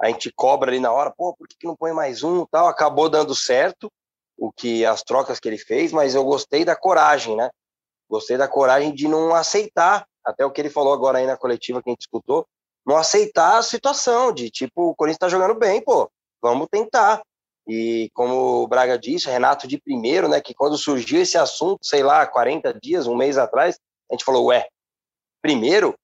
a 0.00 0.08
gente 0.08 0.32
cobra 0.32 0.70
ali 0.70 0.78
na 0.78 0.92
hora, 0.92 1.12
pô, 1.16 1.34
por 1.34 1.48
que, 1.48 1.56
que 1.58 1.66
não 1.66 1.76
põe 1.76 1.92
mais 1.92 2.22
um 2.22 2.46
tal? 2.46 2.68
Acabou 2.68 3.08
dando 3.08 3.34
certo 3.34 3.90
o 4.36 4.52
que 4.52 4.84
as 4.84 5.02
trocas 5.02 5.40
que 5.40 5.48
ele 5.48 5.58
fez, 5.58 5.92
mas 5.92 6.14
eu 6.14 6.24
gostei 6.24 6.64
da 6.64 6.76
coragem, 6.76 7.34
né? 7.36 7.50
Gostei 8.08 8.36
da 8.36 8.46
coragem 8.46 8.94
de 8.94 9.08
não 9.08 9.34
aceitar, 9.34 10.06
até 10.24 10.46
o 10.46 10.50
que 10.50 10.60
ele 10.60 10.70
falou 10.70 10.92
agora 10.92 11.18
aí 11.18 11.26
na 11.26 11.36
coletiva 11.36 11.82
que 11.82 11.90
a 11.90 11.92
gente 11.92 12.02
escutou, 12.02 12.46
não 12.86 12.96
aceitar 12.96 13.58
a 13.58 13.62
situação 13.62 14.32
de 14.32 14.48
tipo, 14.48 14.90
o 14.90 14.94
Corinthians 14.94 15.18
tá 15.18 15.28
jogando 15.28 15.58
bem, 15.58 15.82
pô, 15.82 16.08
vamos 16.40 16.68
tentar. 16.70 17.20
E 17.66 18.08
como 18.14 18.62
o 18.62 18.68
Braga 18.68 18.98
disse, 18.98 19.28
Renato 19.28 19.68
de 19.68 19.78
primeiro, 19.78 20.28
né, 20.28 20.40
que 20.40 20.54
quando 20.54 20.78
surgiu 20.78 21.20
esse 21.20 21.36
assunto, 21.36 21.80
sei 21.82 22.02
lá, 22.02 22.26
40 22.26 22.72
dias, 22.80 23.06
um 23.06 23.16
mês 23.16 23.36
atrás, 23.36 23.78
a 24.10 24.14
gente 24.14 24.24
falou, 24.24 24.46
ué, 24.46 24.66
primeiro, 25.42 25.94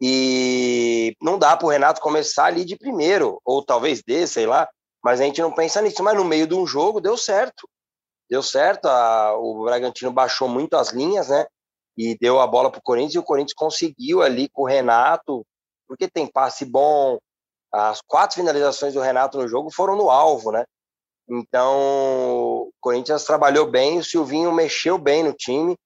e 0.00 1.16
não 1.20 1.38
dá 1.38 1.56
para 1.56 1.66
o 1.66 1.70
Renato 1.70 2.00
começar 2.00 2.46
ali 2.46 2.64
de 2.64 2.76
primeiro, 2.76 3.40
ou 3.44 3.64
talvez 3.64 4.02
dê, 4.06 4.26
sei 4.26 4.46
lá, 4.46 4.68
mas 5.02 5.20
a 5.20 5.24
gente 5.24 5.40
não 5.40 5.52
pensa 5.52 5.80
nisso. 5.80 6.02
Mas 6.02 6.16
no 6.16 6.24
meio 6.24 6.46
de 6.46 6.54
um 6.54 6.66
jogo 6.66 7.00
deu 7.00 7.16
certo. 7.16 7.68
Deu 8.28 8.42
certo, 8.42 8.86
a, 8.86 9.36
o 9.36 9.64
Bragantino 9.64 10.10
baixou 10.10 10.48
muito 10.48 10.76
as 10.76 10.90
linhas, 10.90 11.28
né? 11.28 11.46
E 11.96 12.16
deu 12.18 12.40
a 12.40 12.46
bola 12.46 12.70
para 12.70 12.78
o 12.78 12.82
Corinthians 12.82 13.14
e 13.14 13.18
o 13.18 13.22
Corinthians 13.22 13.54
conseguiu 13.54 14.22
ali 14.22 14.48
com 14.48 14.62
o 14.62 14.66
Renato, 14.66 15.46
porque 15.86 16.08
tem 16.08 16.26
passe 16.26 16.64
bom. 16.64 17.18
As 17.72 18.00
quatro 18.00 18.36
finalizações 18.36 18.94
do 18.94 19.00
Renato 19.00 19.38
no 19.38 19.46
jogo 19.46 19.70
foram 19.70 19.96
no 19.96 20.10
alvo, 20.10 20.50
né? 20.50 20.64
Então, 21.28 21.78
o 21.78 22.72
Corinthians 22.80 23.24
trabalhou 23.24 23.70
bem, 23.70 23.98
o 23.98 24.04
Silvinho 24.04 24.52
mexeu 24.52 24.98
bem 24.98 25.22
no 25.22 25.32
time. 25.32 25.76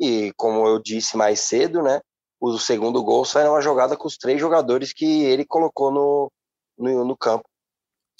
E 0.00 0.32
como 0.36 0.66
eu 0.66 0.80
disse 0.82 1.16
mais 1.16 1.40
cedo, 1.40 1.82
né? 1.82 2.00
O 2.40 2.58
segundo 2.58 3.02
gol 3.02 3.24
sai 3.24 3.44
numa 3.44 3.60
jogada 3.60 3.96
com 3.96 4.06
os 4.06 4.16
três 4.16 4.40
jogadores 4.40 4.92
que 4.92 5.24
ele 5.24 5.44
colocou 5.44 5.90
no, 5.90 6.32
no, 6.78 7.04
no 7.04 7.16
campo. 7.16 7.44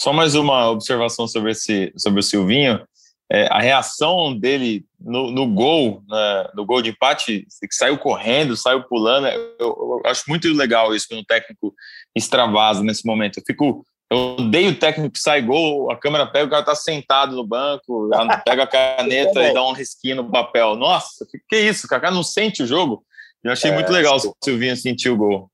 Só 0.00 0.12
mais 0.12 0.35
uma 0.35 0.70
observação 0.70 1.27
sobre, 1.29 1.53
esse, 1.53 1.92
sobre 1.96 2.20
o 2.20 2.22
Silvinho. 2.22 2.85
É, 3.31 3.46
a 3.50 3.59
reação 3.59 4.38
dele 4.38 4.85
no, 5.00 5.31
no 5.31 5.46
gol, 5.46 6.03
né, 6.09 6.48
no 6.55 6.64
gol 6.64 6.83
de 6.83 6.90
empate, 6.90 7.46
que 7.61 7.74
saiu 7.74 7.98
correndo, 7.98 8.57
saiu 8.57 8.85
pulando, 8.85 9.29
eu, 9.29 9.55
eu, 9.59 10.03
acho 10.05 10.24
muito 10.29 10.46
legal 10.53 10.94
isso 10.94 11.09
quando 11.09 11.20
o 11.20 11.27
técnico 11.27 11.74
extravasa 12.14 12.83
nesse 12.83 13.07
momento. 13.07 13.38
Eu 13.38 13.42
fico, 13.46 13.85
eu 14.11 14.37
odeio 14.38 14.72
o 14.72 14.77
técnico 14.77 15.12
que 15.12 15.20
sai 15.20 15.40
gol, 15.40 15.90
a 15.90 15.96
câmera 15.96 16.27
pega, 16.27 16.46
o 16.46 16.50
cara 16.50 16.62
tá 16.62 16.74
sentado 16.74 17.35
no 17.35 17.46
banco, 17.46 18.11
pega 18.44 18.64
a 18.64 18.66
caneta 18.98 19.42
e 19.42 19.55
dá 19.55 19.66
um 19.66 19.72
risquinho 19.72 20.16
no 20.16 20.31
papel. 20.31 20.77
Nossa, 20.77 21.27
que 21.48 21.57
isso, 21.57 21.87
o 21.87 21.88
cara 21.88 22.11
não 22.11 22.22
sente 22.22 22.62
o 22.62 22.66
jogo. 22.66 23.05
Eu 23.44 23.52
achei 23.52 23.70
é, 23.70 23.74
muito 23.74 23.92
legal 23.92 24.16
o 24.16 24.35
Silvinho 24.42 24.74
sentir 24.74 25.11
o 25.11 25.16
gol. 25.18 25.50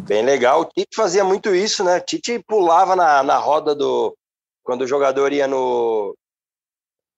Bem 0.00 0.22
legal. 0.22 0.60
O 0.60 0.64
Tite 0.66 0.94
fazia 0.94 1.24
muito 1.24 1.54
isso, 1.54 1.82
né? 1.82 1.96
O 1.96 2.00
Tite 2.00 2.38
pulava 2.46 2.94
na, 2.94 3.22
na 3.22 3.38
roda 3.38 3.74
do. 3.74 4.14
Quando 4.62 4.82
o 4.82 4.86
jogador 4.86 5.32
ia 5.32 5.48
no. 5.48 6.14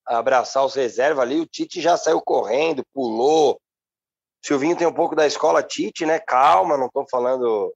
abraçar 0.06 0.64
os 0.64 0.74
reservas 0.74 1.22
ali, 1.24 1.40
o 1.40 1.46
Tite 1.46 1.80
já 1.80 1.96
saiu 1.96 2.22
correndo, 2.22 2.84
pulou. 2.94 3.54
O 3.54 4.46
Silvinho 4.46 4.76
tem 4.76 4.86
um 4.86 4.92
pouco 4.92 5.16
da 5.16 5.26
escola 5.26 5.62
Tite, 5.62 6.06
né? 6.06 6.20
Calma, 6.20 6.76
não 6.76 6.86
estou 6.86 7.04
falando 7.10 7.74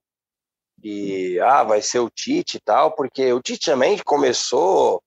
de. 0.77 1.41
Ah, 1.41 1.65
vai 1.65 1.83
ser 1.83 1.99
o 1.99 2.11
Tite 2.11 2.59
e 2.59 2.61
tal, 2.61 2.93
porque 2.93 3.33
o 3.33 3.43
Tite 3.43 3.71
também 3.71 3.99
começou. 3.99 4.97
O 4.97 5.03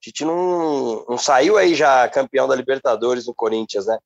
Tite 0.00 0.24
não, 0.24 1.04
não 1.06 1.18
saiu 1.18 1.58
aí 1.58 1.74
já 1.74 2.08
campeão 2.08 2.48
da 2.48 2.56
Libertadores 2.56 3.26
no 3.26 3.34
Corinthians, 3.34 3.86
né? 3.86 3.98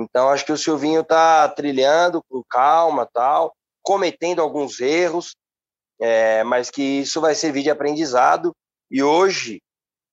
Então, 0.00 0.30
acho 0.30 0.46
que 0.46 0.52
o 0.52 0.56
Silvinho 0.56 1.02
está 1.02 1.48
trilhando 1.48 2.22
com 2.28 2.42
calma, 2.48 3.06
tal, 3.12 3.54
cometendo 3.82 4.40
alguns 4.40 4.80
erros, 4.80 5.36
é, 6.00 6.42
mas 6.44 6.70
que 6.70 6.82
isso 6.82 7.20
vai 7.20 7.34
servir 7.34 7.62
de 7.62 7.70
aprendizado. 7.70 8.54
E 8.90 9.02
hoje, 9.02 9.60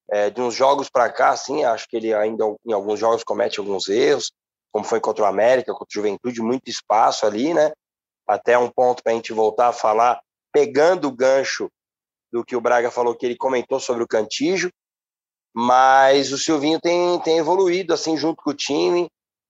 é, 0.10 0.30
de 0.30 0.41
uns 0.41 0.54
jogos 0.54 0.89
para 0.89 1.10
cá, 1.12 1.36
sim, 1.36 1.63
acho 1.63 1.88
que 1.88 1.95
ele 1.97 2.13
ainda 2.13 2.43
em 2.65 2.73
alguns 2.73 3.00
jogos 3.00 3.23
comete 3.23 3.60
alguns 3.60 3.88
erros, 3.88 4.32
como 4.71 4.86
foi 4.86 5.00
contra 5.00 5.23
o 5.23 5.28
América, 5.28 5.73
contra 5.73 5.88
o 5.88 5.93
Juventude, 5.93 6.41
muito 6.41 6.69
espaço 6.69 7.26
ali, 7.26 7.54
né? 7.54 7.71
Até 8.28 8.58
um 8.58 8.69
ponto 8.69 9.02
para 9.02 9.13
a 9.13 9.15
gente 9.15 9.32
voltar 9.34 9.69
a 9.69 9.73
falar, 9.73 10.19
pegando 10.52 11.08
o 11.08 11.12
gancho 11.12 11.69
do 12.32 12.43
que 12.43 12.56
o 12.56 12.62
Braga 12.62 12.91
falou, 12.91 13.15
que 13.15 13.26
ele 13.26 13.38
comentou 13.38 13.80
sobre 13.80 14.04
o 14.04 14.08
Cantígio, 14.08 14.69
Mas 15.54 16.32
o 16.32 16.38
Silvinho 16.38 16.80
tem, 16.80 17.19
tem 17.21 17.38
evoluído 17.39 17.93
assim 17.93 18.15
junto 18.15 18.43
com 18.43 18.52
o 18.52 18.54
time. 18.54 19.08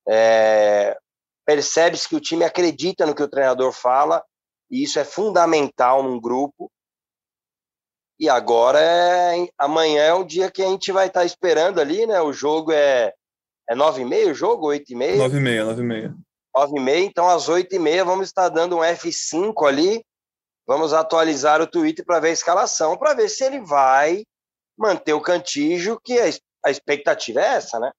É, 0.10 0.98
Percebe-se 1.48 2.10
que 2.10 2.16
o 2.16 2.20
time 2.20 2.44
acredita 2.44 3.06
no 3.06 3.16
que 3.16 3.24
o 3.24 3.28
treinador 3.28 3.72
fala, 3.72 4.22
e 4.70 4.84
isso 4.84 5.00
é 5.00 5.06
fundamental 5.06 6.04
num 6.04 6.20
grupo. 6.20 6.70
E 8.20 8.28
agora 8.28 8.82
é, 8.82 9.48
amanhã 9.58 10.04
é 10.04 10.14
o 10.14 10.26
dia 10.26 10.52
que 10.52 10.62
a 10.62 10.68
gente 10.68 10.92
vai 10.92 11.08
estar 11.08 11.22
tá 11.22 11.26
esperando 11.26 11.80
ali, 11.80 12.06
né? 12.06 12.20
O 12.22 12.34
jogo 12.34 12.74
é 12.74 13.14
é 13.70 13.76
nove 13.76 14.02
e 14.02 14.06
meia 14.06 14.30
o 14.30 14.34
jogo, 14.34 14.68
oito 14.68 14.92
e 14.92 14.96
meia? 14.96 15.18
Nove 15.18 15.38
e 15.38 15.40
meia, 15.40 15.64
nove 15.64 15.82
e 15.82 15.86
meia. 15.86 16.16
Nove 16.54 16.78
e 16.78 16.82
meia, 16.82 17.06
então 17.06 17.30
às 17.30 17.48
oito 17.48 17.74
e 17.74 17.80
meia 17.80 18.04
vamos 18.04 18.28
estar 18.28 18.50
dando 18.50 18.78
um 18.78 18.82
F5 18.82 19.66
ali, 19.66 20.04
vamos 20.68 20.92
atualizar 20.92 21.62
o 21.62 21.68
Twitter 21.68 22.04
para 22.04 22.20
ver 22.20 22.30
a 22.30 22.34
escalação, 22.34 22.98
para 22.98 23.14
ver 23.14 23.30
se 23.30 23.46
ele 23.46 23.62
vai 23.62 24.26
manter 24.78 25.14
o 25.14 25.22
Cantígio, 25.22 25.98
que 26.04 26.20
a, 26.20 26.26
a 26.66 26.72
expectativa 26.72 27.40
é 27.40 27.56
essa, 27.56 27.80
né? 27.80 27.90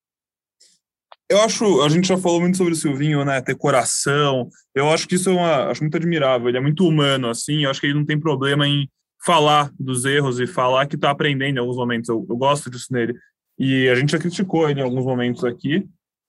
Eu 1.31 1.43
acho, 1.43 1.83
a 1.83 1.89
gente 1.91 2.09
já 2.09 2.17
falou 2.17 2.41
muito 2.41 2.57
sobre 2.57 2.73
o 2.73 2.77
Silvinho, 2.77 3.23
né? 3.25 3.41
Ter 3.43 3.55
coração. 3.55 4.49
Eu 4.75 4.89
acho 4.91 5.07
que 5.07 5.17
isso 5.17 5.29
é 5.29 5.33
uma, 5.33 5.67
acho 5.67 5.83
muito 5.83 5.97
admirável. 5.97 6.49
Ele 6.49 6.57
é 6.57 6.61
muito 6.61 6.87
humano, 6.87 7.29
assim. 7.29 7.65
Eu 7.65 7.71
acho 7.71 7.81
que 7.81 7.87
ele 7.87 7.99
não 7.99 8.05
tem 8.05 8.19
problema 8.19 8.67
em 8.67 8.89
falar 9.25 9.71
dos 9.79 10.07
erros 10.07 10.41
e 10.41 10.47
falar 10.47 10.87
que 10.87 10.95
está 10.95 11.11
aprendendo 11.11 11.57
em 11.57 11.61
alguns 11.61 11.77
momentos. 11.77 12.09
Eu, 12.09 12.25
eu, 12.29 12.37
gosto 12.37 12.71
disso 12.71 12.87
nele. 12.91 13.15
E 13.59 13.89
a 13.89 13.95
gente 13.95 14.13
já 14.13 14.19
criticou 14.19 14.71
ele 14.71 14.81
em 14.81 14.83
alguns 14.83 15.05
momentos 15.05 15.45
aqui. 15.45 15.87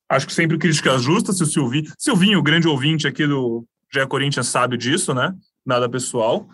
Acho 0.10 0.28
que 0.28 0.34
sempre 0.34 0.58
críticas 0.58 1.02
justas. 1.02 1.38
Se 1.38 1.44
o 1.44 1.46
Silvinho, 1.46 1.94
Silvinho, 1.98 2.44
grande 2.44 2.68
ouvinte 2.68 3.08
aqui 3.08 3.26
do 3.26 3.66
GE 3.94 4.06
Corinthians, 4.08 4.48
sabe 4.48 4.76
disso, 4.76 5.14
né? 5.14 5.34
Nada 5.66 5.88
pessoal. 5.88 6.50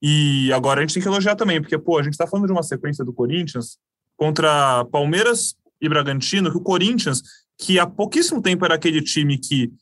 E 0.00 0.50
agora 0.52 0.80
a 0.80 0.82
gente 0.82 0.94
tem 0.94 1.02
que 1.02 1.08
elogiar 1.08 1.36
também, 1.36 1.60
porque, 1.60 1.78
pô, 1.78 1.98
a 1.98 2.02
gente 2.02 2.12
está 2.12 2.26
falando 2.26 2.46
de 2.46 2.52
uma 2.52 2.62
sequência 2.62 3.04
do 3.04 3.12
Corinthians 3.12 3.78
contra 4.16 4.84
Palmeiras 4.86 5.54
e 5.80 5.88
Bragantino, 5.88 6.50
que 6.50 6.56
o 6.56 6.62
Corinthians, 6.62 7.22
que 7.58 7.78
há 7.78 7.86
pouquíssimo 7.86 8.42
tempo 8.42 8.64
era 8.64 8.74
aquele 8.74 9.02
time 9.02 9.38
que 9.38 9.72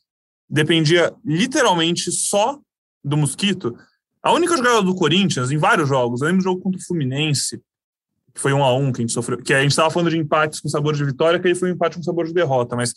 dependia 0.49 1.13
literalmente 1.25 2.11
só 2.11 2.59
do 3.03 3.17
Mosquito, 3.17 3.75
a 4.21 4.31
única 4.31 4.55
jogada 4.55 4.81
do 4.81 4.95
Corinthians, 4.95 5.51
em 5.51 5.57
vários 5.57 5.89
jogos, 5.89 6.21
eu 6.21 6.27
lembro 6.27 6.41
do 6.41 6.45
jogo 6.45 6.61
contra 6.61 6.79
o 6.79 6.83
Fluminense, 6.83 7.61
que 8.33 8.39
foi 8.39 8.53
um 8.53 8.63
a 8.63 8.73
um 8.73 8.91
que 8.91 9.01
a 9.01 9.03
gente 9.03 9.13
sofreu, 9.13 9.37
que 9.37 9.53
a 9.53 9.61
gente 9.61 9.71
estava 9.71 9.91
falando 9.91 10.09
de 10.09 10.17
empates 10.17 10.61
com 10.61 10.69
sabor 10.69 10.95
de 10.95 11.03
vitória, 11.03 11.39
que 11.39 11.47
aí 11.47 11.55
foi 11.55 11.69
um 11.69 11.73
empate 11.73 11.97
com 11.97 12.03
sabor 12.03 12.25
de 12.25 12.33
derrota, 12.33 12.75
mas 12.75 12.93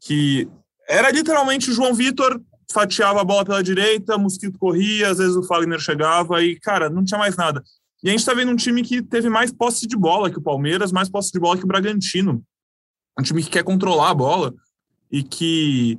que 0.00 0.48
era 0.88 1.10
literalmente 1.10 1.72
João 1.72 1.94
Vitor 1.94 2.40
fatiava 2.72 3.20
a 3.20 3.24
bola 3.24 3.44
pela 3.44 3.62
direita, 3.62 4.18
Mosquito 4.18 4.58
corria, 4.58 5.10
às 5.10 5.18
vezes 5.18 5.36
o 5.36 5.42
Fagner 5.42 5.78
chegava 5.78 6.42
e, 6.42 6.58
cara, 6.58 6.90
não 6.90 7.04
tinha 7.04 7.18
mais 7.18 7.36
nada. 7.36 7.62
E 8.02 8.08
a 8.08 8.10
gente 8.10 8.20
está 8.20 8.34
vendo 8.34 8.50
um 8.50 8.56
time 8.56 8.82
que 8.82 9.02
teve 9.02 9.28
mais 9.28 9.52
posse 9.52 9.86
de 9.86 9.96
bola 9.96 10.30
que 10.30 10.38
o 10.38 10.42
Palmeiras, 10.42 10.92
mais 10.92 11.08
posse 11.08 11.32
de 11.32 11.38
bola 11.38 11.56
que 11.56 11.64
o 11.64 11.68
Bragantino. 11.68 12.42
Um 13.18 13.22
time 13.22 13.42
que 13.42 13.50
quer 13.50 13.64
controlar 13.64 14.10
a 14.10 14.14
bola 14.14 14.54
e 15.10 15.22
que 15.22 15.98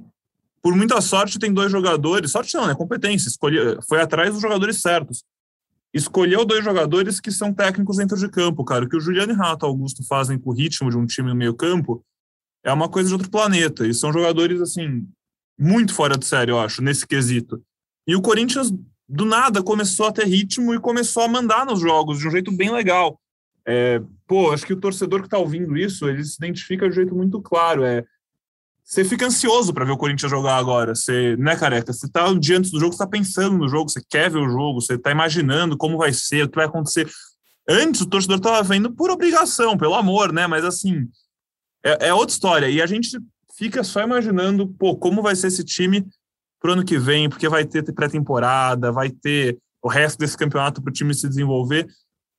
por 0.62 0.76
muita 0.76 1.00
sorte, 1.02 1.40
tem 1.40 1.54
dois 1.54 1.72
jogadores, 1.72 2.32
sorte 2.32 2.56
não, 2.56 2.68
né? 2.68 2.76
Competência, 2.76 3.30
escolheu, 3.30 3.80
foi 3.88 4.02
atrás 4.02 4.34
dos 4.34 4.42
jogadores 4.42 4.82
certos. 4.82 5.24
Escolheu 5.94 6.46
dois 6.46 6.64
jogadores 6.64 7.20
que 7.20 7.32
são 7.32 7.54
técnicos 7.54 7.98
dentro 7.98 8.18
de 8.18 8.30
campo, 8.30 8.64
cara. 8.64 8.86
O 8.86 8.90
que 8.90 8.98
o 8.98 9.00
Juliano 9.00 9.32
e 9.32 9.36
Rato 9.36 9.66
Augusto 9.66 10.06
fazem 10.06 10.38
com 10.38 10.52
o 10.52 10.54
ritmo 10.54 10.90
de 10.90 10.98
um 10.98 11.06
time 11.06 11.30
no 11.30 11.36
meio-campo 11.36 12.04
é 12.64 12.72
uma 12.72 12.90
coisa 12.90 13.08
de 13.08 13.16
outro 13.16 13.30
planeta. 13.30 13.88
E 13.88 13.94
são 13.94 14.14
jogadores, 14.14 14.62
assim, 14.62 15.08
muito 15.58 15.94
fora 15.94 16.18
de 16.18 16.26
série, 16.26 16.52
eu 16.52 16.60
acho, 16.60 16.82
nesse 16.82 17.08
quesito. 17.08 17.64
E 18.06 18.16
o 18.16 18.22
Corinthians, 18.22 18.72
do 19.08 19.26
nada, 19.26 19.64
começou 19.64 20.08
a 20.08 20.12
ter 20.12 20.28
ritmo 20.28 20.74
e 20.74 20.80
começou 20.80 21.24
a 21.24 21.28
mandar 21.28 21.66
nos 21.66 21.80
jogos 21.80 22.20
de 22.20 22.28
um 22.28 22.32
jeito 22.32 22.52
bem 22.52 22.72
legal. 22.72 23.20
É, 23.66 24.02
pô, 24.30 24.52
acho 24.52 24.64
que 24.64 24.74
o 24.74 24.80
torcedor 24.80 25.22
que 25.22 25.26
está 25.26 25.40
ouvindo 25.40 25.76
isso, 25.76 26.08
ele 26.08 26.24
se 26.24 26.36
identifica 26.38 26.86
de 26.86 26.92
um 26.92 26.96
jeito 26.96 27.16
muito 27.16 27.42
claro. 27.42 27.84
É, 27.84 28.06
você 28.84 29.04
fica 29.04 29.26
ansioso 29.26 29.74
para 29.74 29.84
ver 29.84 29.92
o 29.92 29.98
Corinthians 29.98 30.30
jogar 30.30 30.58
agora. 30.58 30.94
Você, 30.94 31.36
né, 31.38 31.56
careca? 31.56 31.92
Você 31.92 32.08
tá 32.08 32.32
dia 32.36 32.60
antes 32.60 32.70
do 32.70 32.80
jogo, 32.80 32.94
você 32.94 33.00
tá 33.00 33.08
pensando 33.08 33.58
no 33.58 33.68
jogo, 33.68 33.90
você 33.90 34.04
quer 34.08 34.30
ver 34.30 34.38
o 34.38 34.48
jogo, 34.48 34.82
você 34.82 35.00
tá 35.00 35.10
imaginando 35.10 35.76
como 35.76 35.98
vai 35.98 36.14
ser, 36.14 36.44
o 36.44 36.50
que 36.50 36.58
vai 36.58 36.68
acontecer. 36.68 37.10
Antes 37.68 38.02
o 38.02 38.06
torcedor 38.06 38.40
tava 38.40 38.62
vendo 38.62 38.94
por 38.94 39.10
obrigação, 39.10 39.76
pelo 39.76 39.96
amor, 39.96 40.32
né? 40.32 40.46
Mas 40.46 40.64
assim, 40.64 41.10
é, 41.84 42.10
é 42.10 42.14
outra 42.14 42.34
história. 42.34 42.70
E 42.70 42.84
a 42.84 42.86
gente 42.86 43.18
fica 43.58 43.84
só 43.84 44.04
imaginando, 44.04 44.68
pô, 44.68 44.96
como 44.96 45.24
vai 45.24 45.36
ser 45.36 45.48
esse 45.48 45.64
time 45.64 46.06
pro 46.62 46.74
ano 46.74 46.86
que 46.86 47.00
vem, 47.00 47.28
porque 47.28 47.50
vai 47.50 47.66
ter 47.66 47.84
pré-temporada, 47.94 48.92
vai 48.92 49.10
ter 49.10 49.58
o 49.82 49.88
resto 49.88 50.20
desse 50.20 50.38
campeonato 50.38 50.84
para 50.84 50.92
o 50.92 50.94
time 50.94 51.16
se 51.16 51.28
desenvolver. 51.28 51.88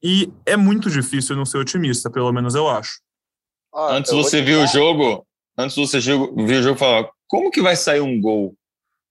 E 0.03 0.33
é 0.47 0.57
muito 0.57 0.91
difícil 0.91 1.37
não 1.37 1.45
ser 1.45 1.59
otimista, 1.59 2.11
pelo 2.11 2.33
menos 2.33 2.55
eu 2.55 2.69
acho. 2.69 3.01
Ah, 3.73 3.95
Antes 3.95 4.13
você 4.13 4.41
viu 4.43 4.63
o 4.63 4.67
jogo, 4.67 5.27
antes 5.57 5.77
você 5.77 6.01
ver 6.01 6.59
o 6.59 6.63
jogo 6.63 6.79
falar 6.79 7.11
como 7.31 7.51
que 7.51 7.63
vai 7.63 7.77
sair 7.77 8.01
um 8.01 8.21
gol? 8.21 8.57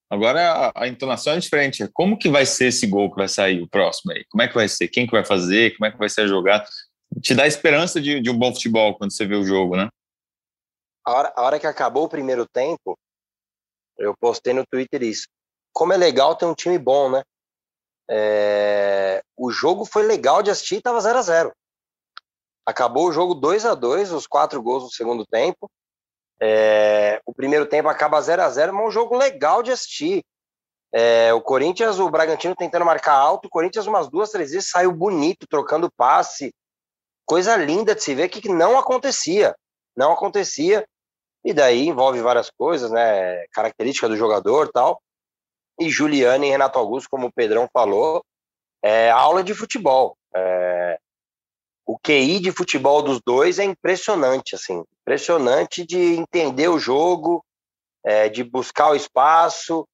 Agora 0.09 0.71
a, 0.75 0.83
a, 0.83 0.87
entonação 0.87 1.33
é 1.33 1.39
diferente. 1.39 1.87
Como 1.93 2.17
que 2.17 2.27
vai 2.27 2.45
ser 2.45 2.65
esse 2.65 2.85
gol 2.85 3.09
que 3.09 3.15
vai 3.15 3.29
sair, 3.29 3.61
o 3.61 3.69
próximo 3.69 4.11
aí? 4.11 4.25
Como 4.29 4.41
é 4.41 4.47
que 4.47 4.55
vai 4.55 4.67
ser? 4.67 4.89
Quem 4.89 5.05
que 5.05 5.13
vai 5.13 5.23
fazer? 5.23 5.77
Como 5.77 5.85
é 5.85 5.91
que 5.91 5.97
vai 5.97 6.09
ser 6.09 6.21
a 6.21 6.27
jogada? 6.27 6.67
Te 7.21 7.33
dá 7.33 7.47
esperança 7.47 8.01
de, 8.01 8.19
de 8.19 8.29
um 8.29 8.37
bom 8.37 8.53
futebol 8.53 8.97
quando 8.97 9.13
você 9.13 9.25
vê 9.25 9.35
o 9.35 9.45
jogo, 9.45 9.77
né? 9.77 9.87
A 11.05 11.13
hora, 11.13 11.33
a 11.35 11.41
hora 11.43 11.59
que 11.59 11.67
acabou 11.67 12.03
o 12.03 12.09
primeiro 12.09 12.45
tempo, 12.45 12.97
eu 13.97 14.13
postei 14.19 14.53
no 14.53 14.65
Twitter 14.69 15.01
isso. 15.01 15.27
Como 15.71 15.93
é 15.93 15.97
legal 15.97 16.35
ter 16.35 16.45
um 16.45 16.55
time 16.55 16.77
bom, 16.77 17.09
né? 17.09 17.23
É... 18.09 19.21
O 19.37 19.51
jogo 19.51 19.85
foi 19.85 20.03
legal 20.03 20.41
de 20.41 20.51
assistir, 20.51 20.81
tava 20.81 20.99
0 20.99 21.19
a 21.19 21.21
0 21.21 21.53
Acabou 22.65 23.07
o 23.07 23.11
jogo 23.11 23.33
2 23.33 23.65
a 23.65 23.73
2 23.73 24.11
os 24.11 24.27
quatro 24.27 24.61
gols 24.61 24.83
no 24.83 24.91
segundo 24.91 25.25
tempo. 25.25 25.69
É, 26.41 27.21
o 27.25 27.33
primeiro 27.33 27.65
tempo 27.65 27.89
acaba 27.89 28.21
0 28.21 28.41
a 28.41 28.49
0 28.49 28.73
mas 28.73 28.83
é 28.83 28.87
um 28.87 28.91
jogo 28.91 29.17
legal 29.17 29.63
de 29.63 29.71
assistir. 29.71 30.23
É, 30.91 31.33
o 31.33 31.41
Corinthians, 31.41 31.99
o 31.99 32.09
Bragantino 32.09 32.55
tentando 32.55 32.85
marcar 32.85 33.13
alto, 33.13 33.47
o 33.47 33.49
Corinthians 33.49 33.85
umas 33.85 34.07
duas, 34.07 34.31
três 34.31 34.51
vezes 34.51 34.69
saiu 34.69 34.91
bonito, 34.91 35.47
trocando 35.47 35.91
passe. 35.91 36.53
Coisa 37.25 37.55
linda 37.55 37.93
de 37.93 38.03
se 38.03 38.15
ver 38.15 38.29
que 38.29 38.49
não 38.49 38.77
acontecia. 38.77 39.55
Não 39.95 40.11
acontecia. 40.11 40.85
E 41.43 41.53
daí 41.53 41.87
envolve 41.87 42.21
várias 42.21 42.49
coisas, 42.49 42.89
né? 42.91 43.45
Característica 43.47 44.07
do 44.07 44.17
jogador 44.17 44.69
tal. 44.71 45.01
E 45.79 45.89
Juliano 45.89 46.43
e 46.43 46.49
Renato 46.49 46.77
Augusto, 46.77 47.09
como 47.09 47.27
o 47.27 47.31
Pedrão 47.31 47.69
falou, 47.71 48.23
é 48.83 49.09
aula 49.09 49.43
de 49.43 49.53
futebol. 49.53 50.17
É, 50.35 50.99
o 51.85 51.97
QI 51.97 52.39
de 52.39 52.51
futebol 52.51 53.01
dos 53.01 53.19
dois 53.21 53.57
é 53.57 53.63
impressionante, 53.63 54.55
assim, 54.55 54.83
impressionante 55.01 55.85
de 55.85 55.97
entender 56.15 56.67
o 56.67 56.77
jogo, 56.77 57.43
é, 58.03 58.29
de 58.29 58.43
buscar 58.43 58.91
o 58.91 58.95
espaço. 58.95 59.87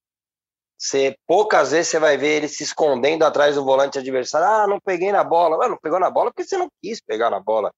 Você, 0.78 1.16
poucas 1.26 1.72
vezes 1.72 1.88
você 1.88 2.00
vai 2.00 2.18
ver 2.18 2.38
ele 2.38 2.48
se 2.48 2.64
escondendo 2.64 3.24
atrás 3.24 3.56
do 3.56 3.64
volante 3.64 3.98
adversário. 3.98 4.48
Ah, 4.48 4.68
não 4.68 4.80
peguei 4.80 5.12
na 5.12 5.24
bola. 5.24 5.70
Não 5.70 5.78
pegou 5.78 6.00
na 6.00 6.10
bola 6.10 6.32
porque 6.32 6.44
você 6.44 6.58
não 6.58 6.68
quis 6.82 7.02
pegar 7.02 7.30
na 7.30 7.40
bola. 7.40 7.72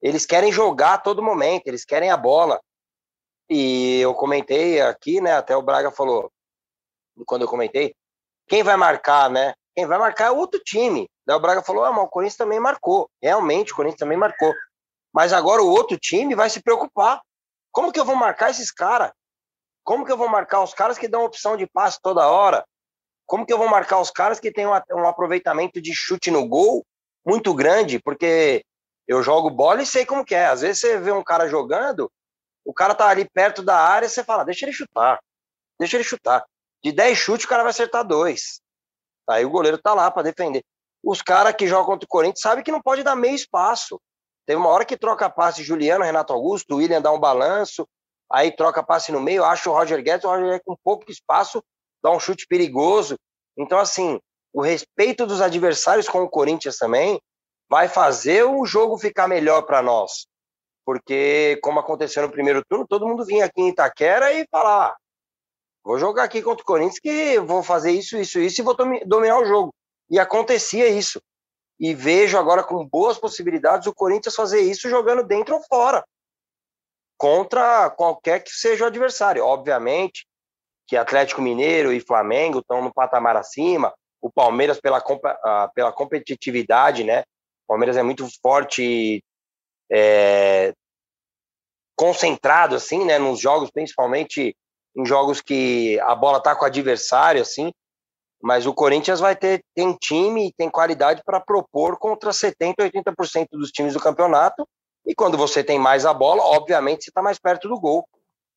Eles 0.00 0.24
querem 0.24 0.50
jogar 0.50 0.94
a 0.94 0.98
todo 0.98 1.22
momento, 1.22 1.66
eles 1.66 1.84
querem 1.84 2.10
a 2.10 2.16
bola. 2.16 2.60
E 3.50 4.00
eu 4.00 4.14
comentei 4.14 4.80
aqui, 4.80 5.20
né? 5.20 5.34
Até 5.34 5.54
o 5.54 5.62
Braga 5.62 5.90
falou, 5.90 6.32
quando 7.26 7.42
eu 7.42 7.48
comentei, 7.48 7.94
quem 8.48 8.62
vai 8.62 8.76
marcar, 8.76 9.30
né? 9.30 9.54
Quem 9.74 9.86
vai 9.86 9.98
marcar 9.98 10.26
é 10.26 10.30
outro 10.30 10.60
time. 10.60 11.08
Daí 11.26 11.36
o 11.36 11.40
Braga 11.40 11.62
falou: 11.62 11.84
ah, 11.84 11.92
mas 11.92 12.04
o 12.04 12.08
Corinthians 12.08 12.36
também 12.36 12.60
marcou. 12.60 13.08
Realmente, 13.22 13.72
o 13.72 13.76
Corinthians 13.76 14.00
também 14.00 14.18
marcou. 14.18 14.52
Mas 15.12 15.32
agora 15.32 15.62
o 15.62 15.68
outro 15.68 15.98
time 15.98 16.34
vai 16.34 16.50
se 16.50 16.62
preocupar. 16.62 17.20
Como 17.70 17.92
que 17.92 18.00
eu 18.00 18.04
vou 18.04 18.16
marcar 18.16 18.50
esses 18.50 18.70
caras? 18.70 19.12
Como 19.84 20.04
que 20.04 20.12
eu 20.12 20.16
vou 20.16 20.28
marcar 20.28 20.62
os 20.62 20.74
caras 20.74 20.98
que 20.98 21.08
dão 21.08 21.24
opção 21.24 21.56
de 21.56 21.66
passe 21.66 21.98
toda 22.00 22.28
hora? 22.28 22.64
Como 23.26 23.46
que 23.46 23.52
eu 23.52 23.58
vou 23.58 23.68
marcar 23.68 23.98
os 23.98 24.10
caras 24.10 24.38
que 24.38 24.52
têm 24.52 24.66
um 24.66 25.06
aproveitamento 25.06 25.80
de 25.80 25.94
chute 25.94 26.30
no 26.30 26.46
gol 26.46 26.84
muito 27.24 27.54
grande? 27.54 27.98
Porque 27.98 28.64
eu 29.08 29.22
jogo 29.22 29.50
bola 29.50 29.82
e 29.82 29.86
sei 29.86 30.04
como 30.04 30.24
que 30.24 30.34
é. 30.34 30.46
Às 30.46 30.60
vezes 30.60 30.80
você 30.80 30.98
vê 30.98 31.10
um 31.12 31.24
cara 31.24 31.48
jogando, 31.48 32.10
o 32.64 32.72
cara 32.72 32.94
tá 32.94 33.08
ali 33.08 33.28
perto 33.28 33.62
da 33.62 33.76
área, 33.76 34.08
você 34.08 34.22
fala, 34.22 34.44
deixa 34.44 34.64
ele 34.64 34.72
chutar. 34.72 35.18
Deixa 35.78 35.96
ele 35.96 36.04
chutar. 36.04 36.44
De 36.84 36.92
10 36.92 37.16
chutes, 37.16 37.46
o 37.46 37.48
cara 37.48 37.62
vai 37.62 37.70
acertar 37.70 38.04
dois. 38.04 38.60
Aí 39.28 39.44
o 39.44 39.50
goleiro 39.50 39.78
tá 39.78 39.94
lá 39.94 40.10
para 40.10 40.22
defender 40.22 40.64
os 41.02 41.20
caras 41.20 41.54
que 41.54 41.66
jogam 41.66 41.86
contra 41.86 42.04
o 42.06 42.08
Corinthians 42.08 42.40
sabem 42.40 42.62
que 42.62 42.70
não 42.70 42.80
pode 42.80 43.02
dar 43.02 43.16
meio 43.16 43.34
espaço. 43.34 44.00
Teve 44.46 44.58
uma 44.58 44.68
hora 44.68 44.84
que 44.84 44.96
troca 44.96 45.28
passe 45.28 45.62
Juliano, 45.62 46.04
Renato 46.04 46.32
Augusto, 46.32 46.74
o 46.74 46.76
William 46.76 47.00
dá 47.00 47.10
um 47.10 47.18
balanço, 47.18 47.86
aí 48.30 48.54
troca 48.54 48.82
passe 48.82 49.10
no 49.10 49.20
meio, 49.20 49.44
acha 49.44 49.68
o 49.68 49.72
Roger 49.72 50.02
Guedes, 50.02 50.24
o 50.24 50.28
Roger 50.28 50.46
Guedes 50.46 50.62
com 50.64 50.76
pouco 50.82 51.10
espaço, 51.10 51.62
dá 52.02 52.10
um 52.10 52.20
chute 52.20 52.46
perigoso. 52.46 53.16
Então, 53.56 53.78
assim, 53.78 54.20
o 54.52 54.60
respeito 54.60 55.26
dos 55.26 55.40
adversários 55.40 56.08
com 56.08 56.22
o 56.22 56.28
Corinthians 56.28 56.76
também 56.76 57.20
vai 57.68 57.88
fazer 57.88 58.44
o 58.44 58.64
jogo 58.64 58.98
ficar 58.98 59.28
melhor 59.28 59.62
para 59.62 59.82
nós. 59.82 60.26
Porque, 60.84 61.58
como 61.62 61.78
aconteceu 61.78 62.22
no 62.22 62.30
primeiro 62.30 62.62
turno, 62.68 62.86
todo 62.86 63.06
mundo 63.06 63.24
vinha 63.24 63.44
aqui 63.44 63.60
em 63.60 63.68
Itaquera 63.68 64.32
e 64.32 64.46
falar: 64.50 64.96
vou 65.84 65.98
jogar 65.98 66.24
aqui 66.24 66.42
contra 66.42 66.62
o 66.62 66.66
Corinthians 66.66 67.00
que 67.00 67.38
vou 67.40 67.62
fazer 67.62 67.90
isso, 67.92 68.16
isso, 68.16 68.38
isso 68.38 68.60
e 68.60 68.64
vou 68.64 68.74
dominar 68.74 69.38
o 69.40 69.44
jogo. 69.44 69.74
E 70.10 70.18
acontecia 70.18 70.88
isso. 70.88 71.20
e 71.80 71.94
vejo 71.94 72.38
agora 72.38 72.62
com 72.62 72.86
boas 72.86 73.18
possibilidades 73.18 73.88
o 73.88 73.94
Corinthians 73.94 74.36
fazer 74.36 74.60
isso 74.60 74.88
jogando 74.88 75.24
dentro 75.24 75.56
ou 75.56 75.62
fora, 75.62 76.04
contra 77.18 77.90
qualquer 77.90 78.44
que 78.44 78.50
seja 78.50 78.84
o 78.84 78.86
adversário. 78.86 79.44
Obviamente 79.44 80.24
que 80.86 80.96
Atlético 80.96 81.40
Mineiro 81.40 81.92
e 81.92 82.00
Flamengo 82.00 82.60
estão 82.60 82.82
no 82.82 82.92
patamar 82.92 83.36
acima, 83.36 83.92
o 84.20 84.30
Palmeiras 84.30 84.80
pela, 84.80 85.02
ah, 85.44 85.70
pela 85.74 85.92
competitividade, 85.92 87.02
né? 87.02 87.20
O 87.64 87.68
Palmeiras 87.68 87.96
é 87.96 88.02
muito 88.02 88.28
forte, 88.40 89.24
é, 89.90 90.72
concentrado, 91.96 92.76
assim, 92.76 93.04
né? 93.04 93.18
Nos 93.18 93.40
jogos, 93.40 93.70
principalmente 93.70 94.54
em 94.96 95.04
jogos 95.06 95.40
que 95.40 95.98
a 96.00 96.14
bola 96.14 96.40
tá 96.40 96.54
com 96.54 96.64
o 96.64 96.66
adversário, 96.66 97.40
assim. 97.40 97.72
Mas 98.42 98.66
o 98.66 98.74
Corinthians 98.74 99.20
vai 99.20 99.36
ter 99.36 99.62
tem 99.74 99.94
time 99.94 100.48
e 100.48 100.52
tem 100.52 100.68
qualidade 100.68 101.22
para 101.24 101.40
propor 101.40 101.96
contra 101.98 102.32
70, 102.32 102.82
80% 102.82 103.46
dos 103.52 103.70
times 103.70 103.94
do 103.94 104.00
campeonato. 104.00 104.66
E 105.06 105.14
quando 105.14 105.38
você 105.38 105.62
tem 105.62 105.78
mais 105.78 106.04
a 106.04 106.12
bola, 106.12 106.42
obviamente 106.42 107.04
você 107.04 107.10
está 107.10 107.22
mais 107.22 107.38
perto 107.38 107.68
do 107.68 107.78
gol. 107.80 108.06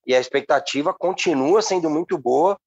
E 0.05 0.15
a 0.15 0.19
expectativa 0.19 0.93
continua 0.93 1.61
sendo 1.61 1.89
muito 1.89 2.17
boa 2.17 2.57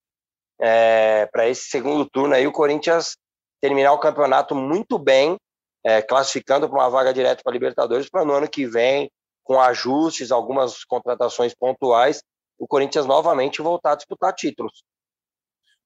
é, 0.60 1.26
para 1.26 1.48
esse 1.48 1.68
segundo 1.68 2.08
turno 2.08 2.34
aí. 2.34 2.46
O 2.46 2.52
Corinthians 2.52 3.16
terminar 3.60 3.92
o 3.92 3.98
campeonato 3.98 4.54
muito 4.54 4.98
bem, 4.98 5.36
é, 5.84 6.02
classificando 6.02 6.68
para 6.68 6.78
uma 6.78 6.90
vaga 6.90 7.12
direta 7.12 7.42
para 7.42 7.52
Libertadores 7.52 8.08
para 8.08 8.24
no 8.24 8.32
ano 8.32 8.48
que 8.48 8.66
vem, 8.66 9.10
com 9.44 9.60
ajustes, 9.60 10.30
algumas 10.30 10.84
contratações 10.84 11.54
pontuais, 11.54 12.22
o 12.58 12.66
Corinthians 12.66 13.06
novamente 13.06 13.62
voltar 13.62 13.92
a 13.92 13.96
disputar 13.96 14.34
títulos. 14.34 14.82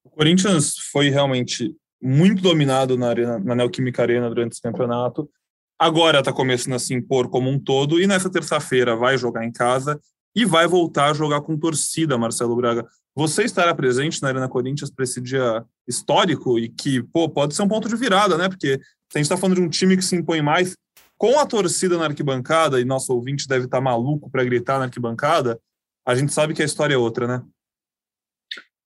O 0.04 0.10
Corinthians 0.10 0.76
foi 0.90 1.10
realmente 1.10 1.76
muito 2.02 2.42
dominado 2.42 2.96
na, 2.96 3.08
arena, 3.08 3.38
na 3.38 3.54
Neoquímica 3.54 4.02
Arena 4.02 4.28
durante 4.28 4.52
esse 4.52 4.62
campeonato. 4.62 5.30
Agora 5.78 6.20
está 6.20 6.32
começando 6.32 6.74
a 6.74 6.78
se 6.78 6.94
impor 6.94 7.28
como 7.28 7.48
um 7.48 7.58
todo 7.58 8.00
e 8.00 8.06
nessa 8.06 8.30
terça-feira 8.30 8.96
vai 8.96 9.16
jogar 9.16 9.44
em 9.44 9.52
casa 9.52 10.00
e 10.34 10.44
vai 10.44 10.66
voltar 10.66 11.10
a 11.10 11.14
jogar 11.14 11.42
com 11.42 11.58
torcida, 11.58 12.18
Marcelo 12.18 12.56
Braga. 12.56 12.86
Você 13.14 13.44
estará 13.44 13.74
presente 13.74 14.22
na 14.22 14.28
Arena 14.28 14.48
Corinthians 14.48 14.90
para 14.90 15.04
esse 15.04 15.20
dia 15.20 15.64
histórico 15.86 16.58
e 16.58 16.68
que, 16.68 17.02
pô, 17.02 17.28
pode 17.28 17.54
ser 17.54 17.62
um 17.62 17.68
ponto 17.68 17.88
de 17.88 17.96
virada, 17.96 18.38
né? 18.38 18.48
Porque 18.48 18.80
a 19.14 19.18
gente 19.18 19.26
está 19.26 19.36
falando 19.36 19.56
de 19.56 19.62
um 19.62 19.68
time 19.68 19.96
que 19.96 20.04
se 20.04 20.16
impõe 20.16 20.40
mais 20.40 20.74
com 21.18 21.38
a 21.38 21.46
torcida 21.46 21.96
na 21.98 22.06
arquibancada, 22.06 22.80
e 22.80 22.84
nosso 22.84 23.14
ouvinte 23.14 23.46
deve 23.46 23.66
estar 23.66 23.76
tá 23.76 23.80
maluco 23.80 24.28
para 24.28 24.42
gritar 24.42 24.78
na 24.78 24.86
arquibancada, 24.86 25.60
a 26.06 26.14
gente 26.14 26.32
sabe 26.32 26.54
que 26.54 26.62
a 26.62 26.64
história 26.64 26.94
é 26.94 26.98
outra, 26.98 27.26
né? 27.26 27.42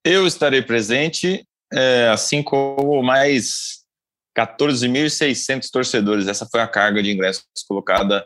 Eu 0.05 0.27
estarei 0.27 0.63
presente, 0.63 1.45
é, 1.73 2.09
assim 2.09 2.43
como 2.43 3.03
mais 3.03 3.85
14.600 4.37 5.69
torcedores. 5.71 6.29
Essa 6.29 6.47
foi 6.47 6.61
a 6.61 6.69
carga 6.69 7.03
de 7.03 7.11
ingressos 7.11 7.45
colocada 7.67 8.25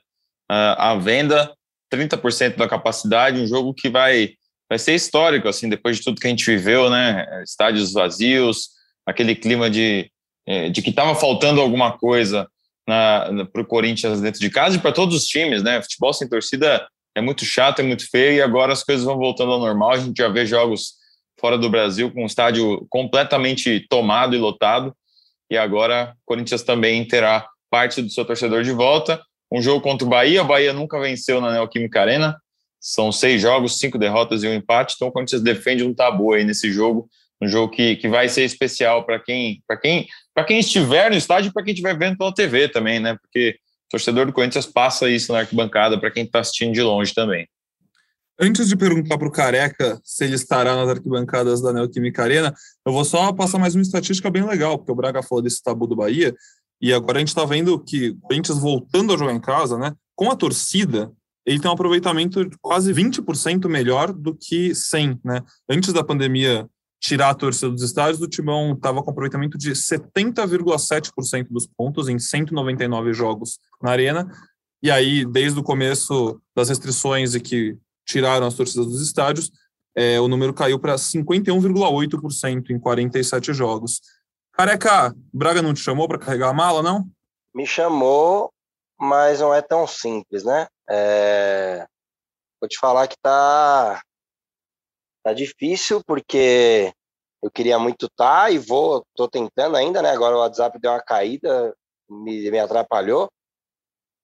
uh, 0.50 0.76
à 0.76 0.96
venda, 0.96 1.54
30% 1.92 2.56
da 2.56 2.68
capacidade, 2.68 3.40
um 3.40 3.46
jogo 3.46 3.72
que 3.72 3.88
vai, 3.88 4.34
vai 4.68 4.78
ser 4.78 4.94
histórico, 4.94 5.48
assim, 5.48 5.68
depois 5.68 5.96
de 5.96 6.04
tudo 6.04 6.20
que 6.20 6.26
a 6.26 6.30
gente 6.30 6.44
viveu, 6.44 6.90
né? 6.90 7.42
Estádios 7.42 7.92
vazios, 7.92 8.70
aquele 9.06 9.34
clima 9.34 9.70
de, 9.70 10.10
é, 10.46 10.68
de 10.68 10.82
que 10.82 10.90
estava 10.90 11.14
faltando 11.14 11.60
alguma 11.60 11.96
coisa 11.96 12.48
para 12.84 13.62
o 13.62 13.66
Corinthians 13.66 14.20
dentro 14.20 14.40
de 14.40 14.50
casa 14.50 14.76
e 14.76 14.80
para 14.80 14.92
todos 14.92 15.14
os 15.14 15.26
times, 15.26 15.62
né? 15.62 15.80
Futebol 15.80 16.12
sem 16.12 16.28
torcida 16.28 16.86
é 17.14 17.20
muito 17.20 17.44
chato, 17.44 17.80
é 17.80 17.82
muito 17.82 18.08
feio, 18.08 18.34
e 18.34 18.42
agora 18.42 18.72
as 18.72 18.84
coisas 18.84 19.04
vão 19.04 19.16
voltando 19.16 19.52
ao 19.52 19.58
normal. 19.58 19.92
A 19.92 19.98
gente 19.98 20.16
já 20.16 20.28
vê 20.28 20.46
jogos 20.46 20.94
fora 21.40 21.56
do 21.56 21.70
Brasil, 21.70 22.12
com 22.12 22.22
o 22.22 22.26
estádio 22.26 22.86
completamente 22.88 23.86
tomado 23.88 24.36
e 24.36 24.38
lotado. 24.38 24.94
E 25.50 25.56
agora 25.56 26.14
o 26.22 26.26
Corinthians 26.26 26.62
também 26.62 27.04
terá 27.06 27.48
parte 27.70 28.02
do 28.02 28.10
seu 28.10 28.24
torcedor 28.24 28.62
de 28.62 28.72
volta. 28.72 29.20
Um 29.50 29.60
jogo 29.60 29.80
contra 29.80 30.06
o 30.06 30.10
Bahia. 30.10 30.42
O 30.42 30.46
Bahia 30.46 30.72
nunca 30.72 31.00
venceu 31.00 31.40
na 31.40 31.52
Neoquímica 31.52 32.00
Arena. 32.00 32.36
São 32.78 33.10
seis 33.10 33.42
jogos, 33.42 33.78
cinco 33.78 33.98
derrotas 33.98 34.42
e 34.42 34.48
um 34.48 34.54
empate. 34.54 34.94
Então 34.94 35.08
o 35.08 35.12
Corinthians 35.12 35.42
defende 35.42 35.82
um 35.82 35.94
tabu 35.94 36.34
aí 36.34 36.44
nesse 36.44 36.70
jogo. 36.70 37.08
Um 37.42 37.48
jogo 37.48 37.72
que, 37.72 37.96
que 37.96 38.06
vai 38.06 38.28
ser 38.28 38.44
especial 38.44 39.04
para 39.04 39.18
quem, 39.18 39.62
quem, 39.80 40.06
quem 40.46 40.58
estiver 40.58 41.10
no 41.10 41.16
estádio 41.16 41.52
para 41.52 41.64
quem 41.64 41.72
estiver 41.72 41.98
vendo 41.98 42.18
pela 42.18 42.34
TV 42.34 42.68
também, 42.68 43.00
né? 43.00 43.16
Porque 43.20 43.58
torcedor 43.90 44.26
do 44.26 44.32
Corinthians 44.32 44.66
passa 44.66 45.10
isso 45.10 45.32
na 45.32 45.40
arquibancada 45.40 45.98
para 45.98 46.10
quem 46.10 46.24
está 46.24 46.40
assistindo 46.40 46.72
de 46.72 46.82
longe 46.82 47.12
também. 47.12 47.48
Antes 48.42 48.68
de 48.68 48.76
perguntar 48.76 49.18
para 49.18 49.28
o 49.28 49.30
Careca 49.30 50.00
se 50.02 50.24
ele 50.24 50.34
estará 50.34 50.74
nas 50.74 50.88
arquibancadas 50.88 51.60
da 51.60 51.74
Neoquímica 51.74 52.22
Arena, 52.22 52.54
eu 52.86 52.92
vou 52.92 53.04
só 53.04 53.30
passar 53.34 53.58
mais 53.58 53.74
uma 53.74 53.82
estatística 53.82 54.30
bem 54.30 54.46
legal, 54.46 54.78
porque 54.78 54.92
o 54.92 54.94
Braga 54.94 55.22
falou 55.22 55.42
desse 55.42 55.62
tabu 55.62 55.86
do 55.86 55.94
Bahia, 55.94 56.34
e 56.80 56.94
agora 56.94 57.18
a 57.18 57.20
gente 57.20 57.28
está 57.28 57.44
vendo 57.44 57.78
que 57.78 58.10
o 58.10 58.20
Corinthians 58.20 58.58
voltando 58.58 59.12
a 59.12 59.18
jogar 59.18 59.34
em 59.34 59.40
casa, 59.40 59.76
né, 59.76 59.92
com 60.16 60.30
a 60.30 60.36
torcida, 60.36 61.12
ele 61.44 61.58
tem 61.58 61.70
um 61.70 61.74
aproveitamento 61.74 62.48
de 62.48 62.56
quase 62.60 62.92
20% 62.94 63.68
melhor 63.68 64.12
do 64.12 64.34
que 64.34 64.74
sem, 64.74 65.18
né? 65.24 65.42
Antes 65.68 65.92
da 65.92 66.04
pandemia 66.04 66.68
tirar 67.00 67.30
a 67.30 67.34
torcida 67.34 67.70
dos 67.70 67.82
estádios, 67.82 68.20
o 68.20 68.28
Timão 68.28 68.74
estava 68.74 69.02
com 69.02 69.10
aproveitamento 69.10 69.56
de 69.56 69.72
70,7% 69.72 71.48
dos 71.50 71.66
pontos 71.66 72.08
em 72.08 72.18
199 72.18 73.14
jogos 73.14 73.58
na 73.82 73.90
arena. 73.90 74.30
E 74.82 74.90
aí, 74.90 75.24
desde 75.24 75.58
o 75.58 75.62
começo 75.62 76.40
das 76.54 76.68
restrições 76.68 77.34
e 77.34 77.40
que 77.40 77.76
tiraram 78.06 78.46
as 78.46 78.54
torcidas 78.54 78.86
dos 78.86 79.00
estádios, 79.00 79.50
é, 79.96 80.20
o 80.20 80.28
número 80.28 80.52
caiu 80.52 80.78
para 80.78 80.94
51,8% 80.96 82.70
em 82.70 82.78
47 82.78 83.52
jogos. 83.52 84.00
Careca, 84.52 85.14
Braga 85.32 85.62
não 85.62 85.72
te 85.72 85.80
chamou 85.80 86.06
para 86.06 86.18
carregar 86.18 86.50
a 86.50 86.54
mala, 86.54 86.82
não? 86.82 87.06
Me 87.54 87.66
chamou, 87.66 88.52
mas 88.98 89.40
não 89.40 89.54
é 89.54 89.62
tão 89.62 89.86
simples, 89.86 90.44
né? 90.44 90.66
É... 90.88 91.86
Vou 92.60 92.68
te 92.68 92.78
falar 92.78 93.08
que 93.08 93.16
tá, 93.22 94.02
tá 95.22 95.32
difícil, 95.32 96.02
porque 96.04 96.92
eu 97.42 97.50
queria 97.50 97.78
muito 97.78 98.06
estar 98.06 98.44
tá, 98.44 98.50
e 98.50 98.58
vou, 98.58 99.04
tô 99.14 99.28
tentando 99.28 99.76
ainda, 99.76 100.02
né? 100.02 100.10
Agora 100.10 100.36
o 100.36 100.40
WhatsApp 100.40 100.78
deu 100.78 100.90
uma 100.90 101.02
caída, 101.02 101.74
me, 102.08 102.50
me 102.50 102.58
atrapalhou, 102.58 103.30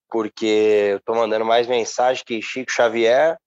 porque 0.09 0.91
eu 0.93 1.01
tô 1.03 1.15
mandando 1.15 1.45
mais 1.45 1.67
mensagem 1.67 2.25
que 2.25 2.43
Chico 2.43 2.71
Xavier, 2.71 3.39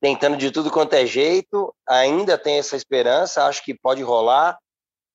tentando 0.00 0.36
de 0.36 0.50
tudo 0.50 0.70
quanto 0.70 0.94
é 0.94 1.06
jeito, 1.06 1.74
ainda 1.88 2.36
tem 2.36 2.58
essa 2.58 2.76
esperança, 2.76 3.46
acho 3.46 3.64
que 3.64 3.74
pode 3.74 4.02
rolar 4.02 4.58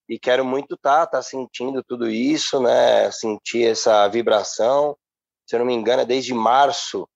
e 0.08 0.18
quero 0.18 0.44
muito 0.44 0.74
estar 0.74 1.06
tá, 1.06 1.18
tá 1.18 1.22
sentindo 1.22 1.84
tudo 1.84 2.10
isso, 2.10 2.60
né? 2.60 3.12
Sentir 3.12 3.68
essa 3.68 4.08
vibração. 4.08 4.98
Se 5.46 5.56
eu 5.56 5.60
não 5.60 5.68
me 5.68 5.74
engano, 5.74 6.02
é 6.02 6.06
desde 6.06 6.34
março, 6.34 7.08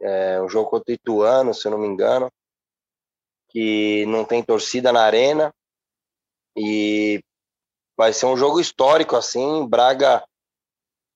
é, 0.00 0.40
o 0.40 0.48
jogo 0.48 0.70
contra 0.70 0.90
o 0.90 0.94
Ituano, 0.94 1.52
se 1.52 1.66
eu 1.66 1.72
não 1.72 1.78
me 1.78 1.86
engano, 1.86 2.30
que 3.54 4.04
não 4.06 4.24
tem 4.24 4.42
torcida 4.42 4.92
na 4.92 5.02
arena 5.02 5.54
e 6.56 7.22
vai 7.96 8.12
ser 8.12 8.26
um 8.26 8.36
jogo 8.36 8.60
histórico 8.60 9.14
assim. 9.14 9.64
Braga 9.64 10.24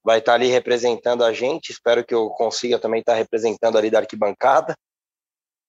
vai 0.05 0.21
estar 0.21 0.33
tá 0.33 0.37
ali 0.37 0.47
representando 0.47 1.25
a 1.25 1.33
gente. 1.33 1.73
Espero 1.73 2.05
que 2.05 2.15
eu 2.15 2.31
consiga 2.31 2.79
também 2.79 3.01
estar 3.01 3.13
tá 3.13 3.19
representando 3.19 3.77
ali 3.77 3.91
da 3.91 3.99
arquibancada. 3.99 4.77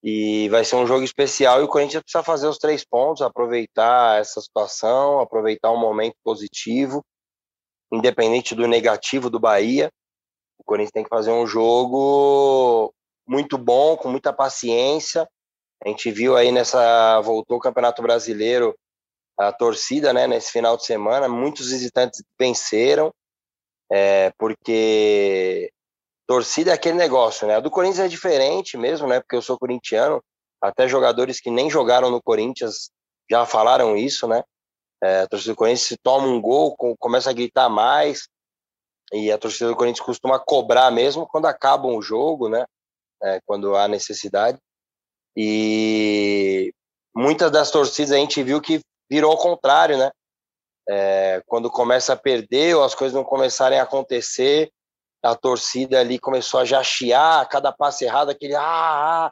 E 0.04 0.48
vai 0.50 0.64
ser 0.64 0.76
um 0.76 0.86
jogo 0.86 1.04
especial 1.04 1.60
e 1.60 1.64
o 1.64 1.68
Corinthians 1.68 2.04
precisa 2.04 2.24
fazer 2.24 2.48
os 2.48 2.60
três 2.60 2.86
pontos, 2.86 3.22
aproveitar 3.22 4.22
essa 4.22 4.40
situação, 4.40 5.20
aproveitar 5.20 5.72
um 5.72 5.80
momento 5.80 6.16
positivo, 6.24 7.04
independente 7.92 8.54
do 8.54 8.68
negativo 8.68 9.30
do 9.30 9.40
Bahia. 9.40 9.92
O 10.58 10.64
Corinthians 10.64 10.92
tem 10.92 11.04
que 11.04 11.10
fazer 11.10 11.32
um 11.32 11.48
jogo 11.48 12.94
muito 13.28 13.58
bom, 13.58 13.98
com 13.98 14.08
muita 14.08 14.32
paciência. 14.32 15.28
A 15.84 15.90
gente 15.90 16.12
viu 16.12 16.36
aí 16.36 16.52
nessa. 16.52 17.22
Voltou 17.22 17.58
o 17.58 17.62
Campeonato 17.62 18.02
Brasileiro, 18.02 18.76
a 19.38 19.52
torcida, 19.54 20.12
né, 20.14 20.28
nesse 20.28 20.52
final 20.52 20.76
de 20.76 20.86
semana. 20.86 21.28
Muitos 21.28 21.72
visitantes 21.72 22.22
venceram, 22.38 23.14
é, 23.92 24.32
porque 24.38 25.72
torcida 26.28 26.72
é 26.72 26.74
aquele 26.74 26.98
negócio, 26.98 27.48
né? 27.48 27.56
A 27.56 27.60
do 27.60 27.72
Corinthians 27.72 28.06
é 28.06 28.08
diferente 28.08 28.78
mesmo, 28.78 29.08
né? 29.08 29.20
Porque 29.20 29.36
eu 29.36 29.42
sou 29.42 29.58
corintiano, 29.58 30.24
até 30.62 30.88
jogadores 30.88 31.40
que 31.40 31.50
nem 31.50 31.70
jogaram 31.70 32.12
no 32.12 32.22
Corinthians 32.22 32.92
já 33.30 33.46
falaram 33.46 33.96
isso, 33.96 34.28
né? 34.28 34.44
É, 35.02 35.22
a 35.22 35.28
torcida 35.28 35.54
do 35.54 35.58
Corinthians 35.58 35.88
se 35.88 35.98
toma 35.98 36.28
um 36.28 36.42
gol, 36.42 36.76
começa 37.00 37.30
a 37.30 37.34
gritar 37.34 37.70
mais, 37.70 38.28
e 39.14 39.32
a 39.32 39.38
torcida 39.38 39.70
do 39.70 39.76
Corinthians 39.76 40.06
costuma 40.06 40.38
cobrar 40.38 40.92
mesmo 40.92 41.26
quando 41.26 41.46
acaba 41.46 41.88
o 41.88 42.02
jogo, 42.02 42.50
né? 42.50 42.66
É, 43.24 43.40
quando 43.46 43.76
há 43.76 43.88
necessidade. 43.88 44.60
E 45.36 46.74
muitas 47.16 47.52
das 47.52 47.72
torcidas 47.72 48.12
a 48.12 48.18
gente 48.18 48.42
viu 48.44 48.62
que 48.62 48.82
virou 49.10 49.32
ao 49.32 49.38
contrário, 49.38 49.98
né? 49.98 50.12
É, 50.88 51.42
quando 51.46 51.70
começa 51.70 52.14
a 52.14 52.18
perder 52.18 52.76
ou 52.76 52.84
as 52.84 52.96
coisas 52.96 53.16
não 53.16 53.24
começarem 53.24 53.80
a 53.80 53.84
acontecer, 53.84 54.72
a 55.22 55.36
torcida 55.36 56.00
ali 56.00 56.18
começou 56.18 56.60
a 56.60 56.66
já 56.66 56.84
chiar, 56.84 57.48
cada 57.48 57.72
passo 57.72 58.04
errado, 58.04 58.30
aquele 58.30 58.56
ah, 58.56 58.62
ah. 58.62 59.32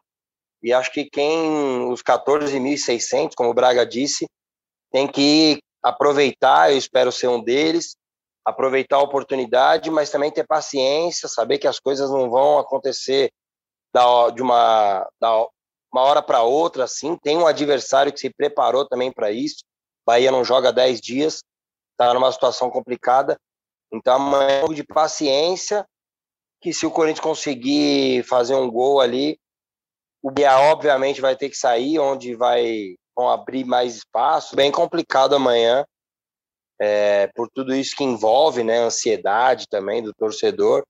E 0.62 0.74
acho 0.74 0.92
que 0.92 1.06
quem, 1.06 1.90
os 1.92 2.02
14.600, 2.02 3.34
como 3.36 3.50
o 3.50 3.54
Braga 3.54 3.86
disse, 3.86 4.28
tem 4.92 5.08
que 5.08 5.60
aproveitar, 5.84 6.72
eu 6.72 6.78
espero 6.78 7.12
ser 7.12 7.28
um 7.28 7.42
deles, 7.42 7.96
aproveitar 8.46 8.98
a 8.98 9.04
oportunidade, 9.04 9.92
mas 9.92 10.10
também 10.10 10.32
ter 10.32 10.46
paciência, 10.46 11.30
saber 11.30 11.58
que 11.58 11.68
as 11.68 11.80
coisas 11.80 12.10
não 12.10 12.30
vão 12.30 12.58
acontecer 12.60 13.32
da, 13.94 14.30
de 14.30 14.42
uma, 14.42 15.08
da, 15.20 15.48
uma 15.92 16.04
hora 16.04 16.22
para 16.22 16.44
outra, 16.44 16.84
assim. 16.84 17.18
Tem 17.18 17.38
um 17.38 17.48
adversário 17.48 18.12
que 18.12 18.20
se 18.20 18.30
preparou 18.30 18.88
também 18.88 19.12
para 19.12 19.32
isso. 19.32 19.64
Bahia 20.06 20.32
não 20.32 20.44
joga 20.44 20.72
10 20.72 21.02
dias, 21.02 21.44
está 21.92 22.14
numa 22.14 22.32
situação 22.32 22.70
complicada. 22.70 23.38
Então, 23.92 24.16
amanhã 24.16 24.62
é 24.62 24.66
um 24.66 24.74
de 24.74 24.84
paciência, 24.84 25.86
que 26.62 26.74
se 26.74 26.86
o 26.86 26.92
Corinthians 26.92 27.24
conseguir 27.24 28.24
fazer 28.24 28.56
um 28.56 28.70
gol 28.70 29.00
ali, 29.00 29.40
o 30.22 30.32
Bia 30.32 30.58
obviamente 30.60 31.22
vai 31.22 31.36
ter 31.36 31.50
que 31.50 31.56
sair, 31.56 32.00
onde 32.00 32.36
vai 32.36 32.96
vão 33.18 33.30
abrir 33.30 33.66
mais 33.66 33.96
espaço. 33.96 34.56
Bem 34.56 34.72
complicado 34.72 35.36
amanhã, 35.36 35.84
é, 36.80 37.28
por 37.36 37.50
tudo 37.50 37.76
isso 37.76 37.96
que 37.96 38.04
envolve, 38.04 38.64
né, 38.64 38.78
ansiedade 38.78 39.66
também 39.68 40.04
do 40.04 40.14
torcedor. 40.14 40.86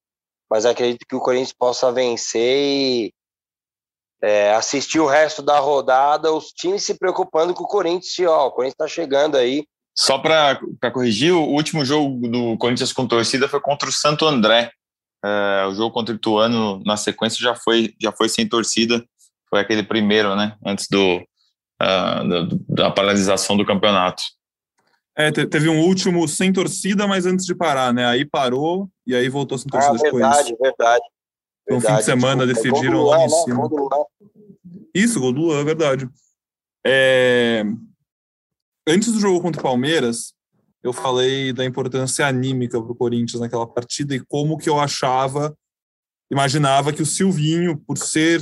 Mas 0.50 0.66
acredito 0.66 1.06
que 1.08 1.16
o 1.16 1.22
Corinthians 1.22 1.54
possa 1.54 1.92
vencer 1.92 2.58
e 2.58 3.14
é, 4.22 4.54
assistir 4.54 5.00
o 5.00 5.08
resto 5.08 5.42
da 5.42 5.60
rodada, 5.60 6.32
os 6.32 6.48
times 6.48 6.84
se 6.84 6.96
preocupando 6.96 7.54
com 7.54 7.64
o 7.64 7.68
Corinthians, 7.68 8.28
ó, 8.28 8.48
o 8.48 8.52
Corinthians 8.52 8.74
está 8.74 8.88
chegando 8.88 9.38
aí. 9.38 9.66
Só 9.96 10.18
para 10.20 10.60
corrigir, 10.94 11.34
o 11.34 11.44
último 11.44 11.84
jogo 11.84 12.28
do 12.28 12.58
Corinthians 12.58 12.94
com 12.94 13.08
torcida 13.08 13.48
foi 13.48 13.60
contra 13.60 13.90
o 13.90 13.92
Santo 13.92 14.26
André. 14.26 14.72
É, 15.26 15.66
o 15.68 15.74
jogo 15.74 15.92
contra 15.92 16.14
o 16.14 16.18
Ituano, 16.18 16.82
na 16.86 16.96
sequência, 16.96 17.42
já 17.42 17.56
foi, 17.56 17.94
já 18.00 18.12
foi 18.12 18.30
sem 18.30 18.48
torcida. 18.48 19.04
Foi 19.50 19.60
aquele 19.60 19.82
primeiro, 19.82 20.36
né? 20.36 20.56
Antes 20.64 20.88
do, 20.88 21.18
uh, 21.18 22.30
da, 22.70 22.84
da 22.84 22.92
paralisação 22.92 23.58
do 23.58 23.66
campeonato. 23.66 24.22
É, 25.18 25.32
teve 25.32 25.68
um 25.68 25.80
último 25.80 26.28
sem 26.28 26.54
torcida, 26.54 27.08
mas 27.08 27.26
antes 27.26 27.44
de 27.44 27.56
parar, 27.56 27.92
né? 27.92 28.06
Aí 28.06 28.24
parou 28.24 28.88
e 29.06 29.16
aí 29.16 29.28
voltou 29.30 29.58
sem 29.58 29.68
torcida 29.68 29.96
ah, 29.96 30.12
verdade, 30.12 30.52
depois. 30.52 30.60
Verdade, 30.60 31.06
então, 31.70 31.82
fim 31.82 31.96
de 31.98 32.04
semana 32.04 32.46
Desculpa, 32.46 32.72
decidiram 32.72 33.04
lá 33.04 33.26
em 33.26 33.30
cima. 33.30 33.70
Isso, 34.94 35.20
gol 35.20 35.34
do 35.34 35.42
Luan, 35.42 35.62
é 35.62 35.64
verdade. 35.64 36.10
É... 36.86 37.64
Antes 38.88 39.12
do 39.12 39.20
jogo 39.20 39.42
contra 39.42 39.60
o 39.60 39.64
Palmeiras, 39.64 40.34
eu 40.82 40.94
falei 40.94 41.52
da 41.52 41.66
importância 41.66 42.26
anímica 42.26 42.82
para 42.82 42.92
o 42.92 42.96
Corinthians 42.96 43.42
naquela 43.42 43.68
partida 43.68 44.16
e 44.16 44.22
como 44.22 44.58
que 44.58 44.70
eu 44.70 44.80
achava, 44.80 45.56
imaginava 46.32 46.94
que 46.94 47.02
o 47.02 47.06
Silvinho, 47.06 47.78
por 47.86 47.98
ser 47.98 48.42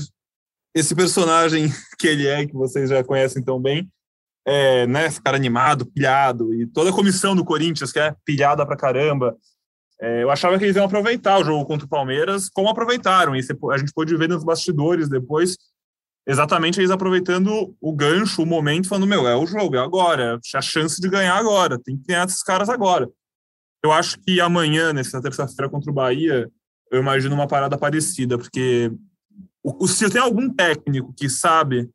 esse 0.75 0.93
personagem 0.93 1.69
que 1.97 2.07
ele 2.07 2.27
é, 2.27 2.45
que 2.45 2.53
vocês 2.53 2.89
já 2.89 3.03
conhecem 3.03 3.43
tão 3.43 3.59
bem, 3.59 3.89
é, 4.47 4.85
né, 4.85 5.09
ficar 5.09 5.33
animado, 5.33 5.87
pilhado, 5.87 6.53
e 6.53 6.67
toda 6.67 6.91
a 6.91 6.93
comissão 6.93 7.35
do 7.35 7.43
Corinthians, 7.43 7.91
que 7.91 7.99
é 7.99 8.15
pilhada 8.23 8.63
pra 8.63 8.77
caramba, 8.77 9.35
é, 10.01 10.23
eu 10.23 10.29
achava 10.29 10.57
que 10.57 10.65
eles 10.65 10.75
iam 10.75 10.85
aproveitar 10.85 11.39
o 11.39 11.43
jogo 11.43 11.65
contra 11.65 11.85
o 11.85 11.89
Palmeiras, 11.89 12.49
como 12.49 12.69
aproveitaram, 12.69 13.35
e 13.35 13.39
a 13.39 13.77
gente 13.77 13.93
pôde 13.93 14.15
ver 14.17 14.27
nos 14.27 14.43
bastidores 14.43 15.07
depois, 15.07 15.57
exatamente 16.27 16.79
eles 16.79 16.91
aproveitando 16.91 17.75
o 17.79 17.93
gancho, 17.93 18.43
o 18.43 18.45
momento, 18.45 18.89
falando, 18.89 19.07
meu, 19.07 19.27
é 19.27 19.35
o 19.35 19.45
jogo, 19.45 19.75
é 19.75 19.79
agora, 19.79 20.39
a 20.53 20.61
chance 20.61 20.99
de 20.99 21.09
ganhar 21.09 21.35
agora, 21.35 21.79
tem 21.79 21.97
que 21.97 22.07
ganhar 22.07 22.25
esses 22.25 22.43
caras 22.43 22.69
agora. 22.69 23.09
Eu 23.83 23.91
acho 23.91 24.19
que 24.19 24.41
amanhã, 24.41 24.91
nessa 24.91 25.21
terça-feira 25.21 25.69
contra 25.69 25.91
o 25.91 25.93
Bahia, 25.93 26.49
eu 26.91 26.99
imagino 26.99 27.35
uma 27.35 27.47
parada 27.47 27.77
parecida, 27.77 28.37
porque 28.37 28.91
o, 29.63 29.87
se 29.87 30.09
tem 30.09 30.21
algum 30.21 30.49
técnico 30.49 31.13
que 31.13 31.29
sabe 31.29 31.89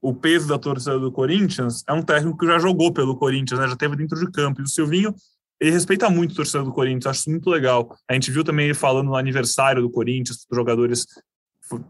o 0.00 0.12
peso 0.12 0.48
da 0.48 0.58
torcida 0.58 0.98
do 0.98 1.12
Corinthians, 1.12 1.84
é 1.88 1.92
um 1.92 2.02
técnico 2.02 2.36
que 2.36 2.46
já 2.46 2.58
jogou 2.58 2.92
pelo 2.92 3.16
Corinthians, 3.16 3.60
né? 3.60 3.68
já 3.68 3.76
teve 3.76 3.94
dentro 3.94 4.18
de 4.18 4.28
campo. 4.32 4.60
E 4.60 4.64
o 4.64 4.68
Silvinho, 4.68 5.14
ele 5.62 5.70
respeita 5.70 6.10
muito 6.10 6.32
a 6.32 6.34
torcida 6.34 6.64
do 6.64 6.72
Corinthians, 6.72 7.06
acho 7.06 7.20
isso 7.20 7.30
muito 7.30 7.48
legal. 7.48 7.96
A 8.10 8.14
gente 8.14 8.32
viu 8.32 8.42
também 8.42 8.64
ele 8.64 8.74
falando 8.74 9.06
no 9.06 9.14
aniversário 9.14 9.80
do 9.80 9.88
Corinthians, 9.88 10.38
os 10.38 10.56
jogadores 10.56 11.06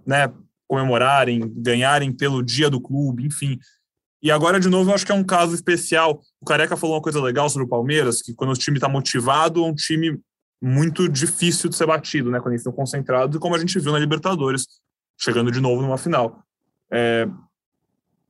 né, 0.06 0.30
comemorarem, 0.68 1.50
ganharem 1.56 2.12
pelo 2.12 2.42
dia 2.42 2.68
do 2.68 2.78
clube, 2.78 3.24
enfim. 3.24 3.58
E 4.22 4.30
agora, 4.30 4.60
de 4.60 4.68
novo, 4.68 4.90
eu 4.90 4.94
acho 4.94 5.06
que 5.06 5.10
é 5.10 5.14
um 5.14 5.24
caso 5.24 5.54
especial. 5.54 6.20
O 6.38 6.44
Careca 6.44 6.76
falou 6.76 6.96
uma 6.96 7.02
coisa 7.02 7.18
legal 7.22 7.48
sobre 7.48 7.64
o 7.64 7.68
Palmeiras, 7.68 8.20
que 8.20 8.34
quando 8.34 8.50
o 8.50 8.58
time 8.58 8.76
está 8.76 8.90
motivado, 8.90 9.64
é 9.64 9.66
um 9.66 9.74
time 9.74 10.20
muito 10.60 11.08
difícil 11.08 11.70
de 11.70 11.74
ser 11.74 11.86
batido, 11.86 12.30
né? 12.30 12.40
Quando 12.40 12.52
eles 12.52 12.60
estão 12.60 12.74
concentrados, 12.74 13.38
como 13.38 13.54
a 13.54 13.58
gente 13.58 13.80
viu 13.80 13.90
na 13.90 13.98
Libertadores 13.98 14.66
chegando 15.18 15.50
de 15.50 15.62
novo 15.62 15.80
numa 15.80 15.96
final. 15.96 16.44
É, 16.90 17.26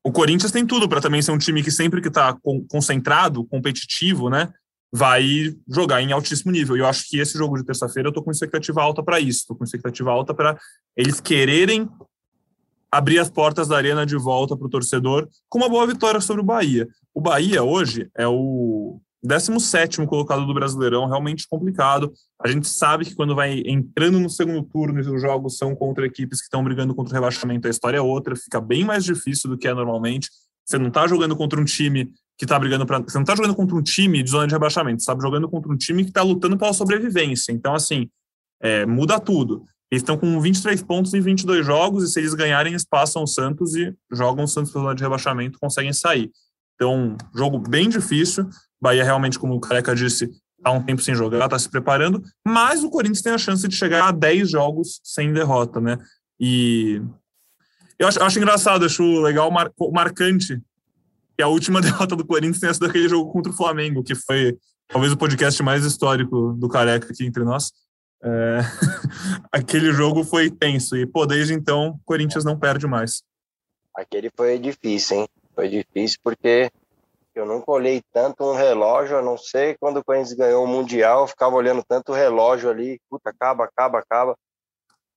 o 0.05 0.13
Corinthians 0.13 0.53
tem 0.53 0.65
tudo 0.65 0.89
para 0.89 1.01
também 1.01 1.21
ser 1.21 1.33
um 1.33 1.39
time 1.39 1.65
que 1.65 1.71
sempre 1.73 2.01
que 2.01 2.09
está 2.09 2.37
concentrado, 2.69 3.45
competitivo, 3.45 4.31
né, 4.31 4.53
vai 4.93 5.57
jogar 5.67 6.03
em 6.03 6.13
altíssimo 6.13 6.53
nível. 6.53 6.77
E 6.77 6.81
eu 6.81 6.87
acho 6.87 7.09
que 7.09 7.19
esse 7.19 7.39
jogo 7.39 7.57
de 7.57 7.65
terça-feira 7.65 8.09
eu 8.09 8.11
estou 8.11 8.23
com 8.23 8.31
expectativa 8.31 8.83
alta 8.83 9.03
para 9.03 9.19
isso, 9.19 9.41
estou 9.41 9.57
com 9.57 9.65
expectativa 9.65 10.11
alta 10.11 10.35
para 10.35 10.59
eles 10.97 11.19
quererem 11.21 11.89
abrir 12.91 13.19
as 13.19 13.31
portas 13.31 13.69
da 13.69 13.77
arena 13.77 14.05
de 14.05 14.17
volta 14.17 14.55
para 14.55 14.67
o 14.67 14.71
torcedor 14.71 15.27
com 15.49 15.59
uma 15.59 15.69
boa 15.69 15.87
vitória 15.87 16.21
sobre 16.21 16.43
o 16.43 16.45
Bahia. 16.45 16.87
O 17.15 17.23
Bahia 17.23 17.63
hoje 17.63 18.11
é 18.15 18.29
o 18.29 19.01
17 19.23 20.05
colocado 20.07 20.45
do 20.45 20.53
Brasileirão, 20.53 21.07
realmente 21.07 21.47
complicado. 21.49 22.13
A 22.43 22.49
gente 22.49 22.69
sabe 22.69 23.07
que 23.07 23.15
quando 23.15 23.35
vai 23.35 23.63
entrando 23.65 24.21
no 24.21 24.29
segundo 24.29 24.63
turno 24.65 25.01
e 25.01 25.09
os 25.09 25.23
jogos 25.23 25.57
são 25.57 25.75
contra 25.75 26.05
equipes 26.05 26.41
que 26.41 26.45
estão 26.45 26.63
brigando 26.63 26.95
contra 26.95 27.13
o 27.13 27.15
rebaixamento, 27.15 27.67
a 27.67 27.71
história 27.71 27.97
é 27.97 28.01
outra, 28.01 28.37
fica 28.37 28.61
bem 28.61 28.85
mais 28.85 29.05
difícil 29.05 29.49
do 29.49 29.57
que 29.57 29.69
é 29.69 29.73
normalmente. 29.73 30.29
Você 30.65 30.77
não 30.77 30.89
está 30.89 31.07
jogando 31.07 31.35
contra 31.37 31.61
um 31.61 31.65
time 31.65 32.13
que 32.39 32.45
está 32.45 32.59
brigando 32.59 32.87
para. 32.87 32.99
Você 33.01 33.17
não 33.17 33.23
está 33.23 33.35
jogando 33.35 33.55
contra 33.55 33.77
um 33.77 33.83
time 33.83 34.23
de 34.23 34.31
zona 34.31 34.47
de 34.47 34.55
rebaixamento, 34.55 35.03
você 35.03 35.11
está 35.11 35.21
jogando 35.21 35.49
contra 35.49 35.73
um 35.73 35.77
time 35.77 36.05
que 36.05 36.11
está 36.11 36.23
lutando 36.23 36.57
pela 36.57 36.73
sobrevivência. 36.73 37.53
Então, 37.53 37.75
assim, 37.75 38.09
é, 38.61 38.87
muda 38.87 39.21
tudo. 39.21 39.65
Eles 39.91 40.03
estão 40.03 40.17
com 40.17 40.41
23 40.41 40.83
pontos 40.83 41.13
em 41.13 41.21
22 41.21 41.67
jogos, 41.67 42.03
e 42.05 42.13
se 42.13 42.19
eles 42.19 42.33
ganharem, 42.33 42.73
eles 42.73 42.85
passam 42.85 43.23
o 43.23 43.27
Santos 43.27 43.75
e 43.75 43.95
jogam 44.11 44.45
o 44.45 44.49
Santos 44.49 44.73
pela 44.73 44.85
zona 44.85 44.95
de 44.95 45.03
rebaixamento, 45.03 45.59
conseguem 45.61 45.93
sair. 45.93 46.31
Então, 46.75 47.17
jogo 47.35 47.59
bem 47.59 47.89
difícil. 47.89 48.49
Bahia 48.81 49.05
realmente, 49.05 49.39
como 49.39 49.55
o 49.55 49.61
Careca 49.61 49.95
disse, 49.95 50.31
há 50.65 50.73
um 50.73 50.83
tempo 50.83 51.03
sem 51.03 51.15
jogar, 51.15 51.45
está 51.45 51.59
se 51.59 51.69
preparando, 51.69 52.23
mas 52.47 52.83
o 52.83 52.91
Corinthians 52.91 53.23
tem 53.23 53.33
a 53.33 53.39
chance 53.39 53.67
de 53.69 53.77
chegar 53.77 54.09
a 54.09 54.13
10 54.13 54.51
jogos 54.51 55.01
sem 55.05 55.33
derrota, 55.33 55.81
né? 55.81 55.99
E 56.41 57.03
eu 57.99 58.09
acho, 58.09 58.23
acho 58.23 58.39
engraçado, 58.39 58.85
acho 58.85 59.21
legal, 59.21 59.51
mar, 59.51 59.71
marcante 59.93 60.61
que 61.37 61.43
a 61.43 61.49
última 61.49 61.81
derrota 61.83 62.17
do 62.17 62.27
Corinthians 62.27 62.61
tenha 62.61 62.75
sido 62.75 62.87
aquele 62.87 63.09
jogo 63.09 63.33
contra 63.33 63.53
o 63.53 63.57
Flamengo, 63.57 64.03
que 64.03 64.15
foi 64.15 64.57
talvez 64.89 65.13
o 65.13 65.17
podcast 65.17 65.63
mais 65.63 65.85
histórico 65.85 66.53
do 66.55 66.69
Careca 66.69 67.09
aqui 67.11 67.25
entre 67.25 67.45
nós. 67.45 67.73
É... 68.23 68.59
aquele 69.51 69.93
jogo 69.93 70.23
foi 70.23 70.51
tenso 70.51 70.97
e, 70.97 71.07
pô, 71.07 71.27
desde 71.27 71.55
então, 71.55 71.91
o 71.91 72.01
Corinthians 72.05 72.45
não 72.45 72.59
perde 72.59 72.87
mais. 72.87 73.23
Aquele 73.95 74.31
foi 74.35 74.59
difícil, 74.59 75.19
hein? 75.19 75.29
Foi 75.55 75.69
difícil 75.69 76.19
porque 76.23 76.71
eu 77.35 77.45
nunca 77.45 77.71
olhei 77.71 78.03
tanto 78.13 78.45
um 78.45 78.55
relógio, 78.55 79.19
a 79.19 79.23
não 79.23 79.37
sei 79.37 79.77
quando 79.79 79.99
o 79.99 80.05
Corinthians 80.05 80.35
ganhou 80.35 80.65
o 80.65 80.69
Mundial, 80.69 81.23
eu 81.23 81.29
ficava 81.29 81.57
olhando 81.57 81.83
tanto 81.87 82.13
o 82.13 82.15
relógio 82.15 82.71
ali, 82.71 83.01
puta, 83.11 83.31
acaba, 83.31 83.65
acaba, 83.65 83.99
acaba. 83.99 84.37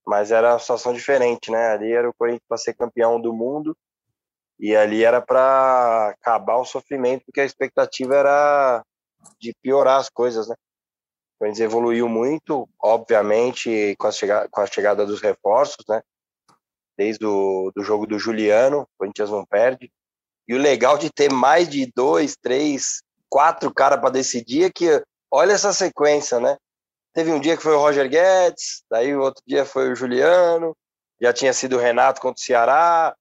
Mas 0.05 0.31
era 0.31 0.53
uma 0.53 0.59
situação 0.59 0.93
diferente, 0.93 1.51
né? 1.51 1.71
Ali 1.71 1.91
era 1.91 2.09
o 2.09 2.13
Corinthians 2.13 2.45
para 2.47 2.57
ser 2.57 2.73
campeão 2.73 3.19
do 3.19 3.33
mundo 3.33 3.75
e 4.59 4.75
ali 4.75 5.03
era 5.03 5.21
para 5.21 6.09
acabar 6.09 6.57
o 6.57 6.65
sofrimento, 6.65 7.23
porque 7.25 7.41
a 7.41 7.45
expectativa 7.45 8.15
era 8.15 8.83
de 9.39 9.53
piorar 9.61 9.99
as 9.99 10.09
coisas, 10.09 10.47
né? 10.47 10.55
O 11.35 11.39
Corinthians 11.39 11.65
evoluiu 11.65 12.07
muito, 12.07 12.67
obviamente, 12.81 13.95
com 13.97 14.07
a, 14.07 14.11
chegada, 14.11 14.47
com 14.49 14.61
a 14.61 14.67
chegada 14.67 15.05
dos 15.05 15.21
reforços, 15.21 15.83
né? 15.89 16.01
Desde 16.97 17.25
o 17.25 17.71
do 17.75 17.83
jogo 17.83 18.07
do 18.07 18.17
Juliano, 18.17 18.81
o 18.81 18.87
Corinthians 18.97 19.29
não 19.29 19.45
perde. 19.45 19.91
E 20.47 20.53
o 20.53 20.57
legal 20.57 20.97
de 20.97 21.09
ter 21.09 21.31
mais 21.31 21.67
de 21.67 21.91
dois, 21.93 22.37
três, 22.41 23.01
quatro 23.27 23.73
caras 23.73 23.99
para 23.99 24.11
decidir 24.11 24.63
é 24.63 24.71
que 24.71 25.03
olha 25.29 25.51
essa 25.51 25.73
sequência, 25.73 26.39
né? 26.39 26.55
Teve 27.13 27.31
um 27.31 27.39
dia 27.39 27.57
que 27.57 27.63
foi 27.63 27.73
o 27.73 27.79
Roger 27.79 28.09
Guedes, 28.09 28.83
daí 28.89 29.13
o 29.15 29.21
outro 29.21 29.43
dia 29.45 29.65
foi 29.65 29.91
o 29.91 29.95
Juliano, 29.95 30.75
já 31.21 31.33
tinha 31.33 31.51
sido 31.53 31.75
o 31.75 31.79
Renato 31.79 32.21
contra 32.21 32.39
o 32.39 32.45
Ceará. 32.45 33.15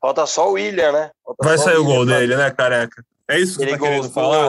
Falta 0.00 0.26
só 0.26 0.48
o 0.48 0.52
William, 0.52 0.92
né? 0.92 1.10
Falta 1.24 1.46
Vai 1.46 1.58
sair 1.58 1.76
o, 1.76 1.84
gol 1.84 2.06
dele, 2.06 2.36
né, 2.36 2.50
careca? 2.50 3.04
É 3.28 3.38
isso 3.38 3.58
que 3.58 3.64
ele 3.64 3.72
tá 3.72 3.78
querendo 3.78 4.10
falar? 4.10 4.48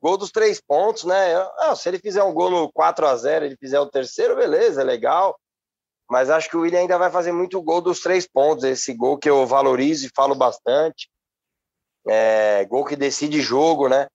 Gol 0.00 0.16
dos 0.16 0.30
três 0.30 0.60
pontos, 0.60 1.04
né? 1.04 1.34
Ah, 1.58 1.74
se 1.76 1.88
ele 1.88 1.98
fizer 1.98 2.22
um 2.22 2.32
gol 2.32 2.50
no 2.50 2.72
4 2.72 3.06
a 3.06 3.16
0 3.16 3.44
ele 3.44 3.56
fizer 3.56 3.78
o 3.78 3.86
terceiro, 3.86 4.36
beleza, 4.36 4.80
é 4.80 4.84
legal 4.84 5.36
mas 6.12 6.28
acho 6.28 6.50
que 6.50 6.56
o 6.58 6.60
William 6.60 6.80
ainda 6.80 6.98
vai 6.98 7.10
fazer 7.10 7.32
muito 7.32 7.62
gol 7.62 7.80
dos 7.80 8.00
três 8.00 8.28
pontos. 8.28 8.64
Esse 8.64 8.92
gol 8.92 9.16
que 9.16 9.30
eu 9.30 9.46
valorizo 9.46 10.06
e 10.06 10.12
falo 10.14 10.34
bastante. 10.34 11.10
É, 12.06 12.66
gol 12.66 12.84
que 12.84 12.94
decide 12.94 13.40
jogo, 13.40 13.88
né? 13.88 14.06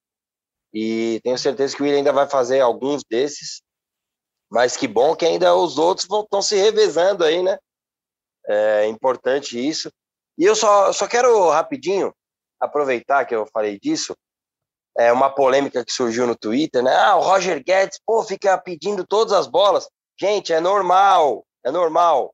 E 0.72 1.20
tenho 1.24 1.40
certeza 1.40 1.76
que 1.76 1.82
o 1.82 1.86
William 1.86 1.98
ainda 1.98 2.14
vai 2.14 2.30
fazer 2.30 2.60
alguns 2.60 3.04
desses. 3.04 3.64
Mas 4.48 4.78
que 4.78 4.88
bom 4.88 5.16
que 5.16 5.26
ainda 5.26 5.56
os 5.56 5.80
outros 5.80 6.08
estão 6.08 6.40
se 6.40 6.56
revezando 6.56 7.24
aí, 7.24 7.42
né? 7.42 7.58
É 8.46 8.86
importante 8.86 9.58
isso. 9.58 9.92
E 10.38 10.46
eu 10.46 10.56
só, 10.56 10.92
só 10.94 11.08
quero 11.08 11.50
rapidinho 11.50 12.14
aproveitar 12.60 13.26
que 13.26 13.36
eu 13.36 13.46
falei 13.48 13.80
disso. 13.80 14.16
é, 14.98 15.12
uma 15.14 15.30
polêmica 15.30 15.86
que 15.86 15.92
surgiu 15.92 16.26
no 16.26 16.36
Twitter, 16.36 16.82
né? 16.82 16.96
Ah, 16.96 17.16
o 17.16 17.22
Roger 17.22 17.64
Guedes, 17.64 18.00
pô, 18.06 18.24
fica 18.24 18.58
pedindo 18.58 19.06
todas 19.06 19.32
as 19.32 19.46
bolas. 19.46 19.88
Gente, 20.20 20.52
é 20.52 20.60
normal, 20.60 21.46
é 21.64 21.72
normal. 21.72 22.34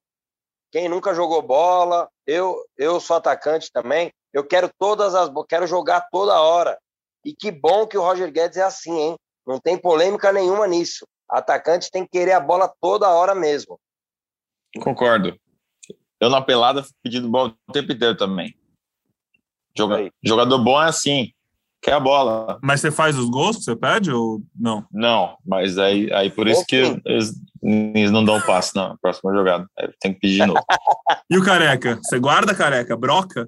Quem 0.72 0.88
nunca 0.88 1.14
jogou 1.14 1.42
bola, 1.42 2.10
eu, 2.26 2.58
eu 2.78 3.00
sou 3.00 3.18
atacante 3.18 3.70
também, 3.72 4.12
eu 4.34 4.46
quero 4.46 4.72
todas 4.80 5.14
as 5.14 5.30
quero 5.48 5.68
jogar 5.68 6.08
toda 6.10 6.40
hora. 6.40 6.80
E 7.26 7.36
que 7.36 7.52
bom 7.52 7.86
que 7.86 7.98
o 7.98 8.02
Roger 8.02 8.32
Guedes 8.32 8.58
é 8.58 8.64
assim, 8.64 8.98
hein? 8.98 9.16
Não 9.46 9.60
tem 9.60 9.78
polêmica 9.78 10.32
nenhuma 10.32 10.66
nisso. 10.66 11.06
Atacante 11.30 11.92
tem 11.92 12.04
que 12.04 12.12
querer 12.12 12.32
a 12.32 12.40
bola 12.40 12.74
toda 12.82 13.10
hora 13.10 13.36
mesmo. 13.36 13.80
Concordo. 14.82 15.38
Eu 16.24 16.30
na 16.30 16.42
pelada 16.42 16.86
pedindo 17.02 17.30
bola 17.30 17.56
o 17.68 17.72
tempo 17.72 17.92
inteiro 17.92 18.16
também. 18.16 18.56
Joga, 19.78 20.12
jogador 20.24 20.60
bom 20.60 20.82
é 20.82 20.88
assim 20.88 21.34
quer 21.84 21.94
a 21.94 22.00
bola. 22.00 22.58
Mas 22.64 22.80
você 22.80 22.90
faz 22.90 23.18
os 23.18 23.30
gols 23.30 23.58
que 23.58 23.64
você 23.64 23.76
pede 23.76 24.12
ou 24.12 24.42
não? 24.56 24.88
Não, 24.90 25.38
mas 25.46 25.78
aí, 25.78 26.12
aí 26.14 26.32
por 26.32 26.48
isso 26.48 26.66
que 26.66 26.78
eles, 27.06 27.34
eles 27.62 28.10
não 28.10 28.24
dão 28.24 28.42
passe 28.42 28.74
na 28.74 28.98
próxima 28.98 29.34
jogada. 29.34 29.68
Tem 30.00 30.14
que 30.14 30.22
pedir 30.22 30.42
de 30.42 30.46
novo. 30.46 30.64
e 31.30 31.38
o 31.38 31.44
careca? 31.44 32.00
Você 32.02 32.18
guarda 32.18 32.56
careca? 32.56 32.96
Broca? 32.96 33.48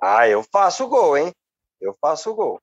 Ah, 0.00 0.28
eu 0.28 0.44
faço 0.52 0.86
gol, 0.86 1.16
hein? 1.16 1.32
Eu 1.80 1.96
faço 2.00 2.34
gol. 2.34 2.60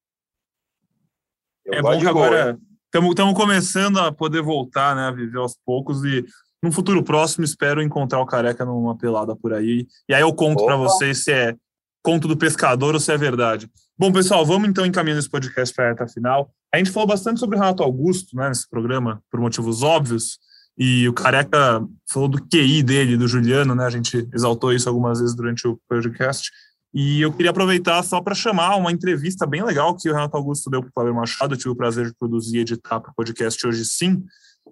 Eu 1.65 1.73
é 1.73 1.81
bom 1.81 1.99
que 1.99 2.07
agora 2.07 2.57
estamos 2.93 3.33
começando 3.35 3.99
a 3.99 4.11
poder 4.11 4.43
voltar, 4.43 4.95
né? 4.95 5.07
A 5.07 5.11
viver 5.11 5.39
aos 5.39 5.57
poucos 5.65 6.03
e 6.03 6.23
no 6.61 6.71
futuro 6.71 7.03
próximo 7.03 7.43
espero 7.43 7.81
encontrar 7.81 8.19
o 8.19 8.25
careca 8.25 8.63
numa 8.65 8.97
pelada 8.97 9.35
por 9.35 9.53
aí. 9.53 9.87
E 10.07 10.13
aí 10.13 10.21
eu 10.21 10.33
conto 10.33 10.65
para 10.65 10.75
vocês 10.75 11.23
se 11.23 11.31
é 11.31 11.55
conto 12.03 12.27
do 12.27 12.37
pescador 12.37 12.93
ou 12.93 12.99
se 12.99 13.11
é 13.11 13.17
verdade. 13.17 13.69
Bom, 13.97 14.11
pessoal, 14.11 14.45
vamos 14.45 14.69
então 14.69 14.85
encaminhando 14.85 15.19
esse 15.19 15.29
podcast 15.29 15.73
para 15.73 15.85
a 15.85 15.87
reta 15.89 16.07
final. 16.07 16.51
A 16.73 16.77
gente 16.77 16.91
falou 16.91 17.07
bastante 17.07 17.39
sobre 17.39 17.57
o 17.57 17.59
Renato 17.59 17.83
Augusto 17.83 18.35
né, 18.35 18.49
nesse 18.49 18.67
programa, 18.69 19.21
por 19.29 19.39
motivos 19.39 19.83
óbvios, 19.83 20.39
e 20.77 21.07
o 21.07 21.13
Careca 21.13 21.85
falou 22.11 22.29
do 22.29 22.41
QI 22.43 22.81
dele, 22.81 23.17
do 23.17 23.27
Juliano, 23.27 23.75
né? 23.75 23.85
A 23.85 23.89
gente 23.89 24.27
exaltou 24.33 24.73
isso 24.73 24.87
algumas 24.87 25.19
vezes 25.19 25.35
durante 25.35 25.67
o 25.67 25.79
podcast. 25.87 26.49
E 26.93 27.21
eu 27.21 27.31
queria 27.31 27.51
aproveitar 27.51 28.01
só 28.03 28.21
para 28.21 28.33
chamar 28.33 28.75
uma 28.75 28.91
entrevista 28.91 29.45
bem 29.45 29.63
legal 29.63 29.95
que 29.95 30.09
o 30.09 30.13
Renato 30.13 30.35
Augusto 30.35 30.69
deu 30.69 30.81
para 30.81 30.89
o 30.89 30.93
Fábio 30.93 31.15
Machado. 31.15 31.53
Eu 31.53 31.57
tive 31.57 31.69
o 31.69 31.75
prazer 31.75 32.07
de 32.07 32.15
produzir 32.15 32.57
e 32.57 32.61
editar 32.61 32.99
para 32.99 33.11
o 33.11 33.15
podcast 33.15 33.67
hoje 33.67 33.85
sim. 33.85 34.23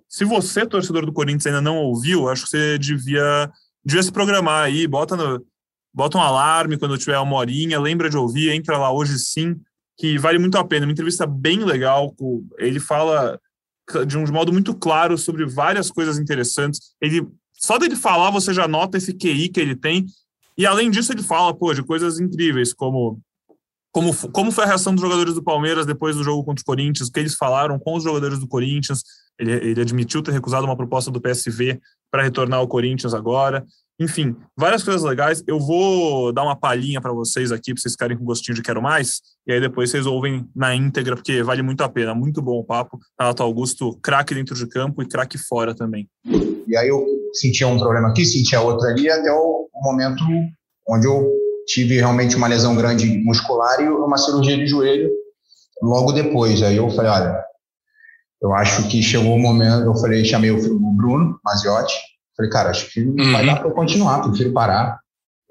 Se 0.09 0.25
você, 0.25 0.65
torcedor 0.65 1.05
do 1.05 1.13
Corinthians, 1.13 1.45
ainda 1.45 1.61
não 1.61 1.77
ouviu, 1.77 2.27
acho 2.27 2.43
que 2.45 2.49
você 2.49 2.79
devia, 2.79 3.51
devia 3.85 4.01
se 4.01 4.11
programar 4.11 4.63
aí, 4.63 4.87
bota 4.87 5.15
no, 5.15 5.45
bota 5.93 6.17
um 6.17 6.21
alarme 6.21 6.77
quando 6.77 6.97
tiver 6.97 7.19
uma 7.19 7.35
horinha, 7.35 7.79
lembra 7.79 8.09
de 8.09 8.17
ouvir, 8.17 8.49
entra 8.49 8.77
lá 8.77 8.91
hoje 8.91 9.19
sim, 9.19 9.55
que 9.97 10.17
vale 10.17 10.39
muito 10.39 10.57
a 10.57 10.63
pena. 10.63 10.85
Uma 10.85 10.91
entrevista 10.91 11.27
bem 11.27 11.63
legal, 11.63 12.15
ele 12.57 12.79
fala 12.79 13.39
de 14.07 14.17
um 14.17 14.25
modo 14.31 14.51
muito 14.51 14.73
claro 14.73 15.17
sobre 15.17 15.45
várias 15.45 15.91
coisas 15.91 16.17
interessantes. 16.17 16.95
Ele 17.01 17.27
só 17.53 17.77
dele 17.77 17.95
falar 17.95 18.31
você 18.31 18.53
já 18.53 18.67
nota 18.67 18.97
esse 18.97 19.13
QI 19.13 19.49
que 19.49 19.59
ele 19.59 19.75
tem. 19.75 20.05
E 20.57 20.65
além 20.65 20.89
disso 20.89 21.11
ele 21.11 21.23
fala, 21.23 21.53
pô, 21.53 21.73
de 21.73 21.83
coisas 21.83 22.19
incríveis, 22.19 22.73
como 22.73 23.19
como, 23.91 24.13
como 24.31 24.51
foi 24.51 24.63
a 24.63 24.67
reação 24.67 24.93
dos 24.93 25.01
jogadores 25.01 25.33
do 25.33 25.43
Palmeiras 25.43 25.85
depois 25.85 26.15
do 26.15 26.23
jogo 26.23 26.43
contra 26.43 26.61
o 26.61 26.65
Corinthians, 26.65 27.09
o 27.09 27.11
que 27.11 27.19
eles 27.19 27.35
falaram 27.35 27.79
com 27.79 27.95
os 27.95 28.03
jogadores 28.03 28.39
do 28.39 28.47
Corinthians. 28.47 29.01
Ele, 29.39 29.51
ele 29.51 29.81
admitiu 29.81 30.21
ter 30.21 30.31
recusado 30.31 30.65
uma 30.65 30.77
proposta 30.77 31.09
do 31.09 31.21
PSV 31.21 31.79
para 32.11 32.23
retornar 32.23 32.59
ao 32.59 32.67
Corinthians 32.67 33.13
agora. 33.13 33.65
Enfim, 33.99 34.35
várias 34.55 34.83
coisas 34.83 35.03
legais. 35.03 35.43
Eu 35.45 35.59
vou 35.59 36.31
dar 36.31 36.43
uma 36.43 36.55
palhinha 36.55 37.01
para 37.01 37.11
vocês 37.11 37.51
aqui, 37.51 37.73
para 37.73 37.81
vocês 37.81 37.93
ficarem 37.93 38.17
com 38.17 38.23
gostinho 38.23 38.55
de 38.55 38.61
quero 38.61 38.81
mais. 38.81 39.21
E 39.45 39.51
aí 39.51 39.59
depois 39.59 39.89
vocês 39.89 40.05
ouvem 40.05 40.47
na 40.55 40.73
íntegra, 40.73 41.15
porque 41.15 41.43
vale 41.43 41.61
muito 41.61 41.83
a 41.83 41.89
pena. 41.89 42.13
Muito 42.13 42.41
bom 42.41 42.59
o 42.59 42.63
papo. 42.63 42.97
Renato 43.19 43.43
Augusto, 43.43 43.97
craque 44.01 44.33
dentro 44.33 44.55
de 44.55 44.67
campo 44.67 45.01
e 45.01 45.07
craque 45.07 45.37
fora 45.37 45.75
também. 45.75 46.07
E 46.67 46.77
aí 46.77 46.87
eu 46.87 47.05
sentia 47.33 47.67
um 47.67 47.77
problema 47.77 48.09
aqui, 48.09 48.23
sentia 48.23 48.61
outro 48.61 48.87
ali, 48.87 49.09
até 49.09 49.31
o 49.31 49.67
momento 49.83 50.23
onde 50.87 51.05
eu 51.05 51.48
tive 51.69 51.95
realmente 51.97 52.35
uma 52.35 52.47
lesão 52.47 52.75
grande 52.75 53.05
muscular 53.23 53.79
e 53.81 53.87
uma 53.87 54.17
cirurgia 54.17 54.57
de 54.57 54.67
joelho 54.67 55.09
logo 55.81 56.11
depois. 56.11 56.61
Aí 56.61 56.77
eu 56.77 56.89
falei, 56.89 57.11
olha, 57.11 57.43
eu 58.41 58.53
acho 58.53 58.87
que 58.87 59.01
chegou 59.01 59.35
o 59.35 59.39
momento, 59.39 59.85
eu 59.85 59.95
falei, 59.95 60.25
chamei 60.25 60.51
o 60.51 60.79
Bruno 60.95 61.39
Maziotti, 61.43 61.95
Falei, 62.39 62.51
cara, 62.51 62.69
acho 62.69 62.89
que 62.89 63.03
não 63.03 63.25
uhum. 63.25 63.33
vai 63.33 63.45
dar 63.45 63.57
para 63.57 63.67
eu 63.67 63.73
continuar, 63.73 64.21
prefiro 64.21 64.53
parar. 64.53 64.97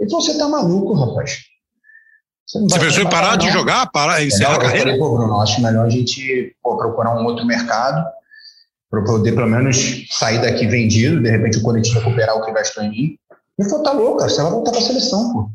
Ele 0.00 0.08
falou, 0.08 0.24
você 0.24 0.38
tá 0.38 0.48
maluco, 0.48 0.94
rapaz. 0.94 1.40
Você, 2.46 2.60
você 2.60 2.78
pensou 2.78 3.02
em 3.02 3.10
parar, 3.10 3.36
de 3.36 3.50
jogar, 3.50 3.90
parar, 3.90 4.24
encerrar 4.24 4.54
a 4.54 4.58
carreira? 4.58 4.92
Eu 4.92 4.96
falei, 4.96 4.98
pô, 4.98 5.18
Bruno, 5.18 5.38
acho 5.38 5.60
melhor 5.60 5.84
a 5.84 5.90
gente 5.90 6.56
pô, 6.62 6.78
procurar 6.78 7.14
um 7.20 7.26
outro 7.26 7.44
mercado 7.44 8.02
para 8.90 9.04
poder 9.04 9.32
pelo 9.32 9.46
menos 9.46 10.06
sair 10.10 10.40
daqui 10.40 10.66
vendido, 10.66 11.22
de 11.22 11.28
repente 11.28 11.58
o 11.58 11.62
Corinthians 11.62 12.02
recuperar 12.02 12.36
o 12.36 12.42
que 12.42 12.52
gastou 12.52 12.82
em 12.84 12.90
mim. 12.90 13.18
Ele 13.58 13.68
falou, 13.68 13.84
tá 13.84 13.92
louco, 13.92 14.16
cara, 14.16 14.30
você 14.30 14.40
vai 14.40 14.50
voltar 14.50 14.70
para 14.70 14.80
a 14.80 14.82
seleção, 14.82 15.32
pô. 15.34 15.50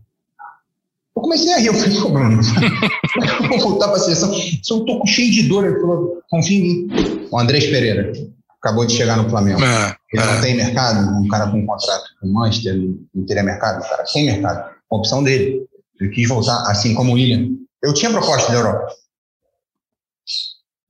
Comecei 1.24 1.54
a 1.54 1.58
rir, 1.58 1.68
eu 1.68 1.74
falei, 1.74 2.02
pô, 2.02 2.10
Bruno, 2.10 2.42
eu 2.42 3.48
vou 3.48 3.60
voltar 3.60 3.88
para 3.88 3.96
a 3.96 4.00
seleção. 4.00 4.30
Eu 4.70 4.86
tô 4.86 5.06
cheio 5.06 5.32
de 5.32 5.44
dor. 5.44 5.66
Ele 5.66 5.80
falou, 5.80 6.22
confia 6.30 6.58
em 6.58 6.62
mim. 6.62 7.28
O 7.32 7.40
Andrés 7.40 7.66
Pereira 7.66 8.12
acabou 8.62 8.86
de 8.86 8.94
chegar 8.94 9.16
no 9.16 9.30
Flamengo. 9.30 9.64
É, 9.64 9.96
ele 10.12 10.22
é. 10.22 10.26
não 10.26 10.42
tem 10.42 10.58
mercado, 10.58 11.18
um 11.18 11.28
cara 11.30 11.50
com 11.50 11.60
um 11.60 11.66
contrato 11.66 12.04
com 12.20 12.28
o 12.28 12.34
Manchester, 12.34 12.76
não 13.16 13.26
teria 13.26 13.42
mercado, 13.42 13.82
o 13.82 13.90
cara 13.90 14.04
tem 14.12 14.26
mercado. 14.26 14.70
A 14.92 14.96
opção 14.96 15.24
dele. 15.24 15.66
Ele 16.00 16.10
quis 16.10 16.28
voltar, 16.28 16.62
assim 16.70 16.94
como 16.94 17.12
o 17.12 17.14
William. 17.16 17.56
Eu 17.82 17.94
tinha 17.94 18.12
proposta 18.12 18.52
da 18.52 18.58
Europa. 18.58 18.88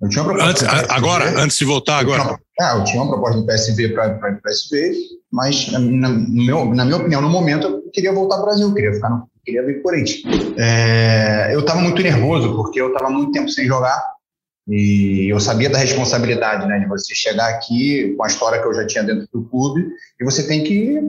Eu 0.01 0.09
tinha 0.09 0.23
proposta. 0.23 0.49
Antes, 0.49 0.89
agora, 0.89 1.43
antes 1.43 1.57
de 1.59 1.65
voltar, 1.65 1.99
agora. 1.99 2.23
Eu 2.23 2.25
tinha, 2.25 2.69
é, 2.71 2.75
eu 2.75 2.83
tinha 2.85 3.03
uma 3.03 3.11
proposta 3.11 3.39
do 3.39 3.45
PSV 3.45 3.89
para 3.89 4.17
o 4.17 4.41
PSV, 4.41 4.95
mas, 5.31 5.71
na, 5.71 5.77
na, 5.77 6.09
meu, 6.09 6.73
na 6.73 6.85
minha 6.85 6.97
opinião, 6.97 7.21
no 7.21 7.29
momento, 7.29 7.67
eu 7.67 7.91
queria 7.91 8.11
voltar 8.11 8.37
ao 8.37 8.45
Brasil, 8.45 8.67
eu 8.67 8.73
queria 8.73 8.93
ficar 8.93 9.11
no, 9.11 9.29
queria 9.43 9.65
vir 9.65 9.81
Corinthians. 9.81 10.23
É, 10.57 11.53
eu 11.53 11.59
estava 11.59 11.81
muito 11.81 12.01
nervoso, 12.01 12.55
porque 12.55 12.79
eu 12.79 12.93
estava 12.93 13.09
muito 13.09 13.31
tempo 13.31 13.49
sem 13.49 13.65
jogar 13.65 14.01
e 14.67 15.27
eu 15.29 15.39
sabia 15.39 15.69
da 15.69 15.77
responsabilidade, 15.77 16.65
né, 16.67 16.79
de 16.79 16.87
você 16.87 17.13
chegar 17.13 17.49
aqui 17.49 18.13
com 18.15 18.23
a 18.23 18.27
história 18.27 18.61
que 18.61 18.67
eu 18.67 18.73
já 18.73 18.87
tinha 18.87 19.03
dentro 19.03 19.27
do 19.33 19.43
clube 19.49 19.85
e 20.19 20.23
você 20.23 20.47
tem 20.47 20.63
que 20.63 20.99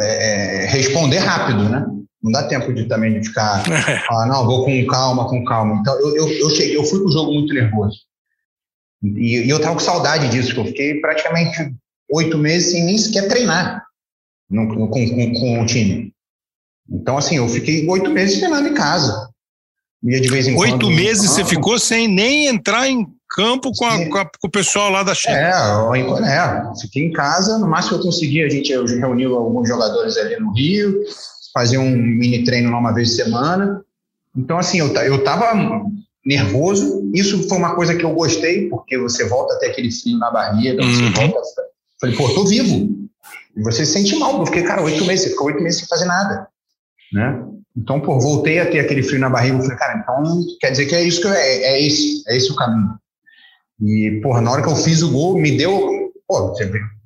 é, 0.00 0.66
responder 0.66 1.18
rápido, 1.18 1.68
né? 1.68 1.86
Não 2.22 2.32
dá 2.32 2.46
tempo 2.46 2.74
de 2.74 2.86
também 2.86 3.18
de 3.18 3.26
ficar, 3.26 3.62
ah, 4.10 4.26
não, 4.26 4.44
vou 4.44 4.64
com 4.64 4.86
calma, 4.86 5.28
com 5.28 5.44
calma. 5.44 5.76
Então 5.80 5.98
eu, 6.00 6.16
eu, 6.16 6.28
eu 6.28 6.50
cheguei, 6.50 6.76
eu 6.76 6.84
fui 6.84 7.00
pro 7.00 7.12
jogo 7.12 7.32
muito 7.32 7.54
nervoso 7.54 7.96
e, 9.02 9.46
e 9.46 9.48
eu 9.48 9.60
tava 9.60 9.74
com 9.74 9.80
saudade 9.80 10.28
disso, 10.28 10.52
que 10.52 10.60
eu 10.60 10.66
fiquei 10.66 11.00
praticamente 11.00 11.74
oito 12.10 12.36
meses 12.36 12.72
sem 12.72 12.84
nem 12.84 12.98
sequer 12.98 13.28
treinar 13.28 13.84
no, 14.50 14.68
com, 14.68 14.88
com, 14.88 15.32
com 15.32 15.62
o 15.62 15.66
time. 15.66 16.12
Então 16.90 17.18
assim, 17.18 17.36
eu 17.36 17.48
fiquei 17.48 17.86
oito 17.88 18.10
meses 18.10 18.38
treinando 18.38 18.68
em 18.68 18.74
casa. 18.74 19.28
Ia 20.02 20.20
de 20.20 20.28
vez 20.28 20.46
em 20.46 20.56
Oito 20.56 20.78
quando, 20.78 20.90
meses 20.90 21.30
você 21.30 21.44
ficou 21.44 21.78
sem 21.78 22.06
nem 22.06 22.46
entrar 22.46 22.88
em 22.88 23.04
campo 23.30 23.72
com, 23.72 23.84
a, 23.84 24.08
com, 24.08 24.18
a, 24.18 24.24
com, 24.24 24.46
o 24.46 24.50
pessoal 24.50 24.90
lá 24.90 25.02
da 25.02 25.14
China. 25.14 25.36
É, 25.36 25.50
é, 26.24 26.62
fiquei 26.80 27.04
em 27.04 27.12
casa, 27.12 27.58
no 27.58 27.68
máximo 27.68 27.98
eu 27.98 28.02
consegui, 28.02 28.42
a 28.42 28.48
gente 28.48 28.72
reuniu 28.72 29.36
alguns 29.36 29.68
jogadores 29.68 30.16
ali 30.16 30.38
no 30.38 30.52
Rio, 30.52 31.02
fazia 31.52 31.80
um 31.80 31.90
mini 31.90 32.44
treino 32.44 32.70
lá 32.70 32.78
uma 32.78 32.94
vez 32.94 33.10
por 33.10 33.16
semana. 33.16 33.82
Então, 34.36 34.56
assim, 34.56 34.78
eu, 34.78 34.94
eu 34.94 35.24
tava 35.24 35.52
nervoso, 36.24 37.10
isso 37.12 37.48
foi 37.48 37.58
uma 37.58 37.74
coisa 37.74 37.96
que 37.96 38.04
eu 38.04 38.14
gostei, 38.14 38.68
porque 38.68 38.96
você 38.98 39.26
volta 39.26 39.54
até 39.54 39.66
aquele 39.66 39.90
frio 39.90 40.18
na 40.18 40.30
barriga, 40.30 40.82
uhum. 40.82 40.94
você 40.94 41.10
volta. 41.10 41.62
Falei, 42.00 42.16
pô, 42.16 42.28
tô 42.28 42.44
vivo. 42.44 43.08
E 43.56 43.62
você 43.62 43.84
se 43.84 43.92
sente 43.92 44.14
mal, 44.16 44.38
porque, 44.38 44.62
cara, 44.62 44.82
oito 44.82 45.04
meses, 45.04 45.24
você 45.24 45.30
ficou 45.30 45.48
oito 45.48 45.60
meses 45.60 45.80
sem 45.80 45.88
fazer 45.88 46.04
nada. 46.04 46.46
Né? 47.12 47.44
Então, 47.76 48.00
pô, 48.00 48.18
voltei 48.18 48.58
a 48.58 48.70
ter 48.70 48.80
aquele 48.80 49.02
frio 49.02 49.20
na 49.20 49.30
barriga. 49.30 49.60
Falei, 49.60 49.76
cara, 49.76 49.98
então 49.98 50.44
quer 50.60 50.70
dizer 50.70 50.86
que 50.86 50.94
é 50.94 51.02
isso 51.02 51.20
que 51.20 51.26
eu, 51.26 51.32
é, 51.32 51.56
é 51.62 51.86
esse, 51.86 52.22
é 52.28 52.36
esse 52.36 52.50
o 52.50 52.56
caminho. 52.56 52.98
E, 53.80 54.20
porra, 54.22 54.40
na 54.40 54.50
hora 54.50 54.62
que 54.62 54.68
eu 54.68 54.76
fiz 54.76 55.02
o 55.02 55.10
gol, 55.10 55.38
me 55.38 55.56
deu, 55.56 56.12
pô, 56.26 56.54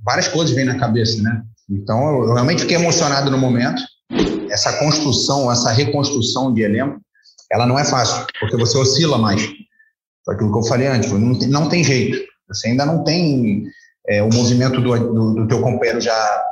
várias 0.04 0.28
coisas 0.28 0.54
vêm 0.54 0.64
na 0.64 0.78
cabeça, 0.78 1.22
né? 1.22 1.42
Então, 1.70 1.98
eu, 1.98 2.28
eu 2.28 2.34
realmente 2.34 2.62
fiquei 2.62 2.76
emocionado 2.76 3.30
no 3.30 3.38
momento. 3.38 3.82
Essa 4.50 4.78
construção, 4.78 5.50
essa 5.50 5.70
reconstrução 5.70 6.52
de 6.52 6.62
elenco, 6.62 7.00
ela 7.50 7.66
não 7.66 7.78
é 7.78 7.84
fácil, 7.84 8.26
porque 8.40 8.56
você 8.56 8.78
oscila 8.78 9.18
mais. 9.18 9.42
Aquilo 10.28 10.52
que 10.52 10.58
eu 10.58 10.64
falei 10.64 10.86
antes, 10.86 11.10
não 11.12 11.38
tem, 11.38 11.48
não 11.48 11.68
tem 11.68 11.84
jeito. 11.84 12.18
Você 12.48 12.68
ainda 12.68 12.86
não 12.86 13.04
tem 13.04 13.64
é, 14.08 14.22
o 14.22 14.32
movimento 14.32 14.80
do, 14.80 14.98
do, 14.98 15.34
do 15.34 15.48
teu 15.48 15.60
companheiro 15.60 16.00
já 16.00 16.42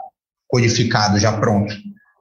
codificado, 0.49 1.19
já 1.19 1.33
pronto, 1.39 1.75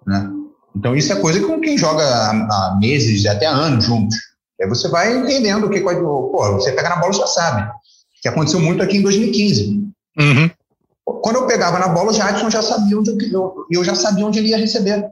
né? 0.06 0.30
Então, 0.76 0.95
isso 0.95 1.11
é 1.11 1.20
coisa 1.20 1.45
com 1.45 1.59
quem 1.59 1.78
joga 1.78 2.03
há, 2.03 2.78
meses, 2.80 3.26
até 3.26 3.45
anos 3.45 3.86
juntos. 3.86 4.15
Aí 4.61 4.67
você 4.67 4.88
vai 4.89 5.17
entendendo 5.17 5.65
o 5.65 5.70
que 5.70 5.82
pode. 5.82 5.99
Pô, 5.99 6.53
você 6.53 6.72
pega 6.72 6.89
na 6.89 6.97
bola 6.97 7.13
já 7.13 7.28
sabe. 7.28 7.72
Que 8.22 8.28
aconteceu 8.28 8.59
muito 8.59 8.84
aqui 8.84 8.97
em 8.97 9.01
2015. 9.01 9.89
Uhum. 10.20 10.49
Quando 11.22 11.38
eu 11.38 11.47
pegava 11.47 11.80
na 11.80 11.88
bola, 11.88 12.11
o 12.11 12.13
Jadson 12.13 12.49
já 12.49 12.61
sabia 12.61 12.99
onde 12.99 13.09
eu, 13.34 13.65
eu 13.72 13.84
já 13.84 13.95
sabia 13.95 14.26
onde 14.26 14.39
ele 14.39 14.49
ia 14.49 14.57
receber. 14.57 15.09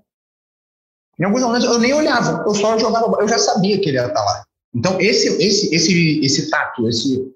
Em 1.20 1.24
alguns 1.24 1.42
momentos 1.42 1.66
eu 1.66 1.80
nem 1.80 1.94
olhava, 1.94 2.44
eu 2.46 2.54
só 2.54 2.78
jogava, 2.78 3.12
eu 3.20 3.28
já 3.28 3.40
sabia 3.40 3.80
que 3.80 3.90
ele 3.90 3.98
ia 3.98 4.06
estar 4.06 4.24
lá. 4.24 4.44
Então, 4.74 5.00
esse, 5.02 5.28
esse, 5.44 5.74
esse, 5.74 6.20
esse 6.24 6.50
tato, 6.52 6.88
esse, 6.88 7.34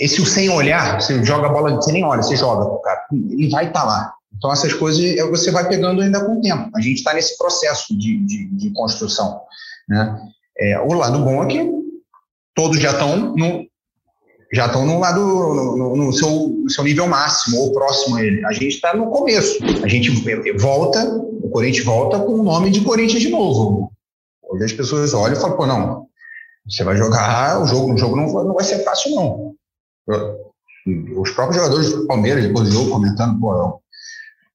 esse 0.00 0.24
sem 0.26 0.50
olhar, 0.50 1.00
você 1.00 1.22
joga 1.24 1.46
a 1.46 1.52
bola, 1.52 1.76
você 1.76 1.92
nem 1.92 2.04
olha, 2.04 2.22
você 2.22 2.36
joga, 2.36 2.82
cara, 2.82 3.06
ele 3.12 3.48
vai 3.48 3.68
estar 3.68 3.84
lá. 3.84 4.12
Então, 4.36 4.52
essas 4.52 4.72
coisas 4.72 5.02
é, 5.16 5.24
você 5.28 5.50
vai 5.50 5.68
pegando 5.68 6.00
ainda 6.02 6.24
com 6.24 6.38
o 6.38 6.40
tempo. 6.40 6.70
A 6.74 6.80
gente 6.80 6.98
está 6.98 7.14
nesse 7.14 7.36
processo 7.38 7.96
de, 7.96 8.18
de, 8.24 8.46
de 8.48 8.70
construção. 8.70 9.40
Né? 9.88 10.18
É, 10.58 10.80
o 10.80 10.92
lado 10.92 11.18
bom 11.20 11.42
é 11.44 11.46
que 11.46 11.70
todos 12.54 12.78
já 12.78 12.92
estão 12.92 13.34
no, 13.34 13.66
já 14.52 14.66
estão 14.66 14.84
no 14.84 14.98
lado 14.98 15.20
no, 15.20 15.96
no, 15.96 16.12
seu, 16.12 16.48
no 16.48 16.70
seu 16.70 16.84
nível 16.84 17.06
máximo 17.08 17.58
ou 17.58 17.72
próximo 17.72 18.16
a 18.16 18.24
ele. 18.24 18.44
A 18.44 18.52
gente 18.52 18.68
está 18.68 18.94
no 18.94 19.10
começo. 19.10 19.58
A 19.82 19.88
gente 19.88 20.10
volta, 20.58 21.04
o 21.42 21.48
Corinthians 21.48 21.84
volta 21.84 22.18
com 22.18 22.34
o 22.34 22.42
nome 22.42 22.70
de 22.70 22.82
Corinthians 22.82 23.22
de 23.22 23.30
novo. 23.30 23.90
Hoje 24.42 24.64
as 24.64 24.72
pessoas 24.72 25.14
olham 25.14 25.36
e 25.36 25.40
falam, 25.40 25.56
pô, 25.56 25.66
não, 25.66 26.06
você 26.68 26.84
vai 26.84 26.96
jogar, 26.96 27.62
o 27.62 27.66
jogo, 27.66 27.94
o 27.94 27.96
jogo 27.96 28.16
não, 28.16 28.26
não 28.26 28.54
vai 28.54 28.64
ser 28.64 28.80
fácil, 28.80 29.14
não. 29.14 29.54
Os 31.16 31.30
próprios 31.30 31.62
jogadores 31.62 31.92
do 31.92 32.06
Palmeiras, 32.06 32.44
depois 32.44 32.68
do 32.68 32.74
jogo, 32.74 32.90
comentando, 32.90 33.40
pô, 33.40 33.80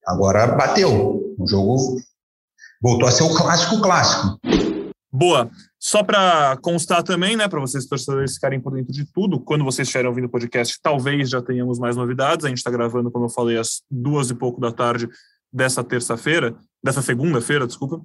agora 0.08 0.47
bateu. 0.47 1.36
O 1.38 1.47
jogo 1.47 1.97
voltou 2.82 3.08
a 3.08 3.12
ser 3.12 3.24
o 3.24 3.36
clássico 3.36 3.82
clássico. 3.82 4.39
Boa. 5.12 5.49
Só 5.80 6.03
para 6.03 6.58
constar 6.58 7.03
também, 7.03 7.36
né, 7.36 7.47
para 7.47 7.60
vocês 7.60 7.86
torcedores 7.86 8.36
ficarem 8.36 8.60
por 8.60 8.74
dentro 8.74 8.91
de 8.91 9.05
tudo, 9.05 9.39
quando 9.39 9.64
vocês 9.64 9.88
estiverem 9.88 10.10
ouvindo 10.10 10.26
o 10.26 10.30
podcast, 10.30 10.80
talvez 10.82 11.30
já 11.30 11.41
tenhamos 11.41 11.78
mais 11.78 11.95
novidades. 11.95 12.45
A 12.45 12.49
gente 12.49 12.58
está 12.58 12.72
gravando, 12.72 13.12
como 13.12 13.26
eu 13.26 13.30
falei, 13.30 13.58
às 13.58 13.82
duas 13.89 14.30
e 14.30 14.36
pouco 14.36 14.60
da 14.60 14.72
tarde 14.72 15.08
dessa 15.51 15.84
terça-feira, 15.84 16.55
dessa 16.84 17.01
segunda-feira, 17.01 17.68
desculpa. 17.68 18.01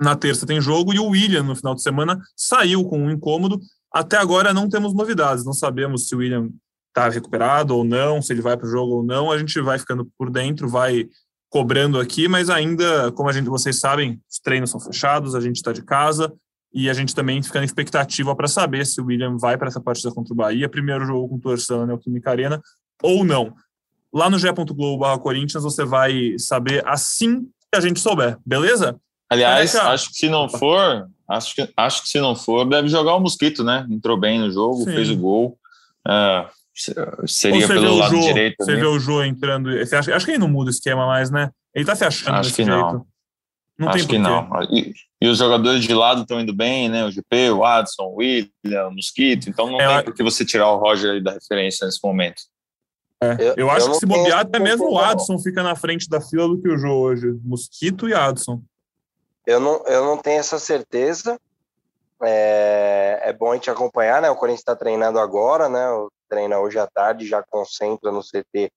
Na 0.00 0.14
terça 0.14 0.46
tem 0.46 0.60
jogo 0.60 0.92
e 0.92 0.98
o 0.98 1.08
William, 1.08 1.42
no 1.42 1.56
final 1.56 1.74
de 1.74 1.82
semana, 1.82 2.20
saiu 2.36 2.84
com 2.84 2.98
um 2.98 3.10
incômodo. 3.10 3.58
Até 3.92 4.16
agora 4.16 4.52
não 4.52 4.68
temos 4.68 4.94
novidades, 4.94 5.44
não 5.44 5.52
sabemos 5.52 6.08
se 6.08 6.14
o 6.14 6.18
William 6.18 6.50
está 6.88 7.08
recuperado 7.08 7.76
ou 7.76 7.84
não, 7.84 8.20
se 8.20 8.32
ele 8.32 8.42
vai 8.42 8.56
para 8.56 8.66
o 8.66 8.70
jogo 8.70 8.96
ou 8.96 9.02
não. 9.04 9.30
A 9.30 9.38
gente 9.38 9.60
vai 9.60 9.78
ficando 9.78 10.08
por 10.18 10.30
dentro, 10.30 10.68
vai 10.68 11.08
cobrando 11.50 11.98
aqui, 11.98 12.28
mas 12.28 12.50
ainda, 12.50 13.10
como 13.12 13.28
a 13.28 13.32
gente, 13.32 13.48
vocês 13.48 13.80
sabem, 13.80 14.20
os 14.30 14.38
treinos 14.38 14.70
são 14.70 14.80
fechados, 14.80 15.34
a 15.34 15.40
gente 15.40 15.56
está 15.56 15.72
de 15.72 15.82
casa 15.82 16.32
e 16.72 16.90
a 16.90 16.92
gente 16.92 17.14
também 17.14 17.42
fica 17.42 17.58
na 17.58 17.64
expectativa 17.64 18.34
para 18.36 18.46
saber 18.46 18.84
se 18.84 19.00
o 19.00 19.06
William 19.06 19.36
vai 19.38 19.56
para 19.56 19.68
essa 19.68 19.80
partida 19.80 20.12
contra 20.12 20.32
o 20.34 20.36
Bahia, 20.36 20.68
primeiro 20.68 21.06
jogo 21.06 21.28
com 21.28 21.38
torcida 21.38 21.78
na 21.78 21.86
Neoquímica 21.86 22.30
Arena 22.30 22.60
ou 23.02 23.24
não. 23.24 23.54
Lá 24.12 24.28
no 24.28 24.38
ge.globo 24.38 25.18
Corinthians 25.20 25.62
você 25.62 25.84
vai 25.84 26.34
saber 26.38 26.86
assim 26.86 27.42
que 27.42 27.78
a 27.78 27.80
gente 27.80 28.00
souber, 28.00 28.38
beleza? 28.44 28.98
Aliás, 29.30 29.74
acho 29.76 30.10
que 30.10 30.16
se 30.16 30.28
não 30.28 30.48
for, 30.48 31.06
acho 31.28 31.54
que, 31.54 31.68
acho 31.76 32.02
que 32.02 32.08
se 32.08 32.20
não 32.20 32.34
for, 32.34 32.66
deve 32.66 32.88
jogar 32.88 33.14
o 33.14 33.20
Mosquito, 33.20 33.62
né? 33.62 33.86
Entrou 33.90 34.16
bem 34.16 34.38
no 34.38 34.50
jogo, 34.50 34.84
Sim. 34.84 34.94
fez 34.94 35.10
o 35.10 35.16
gol. 35.16 35.58
Uh, 36.06 36.48
seria 37.26 37.66
pelo 37.66 37.96
lado 37.96 38.16
Jô, 38.16 38.20
direito. 38.20 38.56
Você 38.58 38.76
vê 38.76 38.86
o 38.86 38.98
Jô 38.98 39.22
entrando. 39.22 39.70
Acha, 39.70 40.14
acho 40.14 40.24
que 40.24 40.32
ele 40.32 40.38
não 40.38 40.48
muda 40.48 40.68
o 40.68 40.72
esquema 40.72 41.06
mais, 41.06 41.30
né? 41.30 41.50
Ele 41.74 41.84
tá 41.84 41.94
se 41.94 42.04
achando 42.04 42.36
acho 42.36 42.50
que 42.54 42.64
jeito. 42.64 42.70
Não. 42.70 43.06
Não 43.78 43.88
acho 43.90 44.08
que 44.08 44.18
não. 44.18 44.48
E, 44.70 44.92
e, 45.20 45.28
os 45.28 45.38
jogadores 45.38 45.84
de 45.84 45.94
lado 45.94 46.22
estão 46.22 46.40
indo 46.40 46.52
bem, 46.52 46.88
né? 46.88 47.04
O 47.04 47.10
GP, 47.10 47.50
o 47.50 47.64
Adson, 47.64 48.04
o 48.04 48.16
William, 48.16 48.88
o 48.88 48.94
Mosquito. 48.94 49.48
Então 49.48 49.70
não 49.70 49.80
é, 49.80 49.96
tem 49.96 50.04
por 50.04 50.14
que 50.14 50.22
você 50.22 50.44
tirar 50.44 50.70
o 50.72 50.78
Roger 50.78 51.22
da 51.22 51.32
referência 51.32 51.86
nesse 51.86 52.00
momento. 52.02 52.42
É, 53.20 53.36
eu, 53.38 53.54
eu, 53.56 53.70
acho 53.70 53.86
eu 53.86 53.92
que 53.92 53.98
se 53.98 54.06
bobear, 54.06 54.40
até 54.40 54.58
mesmo 54.58 54.90
o 54.90 54.98
Adson 54.98 55.38
fica 55.38 55.62
na 55.62 55.76
frente 55.76 56.08
da 56.08 56.20
fila 56.20 56.48
do 56.48 56.60
que 56.60 56.68
o 56.68 56.76
Jô 56.76 56.92
hoje. 56.92 57.32
Mosquito 57.44 58.08
e 58.08 58.14
Adson. 58.14 58.62
Eu 59.46 59.60
não, 59.60 59.84
eu 59.86 60.04
não 60.04 60.18
tenho 60.18 60.40
essa 60.40 60.58
certeza. 60.58 61.38
É, 62.22 63.20
é 63.24 63.32
bom 63.32 63.52
a 63.52 63.54
gente 63.54 63.70
acompanhar, 63.70 64.20
né? 64.20 64.30
O 64.30 64.36
Corinthians 64.36 64.60
está 64.60 64.74
treinando 64.74 65.18
agora, 65.20 65.68
né? 65.68 65.86
treina 66.28 66.58
hoje 66.58 66.78
à 66.78 66.86
tarde, 66.86 67.26
já 67.26 67.42
concentra 67.42 68.12
no 68.12 68.22
CT 68.22 68.70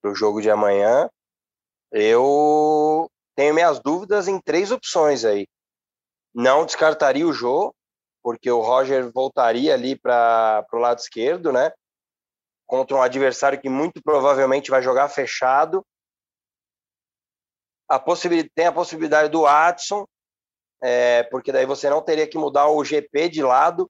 para 0.00 0.10
o 0.10 0.14
jogo 0.14 0.42
de 0.42 0.50
amanhã. 0.50 1.08
Eu 1.90 3.08
tenho 3.36 3.54
minhas 3.54 3.78
dúvidas 3.78 4.28
em 4.28 4.40
três 4.40 4.72
opções 4.72 5.24
aí. 5.24 5.46
Não 6.34 6.66
descartaria 6.66 7.26
o 7.26 7.32
Jô, 7.32 7.74
porque 8.22 8.50
o 8.50 8.60
Roger 8.60 9.10
voltaria 9.12 9.74
ali 9.74 9.96
para 9.96 10.66
o 10.72 10.78
lado 10.78 10.98
esquerdo, 10.98 11.52
né? 11.52 11.72
Contra 12.66 12.96
um 12.96 13.02
adversário 13.02 13.60
que 13.60 13.68
muito 13.68 14.02
provavelmente 14.02 14.70
vai 14.70 14.82
jogar 14.82 15.08
fechado. 15.08 15.84
A 17.88 17.98
possibilidade, 17.98 18.52
tem 18.54 18.66
a 18.66 18.72
possibilidade 18.72 19.28
do 19.28 19.42
Watson, 19.42 20.06
é, 20.82 21.22
porque 21.24 21.52
daí 21.52 21.64
você 21.64 21.88
não 21.88 22.02
teria 22.02 22.26
que 22.26 22.36
mudar 22.36 22.68
o 22.68 22.84
GP 22.84 23.28
de 23.28 23.42
lado 23.42 23.88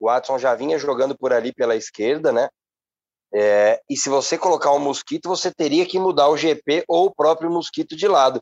o 0.00 0.06
Watson 0.06 0.38
já 0.38 0.54
vinha 0.54 0.78
jogando 0.78 1.16
por 1.16 1.32
ali 1.32 1.52
pela 1.52 1.76
esquerda, 1.76 2.32
né? 2.32 2.48
É, 3.34 3.80
e 3.88 3.96
se 3.96 4.08
você 4.08 4.38
colocar 4.38 4.70
o 4.70 4.78
Mosquito, 4.78 5.28
você 5.28 5.52
teria 5.52 5.84
que 5.86 5.98
mudar 5.98 6.28
o 6.28 6.36
GP 6.36 6.84
ou 6.86 7.06
o 7.06 7.14
próprio 7.14 7.50
Mosquito 7.50 7.96
de 7.96 8.06
lado. 8.06 8.40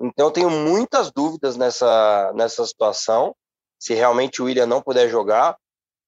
Então, 0.00 0.26
eu 0.26 0.30
tenho 0.30 0.50
muitas 0.50 1.10
dúvidas 1.10 1.56
nessa, 1.56 2.32
nessa 2.34 2.64
situação. 2.66 3.34
Se 3.78 3.94
realmente 3.94 4.42
o 4.42 4.44
William 4.44 4.66
não 4.66 4.82
puder 4.82 5.08
jogar, 5.08 5.56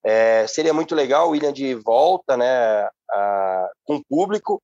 é, 0.05 0.47
seria 0.47 0.75
muito 0.75 0.95
legal 0.95 1.29
o 1.29 1.31
William 1.31 1.53
de 1.53 1.75
volta, 1.75 2.37
né, 2.37 2.89
a, 3.11 3.71
com 3.85 4.03
público, 4.09 4.63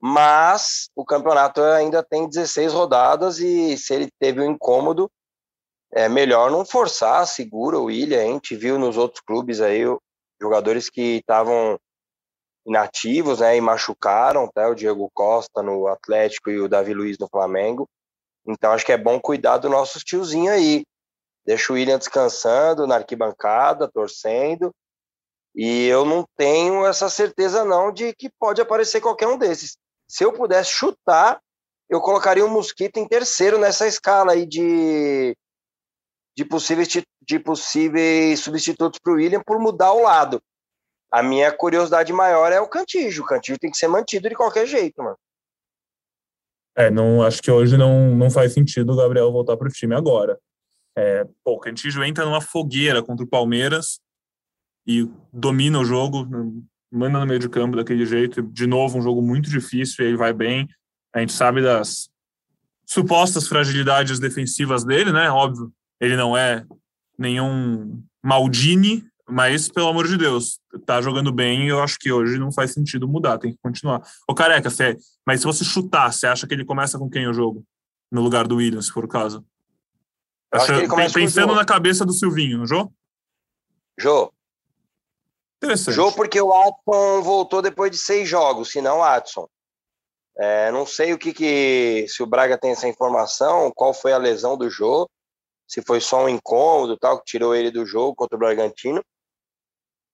mas 0.00 0.90
o 0.94 1.04
campeonato 1.04 1.60
ainda 1.62 2.02
tem 2.02 2.28
16 2.28 2.72
rodadas 2.72 3.38
e 3.38 3.76
se 3.76 3.94
ele 3.94 4.08
teve 4.18 4.40
um 4.40 4.50
incômodo, 4.50 5.10
é 5.92 6.08
melhor 6.08 6.50
não 6.50 6.64
forçar, 6.64 7.26
segura 7.26 7.78
o 7.78 7.84
William. 7.84 8.20
A 8.20 8.26
gente 8.26 8.54
viu 8.54 8.78
nos 8.78 8.96
outros 8.96 9.22
clubes 9.26 9.60
aí 9.60 9.82
jogadores 10.40 10.88
que 10.88 11.18
estavam 11.18 11.78
inativos, 12.66 13.40
né, 13.40 13.56
e 13.56 13.60
machucaram, 13.60 14.48
tá? 14.48 14.68
o 14.68 14.74
Diego 14.74 15.10
Costa 15.14 15.62
no 15.62 15.86
Atlético 15.86 16.50
e 16.50 16.60
o 16.60 16.68
Davi 16.68 16.92
Luiz 16.92 17.16
no 17.18 17.28
Flamengo. 17.28 17.88
Então 18.46 18.72
acho 18.72 18.84
que 18.84 18.92
é 18.92 18.98
bom 18.98 19.18
cuidar 19.18 19.58
do 19.58 19.68
nosso 19.68 19.98
tiozinho 20.00 20.52
aí. 20.52 20.84
Deixa 21.46 21.72
o 21.72 21.76
William 21.76 21.98
descansando 21.98 22.86
na 22.86 22.96
arquibancada, 22.96 23.88
torcendo. 23.88 24.70
E 25.54 25.86
eu 25.86 26.04
não 26.04 26.24
tenho 26.36 26.86
essa 26.86 27.08
certeza 27.08 27.64
não 27.64 27.90
de 27.90 28.12
que 28.14 28.30
pode 28.38 28.60
aparecer 28.60 29.00
qualquer 29.00 29.26
um 29.26 29.38
desses. 29.38 29.76
Se 30.06 30.24
eu 30.24 30.32
pudesse 30.32 30.70
chutar, 30.70 31.40
eu 31.88 32.00
colocaria 32.00 32.44
o 32.44 32.50
Mosquito 32.50 32.98
em 32.98 33.08
terceiro 33.08 33.58
nessa 33.58 33.86
escala 33.86 34.32
aí 34.32 34.46
de 34.46 35.34
de 36.38 36.44
possíveis, 36.44 36.88
de 37.20 37.38
possíveis 37.40 38.38
substitutos 38.38 39.00
para 39.02 39.12
o 39.12 39.16
William 39.16 39.42
por 39.44 39.58
mudar 39.58 39.92
o 39.92 40.02
lado. 40.02 40.40
A 41.10 41.20
minha 41.20 41.50
curiosidade 41.50 42.12
maior 42.12 42.52
é 42.52 42.60
o 42.60 42.68
Cantígio. 42.68 43.24
O 43.24 43.26
Cantígio 43.26 43.58
tem 43.58 43.72
que 43.72 43.76
ser 43.76 43.88
mantido 43.88 44.28
de 44.28 44.36
qualquer 44.36 44.64
jeito, 44.64 45.02
mano. 45.02 45.16
É, 46.76 46.92
não, 46.92 47.22
acho 47.22 47.42
que 47.42 47.50
hoje 47.50 47.76
não, 47.76 48.14
não 48.14 48.30
faz 48.30 48.52
sentido 48.52 48.92
o 48.92 48.96
Gabriel 48.96 49.32
voltar 49.32 49.56
para 49.56 49.66
o 49.66 49.72
time 49.72 49.96
agora. 49.96 50.38
É, 50.96 51.24
pô, 51.42 51.54
o 51.54 51.58
Cantígio 51.58 52.04
entra 52.04 52.24
numa 52.24 52.40
fogueira 52.40 53.02
contra 53.02 53.24
o 53.24 53.28
Palmeiras 53.28 53.98
e 54.86 55.10
domina 55.32 55.80
o 55.80 55.84
jogo, 55.84 56.24
manda 56.88 57.18
no 57.18 57.26
meio 57.26 57.40
de 57.40 57.48
campo 57.48 57.76
daquele 57.76 58.06
jeito. 58.06 58.42
De 58.42 58.68
novo, 58.68 58.96
um 58.96 59.02
jogo 59.02 59.20
muito 59.20 59.50
difícil, 59.50 60.04
e 60.04 60.08
ele 60.08 60.16
vai 60.16 60.32
bem. 60.32 60.68
A 61.12 61.18
gente 61.18 61.32
sabe 61.32 61.60
das 61.62 62.08
supostas 62.86 63.48
fragilidades 63.48 64.20
defensivas 64.20 64.84
dele, 64.84 65.10
né? 65.10 65.28
Óbvio, 65.30 65.72
ele 66.00 66.16
não 66.16 66.36
é 66.36 66.64
nenhum 67.18 68.02
Maldini, 68.22 69.04
mas, 69.28 69.68
pelo 69.68 69.88
amor 69.88 70.08
de 70.08 70.16
Deus, 70.16 70.58
tá 70.86 71.02
jogando 71.02 71.30
bem 71.30 71.66
e 71.66 71.68
eu 71.68 71.82
acho 71.82 71.98
que 71.98 72.10
hoje 72.10 72.38
não 72.38 72.50
faz 72.50 72.72
sentido 72.72 73.06
mudar, 73.06 73.38
tem 73.38 73.52
que 73.52 73.58
continuar. 73.62 74.02
Ô, 74.26 74.34
Careca, 74.34 74.70
você, 74.70 74.96
mas 75.26 75.40
se 75.40 75.46
você 75.46 75.64
chutar, 75.64 76.10
você 76.10 76.26
acha 76.26 76.46
que 76.46 76.54
ele 76.54 76.64
começa 76.64 76.98
com 76.98 77.10
quem 77.10 77.28
o 77.28 77.34
jogo? 77.34 77.62
No 78.10 78.22
lugar 78.22 78.48
do 78.48 78.56
Williams, 78.56 78.86
se 78.86 78.92
for 78.92 79.04
o 79.04 79.08
caso? 79.08 79.44
Acha, 80.50 80.72
pensando 81.12 81.54
na 81.54 81.64
cabeça 81.64 82.06
do 82.06 82.12
Silvinho, 82.14 82.66
Jô? 82.66 82.90
Jô. 84.00 84.32
Interessante. 85.58 85.94
Jô, 85.94 86.10
porque 86.12 86.40
o 86.40 86.50
Adson 86.54 87.22
voltou 87.22 87.60
depois 87.60 87.90
de 87.90 87.98
seis 87.98 88.26
jogos, 88.26 88.70
se 88.70 88.80
não 88.80 89.02
Adson. 89.02 89.46
É, 90.38 90.70
não 90.70 90.86
sei 90.86 91.12
o 91.12 91.18
que, 91.18 91.34
que 91.34 92.06
se 92.08 92.22
o 92.22 92.26
Braga 92.26 92.56
tem 92.56 92.70
essa 92.70 92.88
informação, 92.88 93.70
qual 93.74 93.92
foi 93.92 94.12
a 94.12 94.18
lesão 94.18 94.56
do 94.56 94.70
Jô 94.70 95.06
se 95.68 95.82
foi 95.82 96.00
só 96.00 96.24
um 96.24 96.28
incômodo 96.28 96.96
tal 96.96 97.18
que 97.18 97.26
tirou 97.26 97.54
ele 97.54 97.70
do 97.70 97.84
jogo 97.84 98.16
contra 98.16 98.36
o 98.36 98.38
Bragantino. 98.38 99.04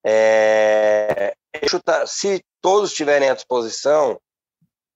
É, 0.05 1.35
chutar, 1.69 2.07
se 2.07 2.45
todos 2.61 2.91
estiverem 2.91 3.31
à 3.31 3.35
disposição, 3.35 4.21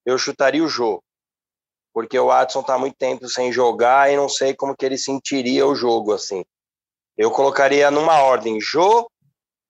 eu 0.05 0.19
chutaria 0.19 0.63
o 0.63 0.69
jogo, 0.69 1.03
porque 1.95 2.19
o 2.19 2.27
Watson 2.27 2.61
está 2.61 2.77
muito 2.77 2.97
tempo 2.97 3.29
sem 3.29 3.53
jogar 3.53 4.13
e 4.13 4.17
não 4.17 4.29
sei 4.29 4.55
como 4.55 4.77
que 4.77 4.85
ele 4.85 4.99
sentiria 4.99 5.67
o 5.67 5.75
jogo 5.75 6.13
assim. 6.13 6.45
Eu 7.17 7.31
colocaria 7.31 7.91
numa 7.91 8.21
ordem 8.23 8.61
Jô, 8.61 9.11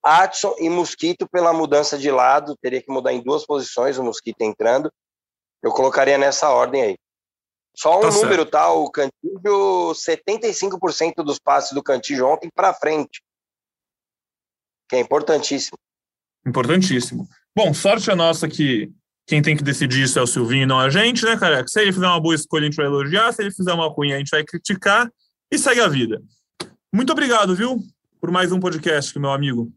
Adson 0.03 0.55
e 0.59 0.71
Mosquito 0.71 1.29
pela 1.29 1.53
mudança 1.53 1.99
de 1.99 2.11
lado, 2.11 2.57
teria 2.61 2.83
que 2.83 2.91
mudar 2.91 3.13
em 3.13 3.23
duas 3.23 3.45
posições 3.45 3.99
o 3.99 4.05
Mosquito 4.05 4.41
entrando. 4.43 4.93
Eu 5.63 5.73
colocaria 5.73 6.17
nessa 6.17 6.51
ordem 6.51 6.83
aí. 6.83 6.99
Só 7.79 7.99
um 7.99 8.01
tá 8.01 8.11
número, 8.11 8.43
certo. 8.43 8.51
tá? 8.51 8.73
O 8.73 8.91
Cantillo, 8.91 9.93
75% 9.93 11.23
dos 11.25 11.39
passes 11.39 11.71
do 11.71 11.81
Cantillo 11.81 12.27
ontem 12.27 12.51
para 12.53 12.75
frente. 12.75 13.23
que 14.89 14.97
é 14.97 14.99
importantíssimo. 14.99 15.79
Importantíssimo. 16.45 17.29
Bom, 17.55 17.73
sorte 17.73 18.11
a 18.11 18.17
nossa 18.17 18.49
que 18.49 18.91
quem 19.29 19.41
tem 19.41 19.57
que 19.57 19.63
decidir 19.63 20.03
isso 20.03 20.19
é 20.19 20.23
o 20.23 20.27
Silvinho 20.27 20.65
e 20.65 20.67
não 20.67 20.81
a 20.81 20.91
gente, 20.91 21.25
né, 21.25 21.37
careca? 21.39 21.69
Se 21.69 21.81
ele 21.81 21.93
fizer 21.93 22.07
uma 22.09 22.21
boa 22.21 22.35
escolha, 22.35 22.63
a 22.63 22.65
gente 22.65 22.77
vai 22.77 22.87
elogiar, 22.87 23.33
se 23.33 23.43
ele 23.43 23.53
fizer 23.53 23.73
uma 23.73 23.87
ruim, 23.87 24.13
a 24.13 24.19
gente 24.19 24.31
vai 24.31 24.43
criticar 24.43 25.09
e 25.49 25.57
segue 25.57 25.81
a 25.81 25.87
vida. 25.87 26.21
Muito 26.93 27.13
obrigado, 27.13 27.55
viu, 27.55 27.79
por 28.21 28.33
mais 28.33 28.51
um 28.51 28.59
podcast, 28.59 29.17
meu 29.21 29.31
amigo. 29.31 29.71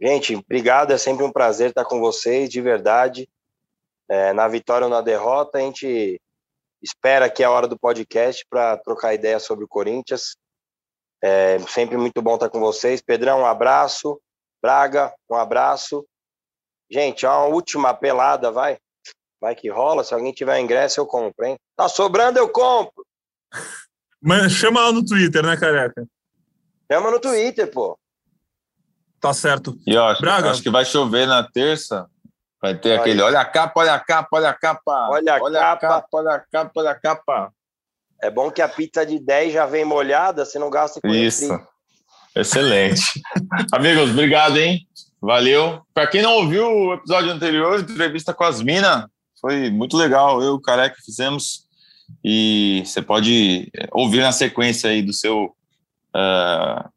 Gente, 0.00 0.36
obrigado, 0.36 0.92
é 0.92 0.98
sempre 0.98 1.24
um 1.24 1.32
prazer 1.32 1.70
estar 1.70 1.84
com 1.84 1.98
vocês, 1.98 2.48
de 2.48 2.60
verdade. 2.60 3.28
É, 4.08 4.32
na 4.32 4.46
vitória 4.46 4.84
ou 4.84 4.90
na 4.90 5.00
derrota, 5.00 5.58
a 5.58 5.60
gente 5.60 6.20
espera 6.82 7.28
que 7.28 7.42
é 7.42 7.46
a 7.46 7.50
hora 7.50 7.66
do 7.66 7.78
podcast 7.78 8.44
para 8.48 8.76
trocar 8.78 9.14
ideia 9.14 9.38
sobre 9.40 9.64
o 9.64 9.68
Corinthians. 9.68 10.36
É 11.22 11.58
sempre 11.60 11.96
muito 11.96 12.22
bom 12.22 12.34
estar 12.34 12.48
com 12.48 12.60
vocês. 12.60 13.02
Pedrão, 13.02 13.40
um 13.40 13.46
abraço. 13.46 14.20
Braga, 14.62 15.14
um 15.30 15.34
abraço. 15.34 16.06
Gente, 16.90 17.26
uma 17.26 17.44
última 17.44 17.94
pelada, 17.94 18.50
vai. 18.50 18.78
Vai 19.40 19.54
que 19.54 19.68
rola. 19.68 20.04
Se 20.04 20.14
alguém 20.14 20.32
tiver 20.32 20.60
ingresso, 20.60 21.00
eu 21.00 21.06
compro, 21.06 21.44
hein? 21.44 21.56
Tá 21.76 21.88
sobrando, 21.88 22.38
eu 22.38 22.48
compro. 22.48 23.04
Mas 24.22 24.52
chama 24.52 24.80
lá 24.80 24.92
no 24.92 25.04
Twitter, 25.04 25.44
né, 25.44 25.56
careca? 25.56 26.06
Chama 26.90 27.10
no 27.10 27.20
Twitter, 27.20 27.70
pô. 27.70 27.98
Tá 29.20 29.32
certo. 29.32 29.76
E 29.86 29.96
ó, 29.96 30.18
Braga. 30.20 30.50
acho 30.50 30.62
que 30.62 30.70
vai 30.70 30.84
chover 30.84 31.26
na 31.26 31.42
terça. 31.42 32.08
Vai 32.60 32.74
ter 32.74 32.90
olha. 32.90 33.00
aquele, 33.00 33.22
olha 33.22 33.40
a 33.40 33.44
capa, 33.44 33.80
olha 33.80 33.94
a 33.94 34.00
capa, 34.00 34.28
olha 34.32 34.48
a 34.48 34.54
capa. 34.54 35.08
Olha 35.10 35.34
a 35.34 35.42
olha 35.42 35.60
capa. 35.60 35.86
A 35.86 35.90
capa, 35.90 36.08
olha 36.12 36.30
a 36.30 36.40
capa, 36.40 36.72
olha 36.76 36.90
a 36.90 36.94
capa. 36.94 37.52
É 38.22 38.30
bom 38.30 38.50
que 38.50 38.62
a 38.62 38.68
pizza 38.68 39.04
de 39.04 39.18
10 39.18 39.52
já 39.52 39.66
vem 39.66 39.84
molhada, 39.84 40.44
você 40.44 40.58
não 40.58 40.70
gasta 40.70 41.00
com 41.00 41.08
Isso. 41.08 41.48
Excelente. 42.34 43.20
Amigos, 43.72 44.10
obrigado, 44.10 44.56
hein? 44.58 44.86
Valeu. 45.20 45.80
Para 45.92 46.06
quem 46.06 46.22
não 46.22 46.34
ouviu 46.34 46.66
o 46.66 46.94
episódio 46.94 47.30
anterior, 47.30 47.80
entrevista 47.80 48.32
com 48.32 48.44
as 48.44 48.62
minas, 48.62 49.04
foi 49.40 49.70
muito 49.70 49.96
legal. 49.96 50.42
Eu 50.42 50.52
e 50.52 50.56
o 50.56 50.60
Careca 50.60 50.96
fizemos. 51.04 51.66
E 52.24 52.82
você 52.84 53.02
pode 53.02 53.70
é, 53.76 53.88
ouvir 53.92 54.20
na 54.20 54.32
sequência 54.32 54.90
aí 54.90 55.02
do 55.02 55.12
seu. 55.12 55.54
Uh, 56.14 56.88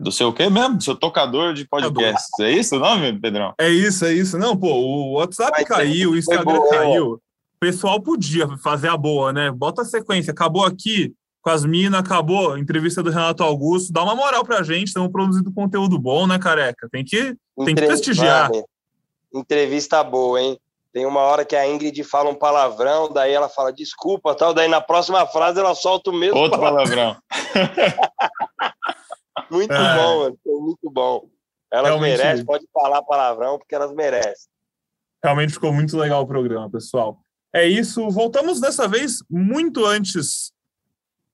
do 0.00 0.12
seu 0.12 0.28
o 0.28 0.32
quê 0.32 0.48
mesmo? 0.48 0.76
Do 0.76 0.84
seu 0.84 0.96
tocador 0.96 1.54
de 1.54 1.66
podcast. 1.66 2.26
É 2.40 2.50
isso 2.50 2.76
o 2.76 2.78
nome, 2.78 3.18
Pedrão? 3.18 3.54
É 3.58 3.68
isso, 3.68 4.04
é 4.04 4.12
isso. 4.12 4.38
Não, 4.38 4.56
pô, 4.56 4.68
o 4.68 5.12
WhatsApp 5.14 5.52
Mas 5.58 5.68
caiu, 5.68 6.12
o 6.12 6.16
Instagram 6.16 6.60
caiu. 6.68 7.12
O 7.14 7.20
pessoal 7.60 8.00
podia 8.00 8.46
fazer 8.58 8.88
a 8.88 8.96
boa, 8.96 9.32
né? 9.32 9.50
Bota 9.50 9.82
a 9.82 9.84
sequência. 9.84 10.30
Acabou 10.30 10.64
aqui 10.64 11.12
com 11.42 11.50
as 11.50 11.64
minas, 11.64 12.00
acabou. 12.00 12.56
Entrevista 12.58 13.02
do 13.02 13.10
Renato 13.10 13.42
Augusto. 13.42 13.92
Dá 13.92 14.02
uma 14.02 14.14
moral 14.14 14.44
pra 14.44 14.62
gente. 14.62 14.88
Estamos 14.88 15.10
produzindo 15.10 15.52
conteúdo 15.52 15.98
bom, 15.98 16.26
né, 16.26 16.38
careca? 16.38 16.88
Tem 16.90 17.04
que, 17.04 17.34
tem 17.64 17.74
que 17.74 17.86
prestigiar. 17.86 18.50
Entrevista 19.34 20.02
boa, 20.04 20.40
hein? 20.40 20.58
Tem 20.92 21.04
uma 21.04 21.20
hora 21.20 21.44
que 21.44 21.54
a 21.54 21.68
Ingrid 21.68 22.02
fala 22.02 22.30
um 22.30 22.34
palavrão, 22.34 23.12
daí 23.12 23.32
ela 23.32 23.48
fala 23.48 23.72
desculpa, 23.72 24.34
tal, 24.34 24.54
daí 24.54 24.68
na 24.68 24.80
próxima 24.80 25.26
frase 25.26 25.60
ela 25.60 25.74
solta 25.74 26.10
o 26.10 26.14
mesmo 26.14 26.38
Outro 26.38 26.58
palavrão. 26.58 27.14
muito 29.50 29.72
é. 29.72 29.96
bom, 29.96 30.20
mano. 30.20 30.38
Foi 30.42 30.60
muito 30.60 30.90
bom. 30.90 31.28
Elas 31.70 31.88
Realmente... 31.88 32.18
merecem, 32.18 32.44
pode 32.44 32.66
falar 32.72 33.02
palavrão, 33.02 33.58
porque 33.58 33.74
elas 33.74 33.92
merecem. 33.94 34.48
Realmente 35.22 35.52
ficou 35.52 35.72
muito 35.72 35.96
legal 35.96 36.22
o 36.22 36.26
programa, 36.26 36.70
pessoal. 36.70 37.20
É 37.52 37.66
isso. 37.66 38.08
Voltamos 38.10 38.60
dessa 38.60 38.86
vez 38.86 39.22
muito 39.30 39.84
antes. 39.84 40.52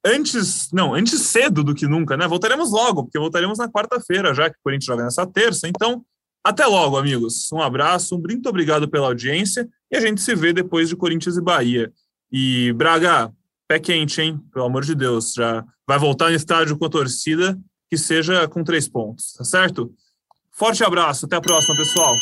Antes, 0.05 0.71
não, 0.73 0.95
antes 0.95 1.21
cedo 1.23 1.65
do 1.65 1.75
que 1.75 1.87
nunca, 1.87 2.17
né? 2.17 2.27
Voltaremos 2.29 2.71
logo, 2.71 3.05
porque 3.05 3.19
voltaremos 3.19 3.59
na 3.59 3.69
quarta-feira, 3.69 4.35
já 4.35 4.51
que 4.51 4.57
o 4.57 4.63
Corinthians 4.63 4.87
joga 4.87 5.05
nessa 5.05 5.27
terça. 5.27 5.67
Então, 5.67 6.05
até 6.45 6.67
logo, 6.67 6.99
amigos. 6.99 7.51
Um 7.53 7.63
abraço, 7.63 8.17
um 8.17 8.21
muito 8.21 8.49
obrigado 8.49 8.87
pela 8.87 9.07
audiência 9.07 9.67
e 9.91 9.97
a 9.97 10.01
gente 10.01 10.21
se 10.21 10.35
vê 10.35 10.53
depois 10.53 10.91
de 10.91 10.97
Corinthians 10.97 11.39
e 11.39 11.43
Bahia. 11.43 11.91
E 12.31 12.73
Braga, 12.75 13.33
pé 13.67 13.79
quente, 13.79 14.21
hein? 14.21 14.39
Pelo 14.53 14.67
amor 14.67 14.85
de 14.85 14.95
Deus, 14.95 15.33
já 15.33 15.65
vai 15.87 15.99
voltar 15.99 16.29
no 16.29 16.37
estádio 16.37 16.77
com 16.77 16.85
a 16.85 16.91
torcida, 16.91 17.59
que 17.89 17.97
seja 17.97 18.49
com 18.49 18.65
três 18.65 18.89
pontos, 18.89 19.35
tá 19.35 19.45
certo? 19.45 19.93
Forte 20.51 20.85
abraço, 20.85 21.27
até 21.27 21.37
a 21.37 21.41
próxima, 21.41 21.77
pessoal. 21.77 22.17